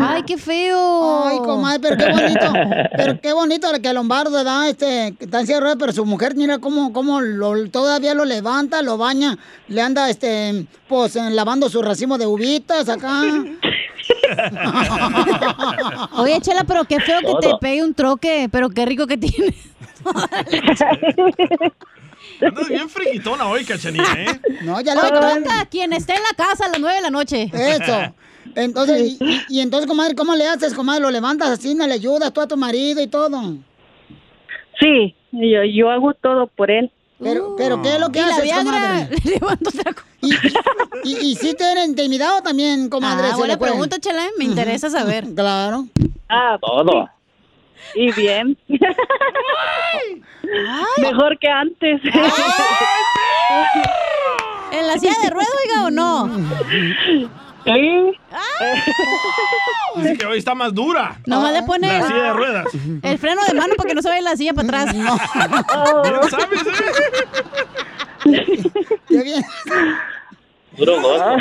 [0.02, 1.26] Ay, qué feo.
[1.26, 2.54] Ay, comadre, pero qué bonito.
[2.98, 6.36] Pero qué bonito que Lombardo da este, está en silla de ruedas, pero su mujer,
[6.36, 9.38] mira cómo, cómo lo- todavía lo levanta, lo baña,
[9.68, 13.22] le anda este, pues eh, lavando su racimo de uvitas acá.
[16.18, 19.54] Oye, Chela, pero qué feo que te pegue un troque, pero qué rico que tiene.
[22.42, 24.40] Andas bien friquitona hoy, cachanilla, ¿eh?
[24.62, 25.44] No, ya acabar.
[25.44, 27.50] toca quien esté en la casa a las nueve de la noche.
[27.54, 28.14] Eso.
[28.56, 29.18] Entonces, y,
[29.50, 31.02] y- y entonces, comadre, ¿cómo le haces, comadre?
[31.02, 33.40] ¿Lo levantas así, no le ayudas tú a tu marido y todo?
[34.80, 36.92] Sí, yo, yo hago todo por él.
[37.20, 39.10] Pero, pero ¿qué es lo que haces, Viagra, comadre?
[39.24, 40.08] le levanto otra cosa.
[40.24, 40.34] ¿Y,
[41.04, 43.28] y, y sí te intimidado también, comadre?
[43.32, 44.30] Ah, buena pregunta, Chela, ¿eh?
[44.40, 45.28] me interesa saber.
[45.36, 45.86] Claro.
[46.28, 47.08] Ah, todo.
[47.96, 48.58] Y bien.
[50.98, 52.02] Mejor que antes.
[54.72, 56.30] ¿En la silla de ruedas, oiga, o no?
[57.06, 57.30] Sí.
[59.98, 61.20] Dice que hoy está más dura.
[61.28, 62.66] Nomás le pone La silla de ruedas.
[63.04, 64.96] el freno de mano para que no se vaya la silla para atrás.
[64.96, 65.18] Mira,
[66.30, 66.62] ¿sabes,
[68.26, 68.64] eh?
[69.08, 69.44] Qué bien.
[70.78, 71.36] Puro gozo.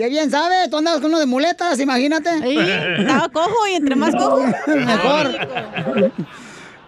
[0.00, 0.70] Qué bien, ¿sabes?
[0.70, 2.30] Tú andabas con uno de muletas, imagínate.
[2.38, 4.40] Sí, estaba cojo y entre más cojo.
[4.66, 5.26] Mejor.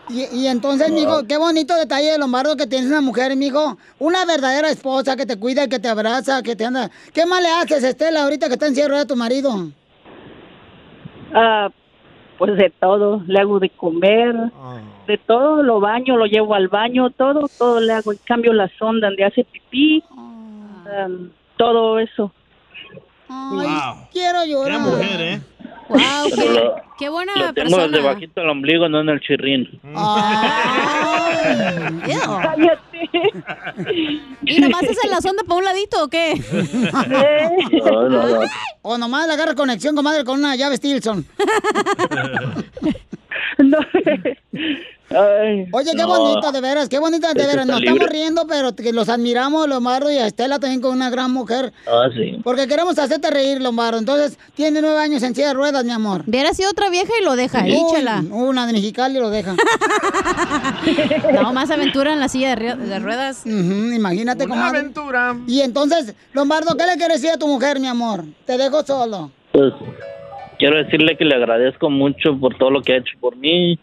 [0.08, 3.76] Y, y entonces, mijo, qué bonito detalle de Lombardo que tienes una mujer, mijo.
[3.98, 6.90] Una verdadera esposa que te cuida, que te abraza, que te anda.
[7.12, 9.68] ¿Qué más le haces, Estela, ahorita que está en cierre tu marido?
[11.34, 11.68] Ah,
[12.38, 14.34] pues de todo, le hago de comer,
[15.06, 19.08] de todo, lo baño, lo llevo al baño, todo, todo le hago, cambio la sonda
[19.08, 20.02] donde hace pipí,
[20.98, 22.32] am, todo eso.
[23.34, 24.08] Ay, Wow.
[24.12, 24.80] quiero Qué llorar.
[24.80, 25.40] mujer, ¿eh?
[25.88, 25.98] Wow,
[26.34, 27.88] qué, lo- qué buena Lo tengo persona.
[27.98, 29.80] debajito del ombligo, no en el chirrín.
[29.94, 31.32] Ay.
[34.44, 36.34] ¿Y nomás es en la sonda para un ladito o qué?
[37.84, 38.40] No, no, no.
[38.82, 41.24] O nomás le agarra conexión, comadre, con una llave Stilson.
[43.58, 43.78] No.
[45.16, 46.08] Ay, Oye, qué No.
[46.08, 47.66] bonito, de veras, qué bonito, de veras.
[47.66, 47.92] Nos libre.
[47.94, 51.72] estamos riendo, pero que los admiramos, Lombardo y a Estela también con una gran mujer.
[51.86, 52.38] Ah, sí.
[52.42, 53.98] Porque queremos hacerte reír, Lombardo.
[53.98, 56.24] Entonces, tiene nueve años en silla de ruedas, mi amor.
[56.26, 58.22] Hubiera sido otra vieja y lo deja ahí, Uy, Chela.
[58.30, 59.54] Una de Mexicali lo deja.
[61.32, 63.42] No, más aventura en la silla de, ruedas.
[63.46, 64.78] Ujú, imagínate, Una comadre.
[64.80, 65.36] aventura.
[65.46, 68.24] Y entonces, Lombardo, ¿qué le quieres decir a tu mujer, mi amor?
[68.46, 69.30] Te dejo solo.
[69.52, 69.72] Pues
[70.58, 73.78] quiero decirle que le agradezco mucho por todo lo que ha hecho por mí.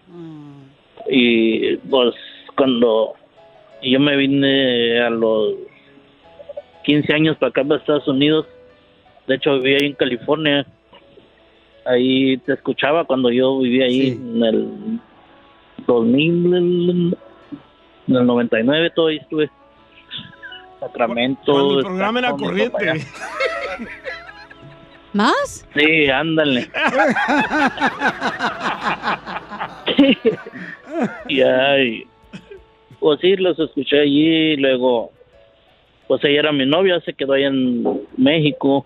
[1.10, 2.14] Y pues
[2.56, 3.16] cuando
[3.82, 5.56] yo me vine a los
[6.84, 8.46] 15 años para acá, para Estados Unidos,
[9.28, 10.66] de hecho vivía ahí en California,
[11.86, 15.00] ahí te escuchaba cuando yo vivía ahí en el
[15.88, 17.16] 2000, en
[18.08, 19.50] el 99, todo ahí estuve.
[20.80, 21.52] Sacramento.
[21.52, 23.06] Cuando el programa era corriente.
[25.12, 25.68] ¿Más?
[25.76, 26.70] Sí, ándale.
[31.28, 32.08] y ay,
[33.00, 35.12] pues sí, los escuché allí y luego,
[36.08, 37.84] pues ella era mi novia, se quedó allá en
[38.18, 38.86] México,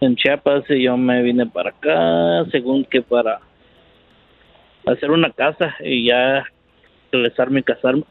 [0.00, 3.40] en Chiapas, y yo me vine para acá, según que para
[4.86, 6.44] hacer una casa y ya
[7.12, 8.04] regresarme y casarme.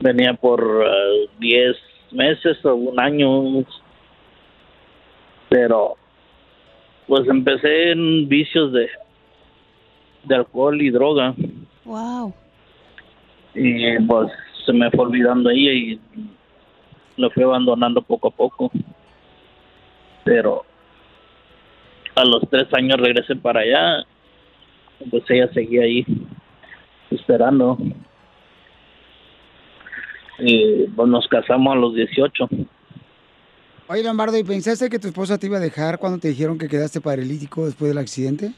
[0.00, 1.76] Venía por eh, 10
[2.12, 3.64] meses o un año,
[5.48, 5.96] pero
[7.06, 8.88] pues empecé en vicios de,
[10.26, 11.34] de alcohol y droga
[11.84, 12.32] Wow.
[13.54, 14.30] y pues
[14.64, 16.00] se me fue olvidando ella y
[17.16, 18.70] lo fui abandonando poco a poco
[20.24, 20.64] Pero
[22.16, 24.04] a los tres años regresé para allá,
[25.10, 26.04] pues ella seguía ahí
[27.10, 27.76] esperando.
[30.38, 32.48] Y pues nos casamos a los 18.
[33.88, 36.68] Oye, Lombardo, ¿y pensaste que tu esposa te iba a dejar cuando te dijeron que
[36.68, 38.52] quedaste paralítico después del accidente?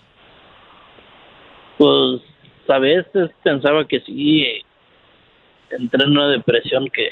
[1.79, 2.23] Pues
[2.69, 4.63] a veces pensaba que sí,
[5.71, 7.11] entré en una depresión que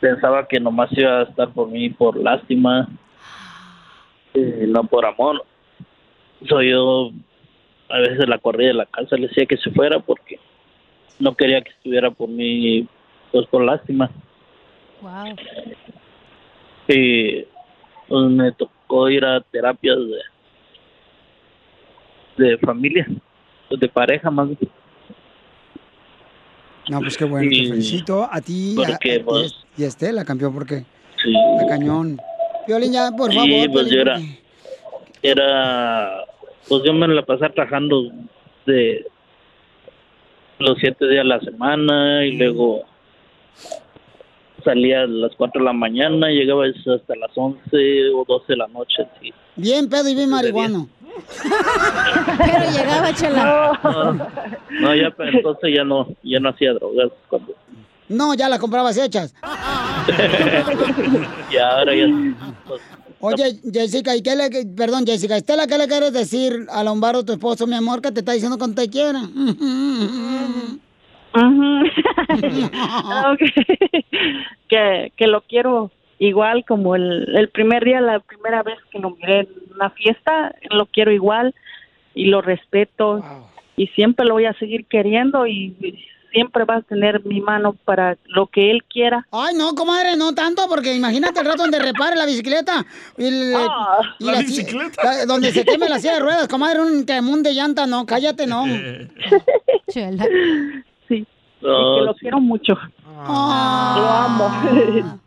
[0.00, 2.88] pensaba que nomás iba a estar por mí por lástima,
[4.34, 5.44] y no por amor.
[6.48, 7.10] Soy yo,
[7.88, 10.38] a veces la corría de la casa, le decía que se fuera porque
[11.18, 12.86] no quería que estuviera por mí,
[13.32, 14.10] pues por lástima.
[15.00, 15.36] Wow.
[16.88, 17.44] Y
[18.08, 20.20] pues, me tocó ir a terapias de,
[22.36, 23.06] de familia,
[23.68, 24.48] pues, de pareja más.
[26.88, 27.66] No, pues qué bueno, te Sí.
[27.68, 30.84] felicito a ti a- a- pues- y a Estela, campeón, porque
[31.22, 31.32] Sí.
[31.32, 32.16] la cañón.
[32.66, 33.72] Violín, ya, por Sí, favor.
[33.72, 34.20] pues yo era,
[35.22, 36.24] era,
[36.68, 38.10] pues yo me la pasaba trabajando
[38.66, 39.04] de
[40.58, 42.82] los siete días a la semana y luego
[44.64, 48.68] salía a las cuatro de la mañana, llegaba hasta las once o doce de la
[48.68, 49.04] noche.
[49.20, 49.32] sí.
[49.56, 50.88] Bien pedo y bien marihuano.
[52.38, 53.78] Pero llegaba, chela.
[53.82, 54.12] No,
[54.80, 57.54] no, ya pero entonces ya no, ya no hacía drogas cuando,
[58.08, 59.34] No, ya las comprabas hechas.
[61.52, 62.06] ya ahora ya,
[62.66, 62.80] pues,
[63.20, 67.24] Oye, Jessica, ¿y qué le, que- perdón, Jessica, Estela, ¿qué le quieres decir a Lombardo,
[67.24, 69.20] tu esposo, mi amor, que te está diciendo cuando te quiera?
[73.32, 73.40] Ok.
[74.68, 79.10] que, que lo quiero igual como el, el primer día, la primera vez que lo
[79.10, 81.54] miré en una fiesta, lo quiero igual
[82.14, 83.22] y lo respeto
[83.76, 85.76] y siempre lo voy a seguir queriendo y
[86.32, 89.26] siempre va a tener mi mano para lo que él quiera.
[89.32, 92.84] Ay, no, comadre, no tanto, porque imagínate el rato donde repare la bicicleta.
[93.16, 93.30] Y
[94.20, 95.02] la bicicleta.
[95.02, 98.46] la- donde se queme la silla de ruedas, comadre, un quemón de llanta, no, cállate,
[98.46, 98.64] no.
[99.88, 100.26] Chela.
[101.08, 101.24] Sí,
[101.62, 102.18] No, que lo sí.
[102.20, 102.74] quiero mucho.
[103.04, 104.50] Lo amo.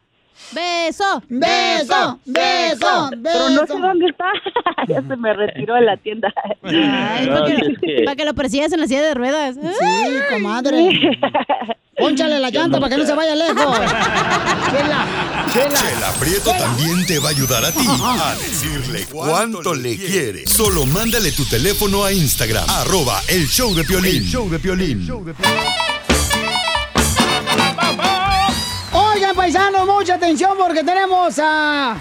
[0.52, 4.26] Beso, beso, beso, Pero no sé dónde está.
[4.88, 6.34] ya se me retiró de la tienda.
[6.64, 9.56] Ay, No, para, que, para que lo persigas en la silla de ruedas.
[9.56, 10.90] Sí, comadre.
[12.00, 13.56] Pónchale la llanta para que no se vaya lejos.
[14.72, 15.06] Chela,
[15.52, 15.76] chela.
[15.76, 20.48] Chela Prieto también te va a ayudar a ti a decirle cuánto le quiere.
[20.48, 24.24] Solo mándale tu teléfono a Instagram, arroba el show de Piolín.
[24.24, 25.06] show de Piolín.
[29.20, 31.98] Oigan, paisanos, mucha atención porque tenemos a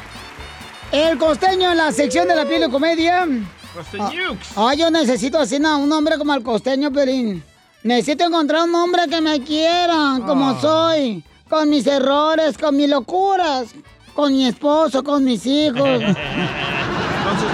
[0.92, 3.26] el costeño en la sección de la piel de comedia.
[3.74, 4.38] Costeñux.
[4.54, 7.42] Ah, yo necesito así no, un hombre como el costeño, Pelín.
[7.82, 10.58] Necesito encontrar un hombre que me quiera como Ah.
[10.60, 13.74] soy, con mis errores, con mis locuras,
[14.14, 15.80] con mi esposo, con mis hijos.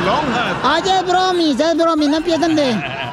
[0.05, 0.57] Lonjas.
[0.63, 2.67] Ay, es bromis, es bromis, no empiezan de,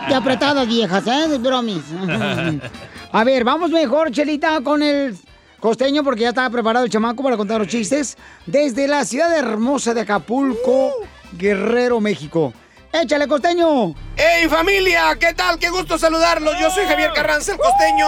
[0.10, 1.28] de apretadas viejas, ¿eh?
[1.32, 1.82] Es bromis.
[3.14, 5.18] A ver, vamos mejor, Chelita, con el
[5.62, 9.94] costeño, porque ya estaba preparado el chamaco para contar los chistes desde la ciudad hermosa
[9.94, 10.92] de Acapulco,
[11.34, 12.52] Guerrero, México.
[12.92, 13.96] ¡Échale, costeño!
[14.18, 15.16] ¡Hey familia!
[15.18, 15.58] ¿Qué tal?
[15.60, 16.60] ¡Qué gusto saludarlos!
[16.60, 18.06] Yo soy Javier Carranza, el costeño,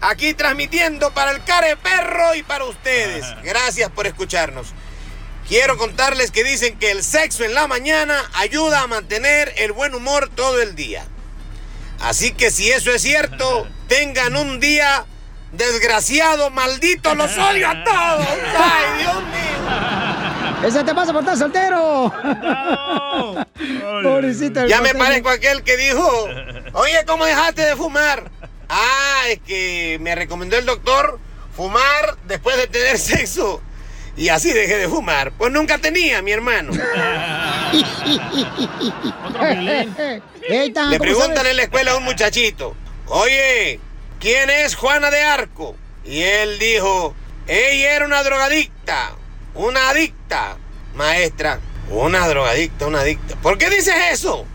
[0.00, 3.26] aquí transmitiendo para el Care Perro y para ustedes.
[3.42, 4.68] Gracias por escucharnos.
[5.48, 9.94] Quiero contarles que dicen que el sexo en la mañana ayuda a mantener el buen
[9.94, 11.04] humor todo el día.
[12.00, 15.04] Así que si eso es cierto, tengan un día
[15.52, 18.26] desgraciado, maldito, los odio a todos.
[18.56, 20.66] ¡Ay, Dios mío!
[20.66, 22.12] ¡Ese te pasa por estar soltero!
[24.02, 24.60] Pobrecito.
[24.60, 26.28] el Ya me parezco a aquel que dijo,
[26.72, 28.30] oye, ¿cómo dejaste de fumar?
[28.68, 31.20] Ah, es que me recomendó el doctor
[31.54, 33.62] fumar después de tener sexo.
[34.16, 35.32] Y así dejé de fumar.
[35.32, 36.72] Pues nunca tenía, mi hermano.
[40.48, 41.50] Le ¿cómo preguntan sabes?
[41.50, 42.74] en la escuela a un muchachito,
[43.06, 43.78] oye,
[44.20, 45.76] ¿quién es Juana de Arco?
[46.04, 47.14] Y él dijo,
[47.46, 49.12] ella era una drogadicta,
[49.54, 50.56] una adicta,
[50.94, 51.60] maestra,
[51.90, 53.36] una drogadicta, una adicta.
[53.36, 54.46] ¿Por qué dices eso?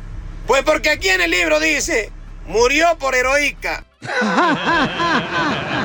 [0.47, 2.11] Pues porque aquí en el libro dice,
[2.45, 3.85] murió por heroica.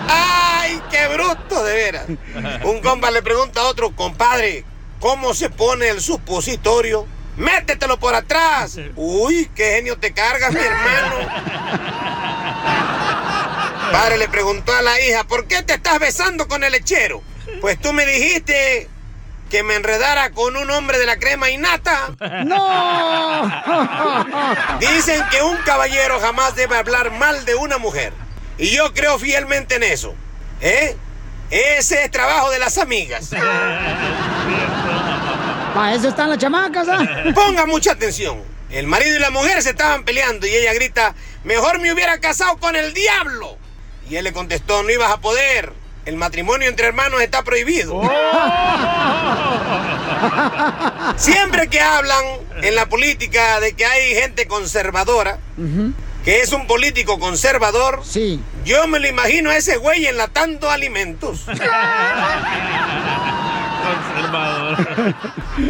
[0.09, 2.07] ¡Ay, qué bruto, de veras!
[2.65, 4.65] Un compa le pregunta a otro, compadre,
[5.01, 7.07] ¿cómo se pone el supositorio?
[7.37, 8.79] ¡Métetelo por atrás!
[8.97, 11.17] ¡Uy, qué genio te cargas, mi hermano!
[13.93, 17.23] Padre le preguntó a la hija, ¿por qué te estás besando con el lechero?
[17.61, 18.89] Pues tú me dijiste
[19.51, 22.15] que me enredara con un hombre de la crema innata.
[22.45, 23.43] ¡No!
[24.81, 28.13] Dicen que un caballero jamás debe hablar mal de una mujer.
[28.59, 30.15] Y yo creo fielmente en eso.
[30.61, 30.97] ¿Eh?
[31.51, 33.31] Ese es trabajo de las amigas.
[35.75, 37.07] Para eso están las chamacas, ¿ah?
[37.35, 38.43] Ponga mucha atención.
[38.71, 41.15] El marido y la mujer se estaban peleando y ella grita,
[41.45, 43.59] mejor me hubiera casado con el diablo.
[44.09, 45.73] Y él le contestó, no ibas a poder.
[46.05, 48.01] El matrimonio entre hermanos está prohibido.
[51.17, 52.25] Siempre que hablan
[52.63, 55.41] en la política de que hay gente conservadora,
[56.25, 58.03] que es un político conservador,
[58.65, 61.47] yo me lo imagino a ese güey enlatando alimentos.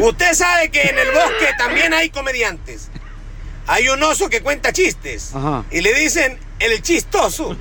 [0.00, 2.90] Usted sabe que en el bosque también hay comediantes.
[3.66, 5.32] Hay un oso que cuenta chistes
[5.70, 7.56] y le dicen el chistoso.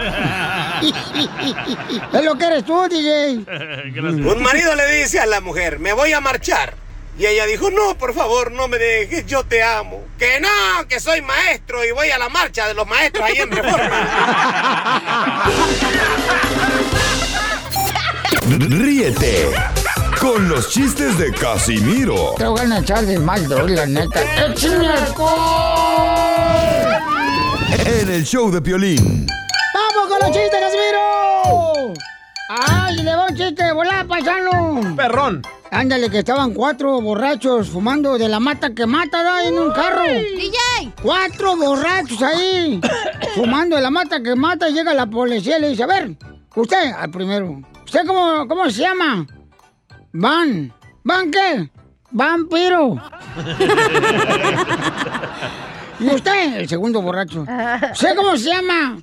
[2.14, 3.46] es lo que eres tú, DJ.
[4.02, 6.76] Un marido le dice a la mujer, me voy a marchar.
[7.18, 10.04] Y ella dijo, no, por favor, no me dejes, yo te amo.
[10.20, 13.52] Que no, que soy maestro y voy a la marcha de los maestros ahí en
[13.52, 14.04] Reforma.
[18.48, 19.50] Ríete
[20.20, 24.22] con los chistes de Casimiro Te voy a echar de mal, la neta.
[24.46, 26.35] ¡Échame alcohol!
[27.84, 29.27] En el show de Piolín.
[29.73, 31.93] ¡Vamos con los chistes, Casimiro!
[32.49, 34.95] ¡Ay, le va un chiste volar, paisano!
[34.95, 35.41] Perrón.
[35.72, 40.03] Ándale, que estaban cuatro borrachos fumando de la mata que mata, da, en un carro.
[40.03, 40.93] DJ.
[41.02, 42.80] Cuatro borrachos ahí,
[43.35, 46.15] fumando de la mata que mata, y llega la policía y le dice, a ver,
[46.56, 49.27] usted, al primero, ¿usted cómo, cómo se llama?
[50.14, 50.73] Van.
[51.03, 51.69] ¿Van qué?
[52.11, 52.95] Vampiro.
[56.00, 56.58] ¿Y usted?
[56.58, 57.46] El segundo borracho.
[57.92, 58.98] ¿Usted cómo se llama?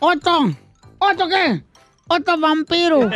[0.00, 0.50] Otto.
[0.98, 1.62] ¿Otto qué?
[2.08, 3.08] Otto vampiro.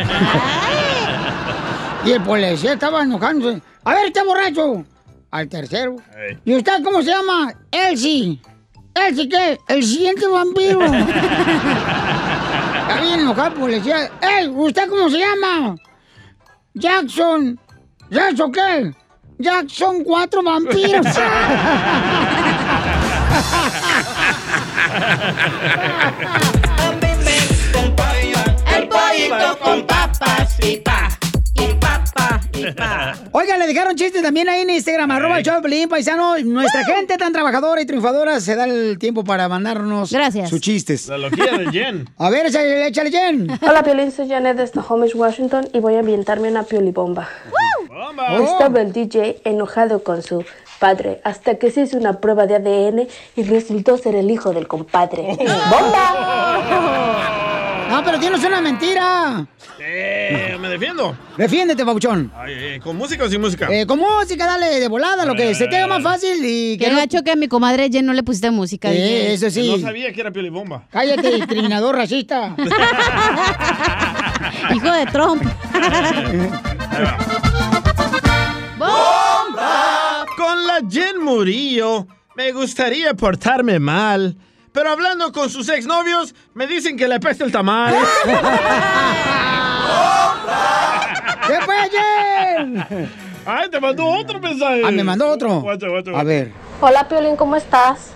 [2.04, 3.60] Y el policía estaba enojándose.
[3.84, 4.84] A ver, este borracho.
[5.30, 5.96] Al tercero.
[6.44, 7.52] ¿Y usted cómo se llama?
[7.70, 8.40] Elsie.
[8.94, 9.58] ¿Elsie qué?
[9.68, 10.82] El siguiente vampiro.
[10.84, 11.04] Está
[13.02, 14.10] bien enojado el policía.
[14.22, 14.48] ¡Ey!
[14.48, 15.76] ¿Usted cómo se llama?
[16.74, 17.58] Jackson.
[18.08, 18.94] ¿Jackson qué?
[19.38, 21.04] Jackson cuatro vampiros.
[28.76, 31.08] El pollito con papas y pa,
[31.54, 33.14] y papa, y pa.
[33.32, 36.38] Oigan, le dejaron chistes también ahí en Instagram, arroba el show de Pelín, paisano.
[36.38, 40.10] Nuestra gente tan trabajadora y triunfadora se da el tiempo para mandarnos
[40.48, 41.08] sus chistes.
[41.08, 42.08] La loquilla de Jen.
[42.18, 43.48] A ver, échale, échale, Jen.
[43.60, 47.28] Hola, Piolín, soy Janet desde Homish, Washington y voy a ambientarme una piolibomba.
[48.42, 50.44] Estaba el DJ enojado con su
[50.78, 54.66] padre hasta que se hizo una prueba de ADN y resultó ser el hijo del
[54.68, 55.36] compadre.
[55.70, 57.42] ¡Bomba!
[57.88, 59.46] No, pero tienes una mentira.
[59.78, 61.16] Eh, me defiendo.
[61.38, 62.32] Defiéndete, Pauchón.
[62.36, 63.68] Ay, ay, ¿Con música o sin música?
[63.70, 66.86] Eh, con música, dale de volada, lo que se te haga más fácil y que
[66.86, 66.96] Qué no...
[66.98, 68.92] gacho que a mi comadre Jen no le pusiste música.
[68.92, 69.70] Eh, eso sí.
[69.70, 70.88] No sabía que era piolibomba.
[70.90, 72.56] Cállate, discriminador racista.
[74.74, 75.42] Hijo de Trump.
[75.72, 77.18] ¡Bomba!
[77.42, 77.45] Con
[80.88, 84.36] Jen Murillo me gustaría portarme mal.
[84.72, 87.94] Pero hablando con sus exnovios, me dicen que le peste el tamal.
[91.46, 92.84] ¿Qué fue, Jen?
[93.46, 94.82] Ay, te mandó otro mensaje.
[94.84, 95.60] Ah, me mandó otro.
[95.60, 96.52] Guacha, guacha, A ver.
[96.80, 98.10] Hola, Piolín, ¿cómo estás?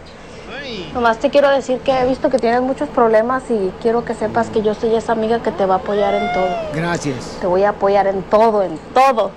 [0.94, 4.50] Nomás te quiero decir que he visto que tienes muchos problemas y quiero que sepas
[4.50, 6.48] que yo soy esa amiga que te va a apoyar en todo.
[6.74, 7.38] Gracias.
[7.40, 9.30] Te voy a apoyar en todo, en todo.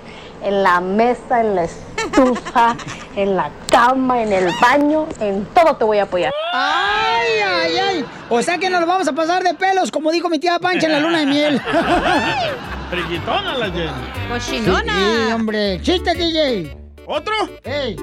[0.44, 2.76] En la mesa, en la estufa,
[3.16, 6.32] en la cama, en el baño, en todo te voy a apoyar.
[6.52, 8.04] ¡Ay, ay, ay!
[8.28, 10.86] O sea que nos lo vamos a pasar de pelos, como dijo mi tía Pancha
[10.86, 11.60] en la luna de miel.
[12.90, 13.90] Friquitona la Jen.
[14.40, 14.62] Sí,
[15.32, 15.80] hombre.
[15.80, 16.76] ¡Chiste, DJ!
[17.06, 17.34] ¿Otro?
[17.64, 17.96] ¡Ey!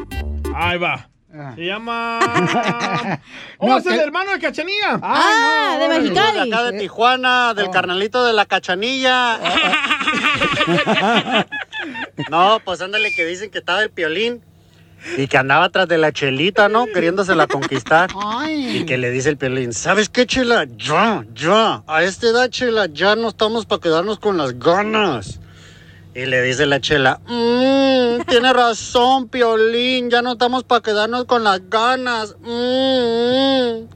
[0.56, 1.08] Ahí va.
[1.56, 2.20] Se llama.
[3.60, 5.00] ¡Oh, No, es el que- hermano de Cachanía!
[5.02, 6.50] Ah, de Mexicali.
[6.50, 9.40] De acá de Tijuana, del carnalito de la cachanilla.
[12.30, 14.42] no, pues ándale que dicen que estaba el piolín
[15.18, 16.86] y que andaba atrás de la chelita, ¿no?
[16.86, 18.10] Queriéndosela conquistar.
[18.48, 20.68] Y que le dice el piolín, ¿sabes qué, chela?
[20.78, 25.40] Ya, ya, a esta edad, chela, ya no estamos para quedarnos con las ganas.
[26.14, 31.44] Y le dice la chela, mmm, tiene razón, piolín, ya no estamos para quedarnos con
[31.44, 32.36] las ganas.
[32.42, 33.88] mm".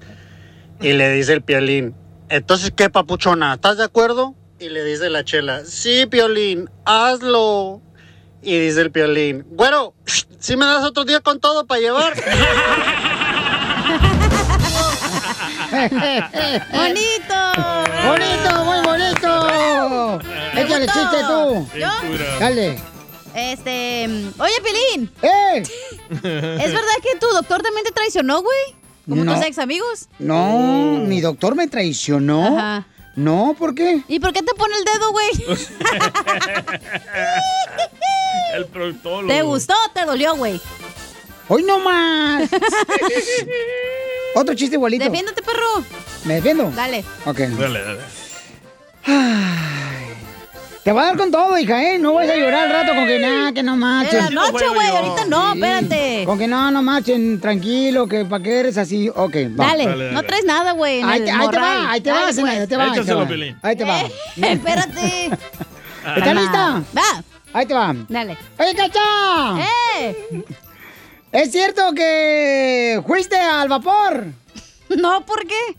[0.82, 1.94] Y le dice el piolín,
[2.30, 3.54] entonces, ¿qué, papuchona?
[3.54, 4.36] ¿Estás de acuerdo?
[4.60, 7.82] Y le dice la chela, sí, piolín, hazlo.
[8.46, 9.94] Y dice el piolín, güero,
[10.40, 12.14] ¿sí me das otro día con todo para llevar?
[16.72, 17.36] ¡Bonito!
[18.06, 20.20] ¡Bonito, muy bonito!
[20.56, 21.68] Échale chiste tú.
[21.78, 21.90] ¿Yo?
[22.40, 22.80] Dale.
[23.34, 24.08] Este.
[24.38, 25.12] Oye, Pelín.
[25.22, 25.64] ¡Eh!
[26.12, 28.76] ¿Es verdad que tu doctor también te traicionó, güey?
[29.10, 29.36] Como No.
[29.36, 30.08] tus ex amigos.
[30.20, 32.58] No, mi doctor me traicionó.
[32.58, 32.88] Ajá.
[33.16, 34.04] No, ¿por qué?
[34.08, 35.30] ¿Y por qué te pone el dedo, güey?
[38.54, 39.28] El proctólogo.
[39.28, 40.62] ¿Te gustó o te dolió, güey?
[41.48, 42.50] ¡Hoy no más!
[44.36, 45.04] Otro chiste igualito.
[45.06, 45.84] Defiéndete, perro.
[46.26, 46.72] ¿Me defiendo?
[46.72, 47.04] Dale.
[47.26, 47.38] Ok.
[47.40, 48.00] Dale, dale.
[50.86, 51.98] Te va a dar con todo, hija, ¿eh?
[51.98, 54.20] No vas a llorar al rato con que nada, que no marchen.
[54.20, 56.24] En la noche, güey, ahorita no, espérate.
[56.28, 59.10] Con que no, no marchen, tranquilo, que para que eres así.
[59.10, 59.66] Ok, va.
[59.66, 61.02] Dale, no traes nada, güey.
[61.02, 61.64] Ahí te, ahí te morral.
[61.64, 62.49] va, ahí te va, ahí te va.
[62.52, 63.28] ahí te Échaselo, va.
[63.28, 63.57] Piolín.
[63.64, 64.02] Ahí te va.
[64.02, 65.32] Eh, espérate.
[66.18, 66.84] ¿Estás lista?
[66.95, 67.24] Va.
[67.53, 67.95] Ahí te va.
[68.07, 68.38] Dale.
[68.60, 69.66] Oye, Cacha.
[69.98, 70.16] ¡Eh!
[71.32, 74.26] ¿Es cierto que fuiste al vapor?
[74.95, 75.78] No, ¿por qué?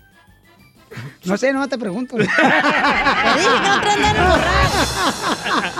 [1.27, 2.17] No sé, no te pregunto.
[2.19, 5.77] Dije que no traes nada en el morral.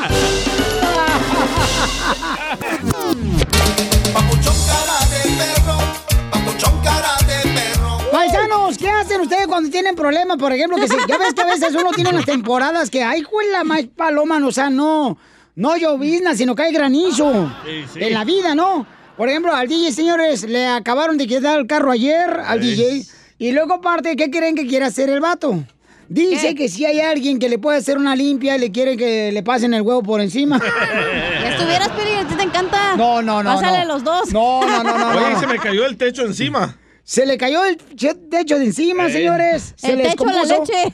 [8.13, 10.37] Paisanos, ¿qué hacen ustedes cuando tienen problemas?
[10.39, 13.23] Por ejemplo, que si, ya ves que a veces uno tiene las temporadas que, ay,
[13.53, 15.19] la más paloma, o sea, no,
[15.55, 17.99] no llovizna, sino que hay granizo Sí, sí.
[18.05, 18.87] en la vida, ¿no?
[19.17, 22.75] Por ejemplo, al DJ, señores, le acabaron de quitar el carro ayer al Sí.
[22.75, 23.07] DJ.
[23.39, 25.63] Y luego, aparte, ¿qué creen que quiere hacer el vato?
[26.09, 26.55] Dice ¿Qué?
[26.55, 29.75] que si hay alguien que le puede hacer una limpia, le quiere que le pasen
[29.75, 30.61] el huevo por encima.
[31.43, 32.97] Ya estuvieras, Piri, a ti te encanta.
[32.97, 33.55] No, no, no.
[33.55, 33.95] Pásale no.
[33.95, 34.33] los dos.
[34.33, 35.09] No, no, no, no.
[35.19, 35.41] Oye, no.
[35.41, 36.77] se me cayó el techo encima.
[37.05, 39.13] Se le cayó el techo de encima, Ey.
[39.13, 39.75] señores.
[39.77, 40.73] Se El le techo, la descompuso.
[40.73, 40.93] leche.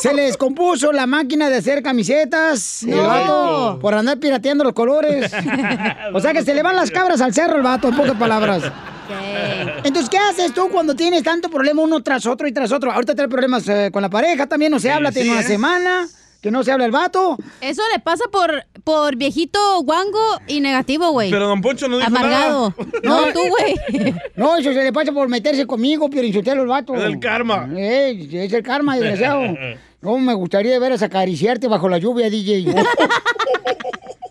[0.00, 2.84] Se le descompuso la máquina de hacer camisetas.
[2.84, 3.02] El No.
[3.08, 5.32] vato por andar pirateando los colores.
[6.14, 8.62] o sea que se le van las cabras al cerro el vato, en pocas palabras.
[9.84, 12.92] Entonces, ¿qué haces tú cuando tienes tanto problema uno tras otro y tras otro?
[12.92, 16.08] Ahorita trae problemas eh, con la pareja, también no se habla, sí, tiene una semana
[16.42, 17.36] que no se habla el vato.
[17.60, 21.30] Eso le pasa por, por viejito guango y negativo, güey.
[21.30, 22.74] Pero Don Poncho no dijo Amargado.
[22.76, 22.90] nada.
[23.04, 24.12] No, tú, güey.
[24.36, 26.96] No, eso se le pasa por meterse conmigo, pero el vato.
[26.96, 27.68] Es el karma.
[27.76, 29.42] Eh, es el karma, desgraciado.
[30.02, 32.74] No, me gustaría ver a acariciarte bajo la lluvia, DJ.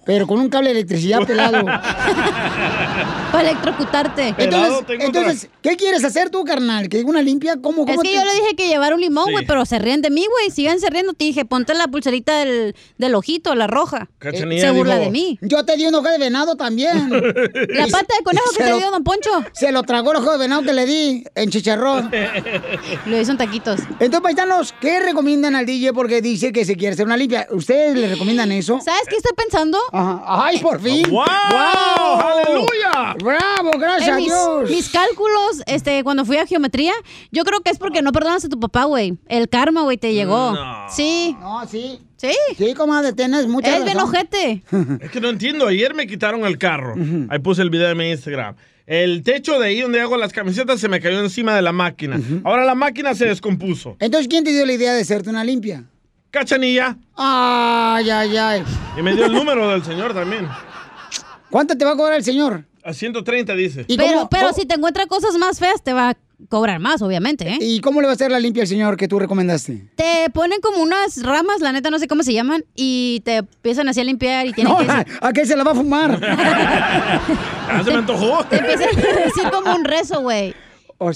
[0.06, 1.64] Pero con un cable de electricidad pelado.
[3.32, 4.34] Para electrocutarte.
[4.34, 6.90] Pelado Entonces, entonces ¿qué quieres hacer tú, carnal?
[6.90, 7.58] ¿Que una limpia?
[7.62, 9.32] ¿Cómo, Es cómo que te- yo le dije que llevar un limón, Sí.
[9.34, 10.52] güey, pero se ríen de mí, güey.
[10.52, 11.14] Síganse riendo.
[11.14, 14.10] Te dije, ponte la pulserita del, del ojito, la roja.
[14.20, 15.40] Cachanilla se burla dijo, de mí.
[15.42, 17.10] Yo te di un ojo de venado también.
[17.70, 19.30] La pata de conejo que se te lo- dio Don Poncho.
[19.54, 22.12] Se lo tragó el ojo de venado que le di en chicharrón.
[23.06, 23.80] Lo hizo en taquitos.
[24.00, 25.94] Entonces, paisanos, ¿qué recomiendan al DJ?
[25.94, 27.48] Porque dice que se quiere hacer una limpia.
[27.52, 28.80] ¿Ustedes le recomiendan eso?
[28.84, 29.78] ¿Sabes qué estoy pensando?
[29.92, 30.24] Ajá.
[30.46, 31.06] ¡Ay, por fin!
[31.10, 31.26] ¡Wow!
[31.26, 33.16] ¡Aleluya!
[33.24, 33.72] ¡Bravo!
[33.80, 34.70] ¡Gracias En a mis, Dios!
[34.70, 36.94] mis cálculos, este, cuando fui a geometría,
[37.32, 39.18] yo creo que es porque no perdonas a tu papá, güey.
[39.28, 40.54] El karma, güey, te llegó.
[40.54, 40.86] No.
[40.90, 41.36] Sí.
[41.40, 42.00] No, sí.
[42.18, 42.32] Sí.
[42.58, 44.10] Sí, comadre, tienes mucha Es bien razón.
[44.10, 44.64] ojete.
[45.02, 45.68] Es que no entiendo.
[45.68, 46.94] Ayer me quitaron el carro.
[47.30, 48.56] Ahí puse el video de mi Instagram.
[48.86, 52.20] El techo de ahí donde hago las camisetas se me cayó encima de la máquina.
[52.44, 53.96] Ahora la máquina se descompuso.
[54.00, 55.86] Entonces, ¿quién te dio la idea de hacerte una limpia?
[56.32, 56.98] Cachanilla.
[57.16, 58.64] Ay, ay, ay.
[58.98, 60.48] Y me dio el número del señor también.
[61.50, 62.64] ¿Cuánto te va a cobrar el señor?
[62.84, 63.86] A 130 dice.
[63.88, 66.18] ¿Y Pero, pero si te encuentra cosas más feas, te va a
[66.50, 67.58] cobrar más, obviamente, ¿eh?
[67.62, 69.90] ¿Y cómo le va a hacer la limpia al señor que tú recomendaste?
[69.96, 73.88] Te ponen como unas ramas, la neta no sé cómo se llaman, y te empiezan
[73.90, 74.90] así a limpiar y tienen No, que...
[74.90, 76.20] ¿a, a qué se la va a fumar?
[77.74, 78.44] Ah, se me antojó.
[78.46, 80.54] Te empiezan a decir como un rezo, güey.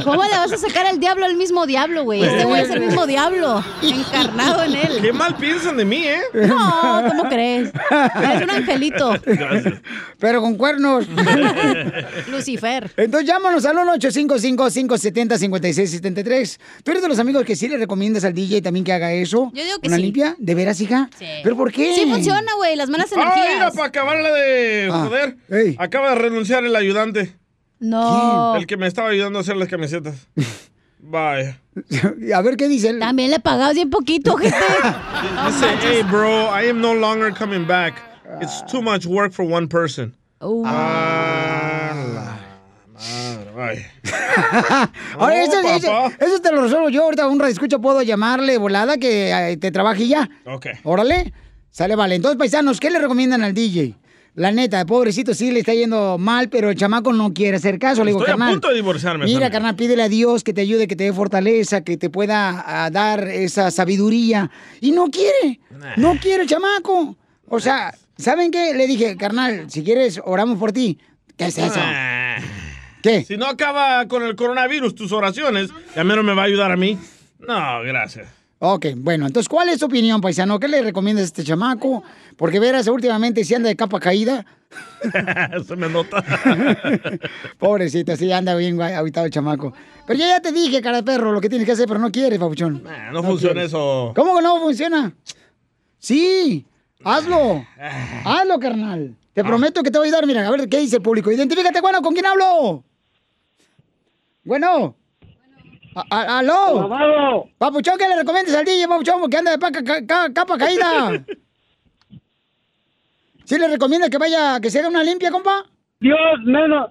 [0.05, 2.23] ¿Cómo le vas a sacar al diablo al mismo diablo, güey?
[2.25, 4.99] Este güey es el mismo diablo, encarnado en él.
[5.01, 6.21] Qué mal piensan de mí, ¿eh?
[6.35, 7.71] No, ¿cómo crees?
[8.23, 9.15] Eres un angelito.
[9.25, 9.62] Gracias.
[10.19, 11.07] Pero con cuernos.
[12.31, 12.91] Lucifer.
[12.97, 16.59] Entonces llámanos al 1-855-570-5673.
[16.85, 19.51] ¿Tú eres de los amigos que sí le recomiendas al DJ también que haga eso?
[19.55, 20.03] Yo digo que ¿Una sí.
[20.03, 20.37] limpia?
[20.39, 21.09] ¿De veras, hija?
[21.19, 21.27] Sí.
[21.43, 21.95] ¿Pero por qué?
[21.95, 23.75] Sí funciona, güey, las malas Ah, mira, energías.
[23.75, 25.37] para acabarla de Ah, joder.
[25.79, 27.37] Acaba de renunciar el ayudante.
[27.81, 28.57] No.
[28.57, 30.29] El que me estaba ayudando a hacer las camisetas.
[31.05, 31.59] Vaya.
[32.35, 33.01] A ver qué dice él.
[33.01, 34.57] También le pagabas bien poquito, gente.
[34.57, 37.95] Dice, hey, bro, I am no longer coming back.
[38.41, 40.15] It's too much work for one person.
[40.41, 40.63] Uh.
[40.67, 41.93] Ah,
[43.47, 43.87] la madre.
[45.19, 46.13] Ahora, No, eso, eso- papá.
[46.25, 47.05] eso te lo resuelvo yo.
[47.05, 50.29] Ahorita un radio escucha puedo llamarle volada que eh, te trabaje ya.
[50.47, 50.67] Ok.
[50.85, 51.33] Órale.
[51.71, 52.17] Sale, vale.
[52.17, 53.95] Entonces, paisanos, ¿qué le recomiendan al DJ?
[54.35, 58.03] La neta, pobrecito, sí le está yendo mal, pero el chamaco no quiere hacer caso.
[58.03, 59.25] Le digo, Estoy a punto de divorciarme.
[59.27, 59.53] Mira, también.
[59.53, 62.91] carnal, pídele a Dios que te ayude, que te dé fortaleza, que te pueda ah,
[62.91, 64.51] dar esa sabiduría.
[64.81, 65.61] Y no quiere.
[65.97, 67.17] No quiere el chamaco.
[67.47, 68.75] O sea, ¿saben qué?
[68.75, 70.99] Le dije, carnal, si quieres, oramos por ti.
[71.37, 71.79] ¿Qué es eso?
[71.79, 72.39] Ah.
[73.03, 73.25] ¿Qué?
[73.25, 76.77] Si no acaba con el coronavirus tus oraciones, ya menos me va a ayudar a
[76.77, 76.99] mí.
[77.41, 78.29] No, gracias.
[78.65, 80.61] Ok, bueno, entonces, ¿cuál es tu opinión, paisano?
[80.61, 82.05] ¿Qué le recomiendas a este chamaco?
[82.37, 84.47] Porque verás, últimamente si anda de capa caída.
[85.67, 86.25] Se me nota.
[87.59, 89.73] Pobrecito, sí, anda bien aguitado el chamaco.
[90.07, 92.13] Pero yo ya te dije, cara de perro, lo que tienes que hacer, pero no
[92.13, 92.85] quieres, papuchón.
[93.13, 93.71] no funciona quieres.
[93.71, 94.13] eso.
[94.15, 95.13] ¿Cómo que no funciona?
[95.99, 96.65] Sí,
[97.05, 97.65] hazlo.
[98.25, 99.11] Hazlo, carnal.
[99.15, 99.19] Ah.
[99.35, 100.27] Te prometo que te voy a ayudar.
[100.27, 101.31] Mira, a ver qué dice el público.
[101.33, 102.85] Identifícate, bueno, ¿con quién hablo?
[104.45, 104.95] Bueno.
[105.95, 107.47] A- ¿Aló?
[107.59, 109.29] Papuchón, ¿qué le recomiendas al DJ, Papuchón?
[109.31, 111.13] Que anda de paca- ca- ca- capa caída.
[113.45, 115.65] ¿Sí le recomienda que vaya, que se haga una limpia, compa?
[116.01, 116.91] Dios, menos.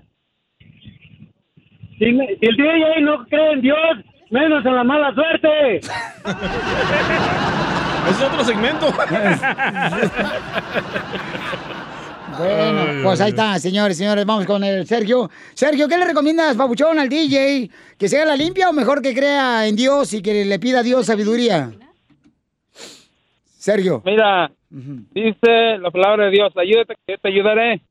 [1.97, 3.77] Si, me- si el DJ no cree en Dios,
[4.29, 5.81] menos en la mala suerte.
[8.09, 8.87] Es otro segmento.
[12.37, 14.25] Bueno, pues ahí está, señores, señores.
[14.25, 15.29] Vamos con el Sergio.
[15.53, 17.69] Sergio, ¿qué le recomiendas, Papuchón, al DJ?
[17.97, 20.79] ¿Que se haga la limpia o mejor que crea en Dios y que le pida
[20.79, 21.71] a Dios sabiduría?
[23.43, 24.01] Sergio.
[24.05, 27.81] Mira, dice la palabra de Dios, ayúdate que te ayudaré.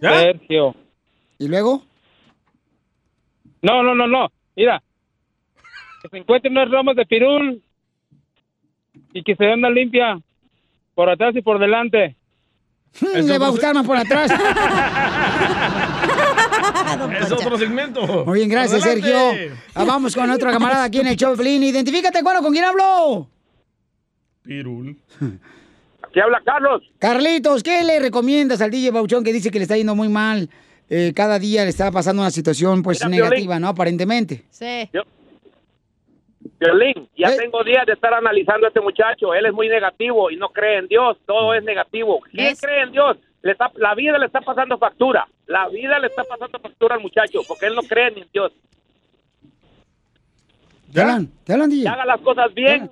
[0.00, 0.74] Sergio.
[1.38, 1.82] ¿Y luego?
[3.60, 4.28] No, no, no, no.
[4.56, 4.82] Mira,
[6.02, 7.62] que se encuentren unas ramas de pirul
[9.12, 10.18] y que se den una limpia
[10.94, 12.16] por atrás y por delante.
[13.14, 14.30] Le va a gustar más por atrás.
[17.20, 18.24] Es otro segmento.
[18.24, 19.10] Muy bien, gracias, Adelante.
[19.10, 19.56] Sergio.
[19.74, 21.62] Ah, vamos con otro camarada aquí en el show, de Pelín.
[21.62, 23.28] Identifícate, bueno, ¿con quién hablo?
[24.42, 24.96] Pirul.
[26.12, 26.82] ¿Qué habla Carlos?
[26.98, 30.48] Carlitos, ¿qué le recomiendas al DJ Bauchón que dice que le está yendo muy mal?
[30.88, 33.68] Eh, cada día le está pasando una situación pues Mira, negativa, ¿no?
[33.68, 34.44] Aparentemente.
[34.50, 34.88] Sí.
[36.60, 37.36] Violín, ya Eh.
[37.38, 39.32] tengo días de estar analizando a este muchacho.
[39.34, 41.16] Él es muy negativo y no cree en Dios.
[41.26, 42.20] Todo es negativo.
[42.32, 43.16] ¿Quién cree en Dios?
[43.42, 45.28] Le está- la vida le está pasando factura.
[45.46, 48.52] La vida le está pasando factura al muchacho porque él no cree ni en Dios.
[50.92, 51.30] ¿Te hablan,
[51.70, 51.82] DJ?
[51.82, 52.90] Que haga las cosas bien.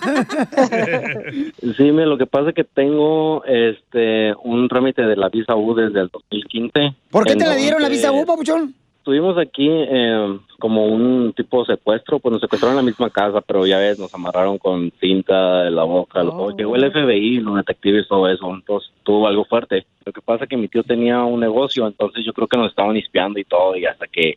[1.77, 5.75] Sí, mira, lo que pasa es que tengo este un trámite de la visa U
[5.75, 6.95] desde el 2015.
[7.11, 8.75] ¿Por qué te la dieron la visa U, papuchón?
[8.99, 13.41] Estuvimos aquí eh, como un tipo de secuestro, pues nos secuestraron en la misma casa,
[13.41, 16.23] pero ya ves, nos amarraron con cinta de la boca.
[16.25, 16.51] Oh.
[16.51, 19.87] Llegó el FBI, los detectives, todo eso, entonces tuvo algo fuerte.
[20.05, 22.69] Lo que pasa es que mi tío tenía un negocio, entonces yo creo que nos
[22.69, 24.37] estaban espiando y todo, y hasta que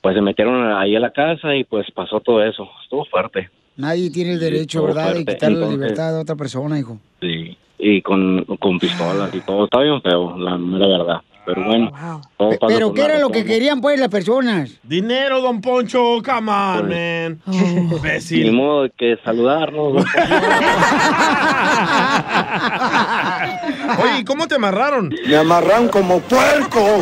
[0.00, 2.68] pues se metieron ahí a la casa y pues pasó todo eso.
[2.82, 3.50] Estuvo fuerte.
[3.82, 5.12] Nadie tiene el derecho, ¿verdad?
[5.12, 6.98] De quitarle la libertad a otra persona, hijo.
[7.20, 9.64] Sí, y con, con pistolas y todo.
[9.64, 11.16] Está bien feo, la mera verdad.
[11.44, 11.90] Pero bueno,
[12.36, 14.78] todo pasa Pero ¿qué era lo que querían, pues, las personas?
[14.84, 17.40] Dinero, don Poncho, come on, man.
[17.46, 18.52] Ni Imbécil.
[18.52, 19.94] modo que saludarnos.
[19.94, 20.00] ¿no?
[24.04, 25.12] Oye, ¿y cómo te amarraron?
[25.26, 27.00] Me amarran como puerco.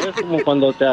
[0.00, 0.84] Es como cuando te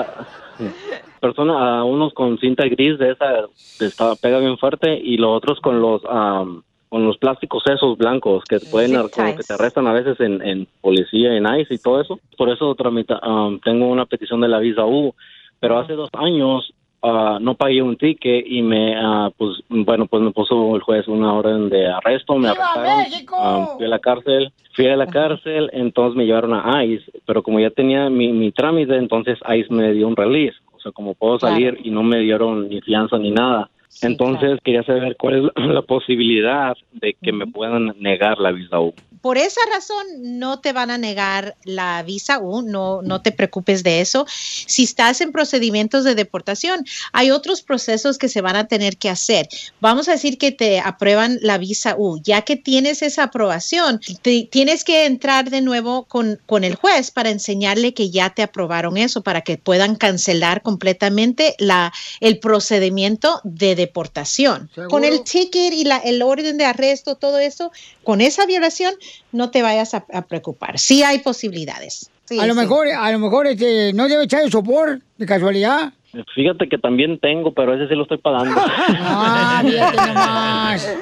[1.27, 3.45] a- persona a unos con cinta gris de esa
[3.77, 7.97] te está pega bien fuerte y los otros con los am, con los plásticos esos
[7.97, 9.35] blancos que pueden ties.
[9.35, 12.19] que te arrestan a veces en, en policía en ICE y todo eso.
[12.37, 15.13] Por eso tramita, am, tengo una petición de la visa U
[15.59, 16.71] Pero hace dos años
[17.01, 21.07] ah, no pagué un ticket y me, ah, pues, bueno, pues me puso el juez
[21.07, 25.69] una orden de arresto, me ¡Viva arrestaron, fui a la cárcel, fui a la cárcel,
[25.73, 29.91] entonces me llevaron a ICE, pero como ya tenía mi, mi trámite, entonces ICE me
[29.93, 31.55] dio un release, sea, como puedo Claro.
[31.55, 33.69] salir y no me dieron ni fianza ni nada.
[34.01, 38.79] Entonces quería saber cuál es la, la posibilidad de que me puedan negar la visa
[38.79, 38.93] U.
[39.21, 40.05] Por esa razón
[40.37, 44.25] no te van a negar la visa U, no, no te preocupes de eso.
[44.27, 46.83] Si estás en procedimientos de deportación,
[47.13, 49.47] hay otros procesos que se van a tener que hacer.
[49.79, 52.19] Vamos a decir que te aprueban la visa U.
[52.21, 57.09] Ya que tienes esa aprobación, te- tienes que entrar de nuevo con, con el juez
[57.09, 63.39] para enseñarle que ya te aprobaron eso, para que puedan cancelar completamente la, el procedimiento
[63.45, 63.82] de deportación.
[64.89, 67.71] Con el ticket y la, el orden de arresto, todo eso,
[68.03, 68.93] con esa violación,
[69.31, 70.79] no te vayas a, a preocupar.
[70.79, 72.09] Sí hay posibilidades.
[72.25, 72.59] Sí, a lo sí.
[72.59, 75.93] mejor, a lo mejor este, no debe echar el sopor, de casualidad.
[76.35, 78.61] Fíjate que también tengo, pero ese sí lo estoy pagando.
[79.05, 80.95] Ah, fíjate nomás.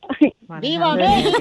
[0.60, 1.40] ¡Viva México!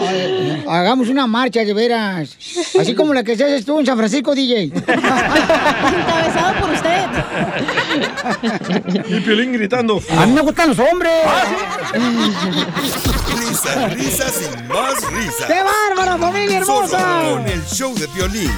[0.67, 2.35] Hagamos una marcha de veras.
[2.77, 4.63] Así como la que se haces tú en San Francisco, DJ.
[4.73, 7.05] Encabezado por usted.
[9.07, 10.01] Y Piolín gritando.
[10.17, 11.13] A mí me gustan los hombres.
[13.37, 15.47] Risas, risas y más risas.
[15.47, 16.99] ¡Qué bárbaro, familia hermosa!
[16.99, 18.51] Solo con el show de violín.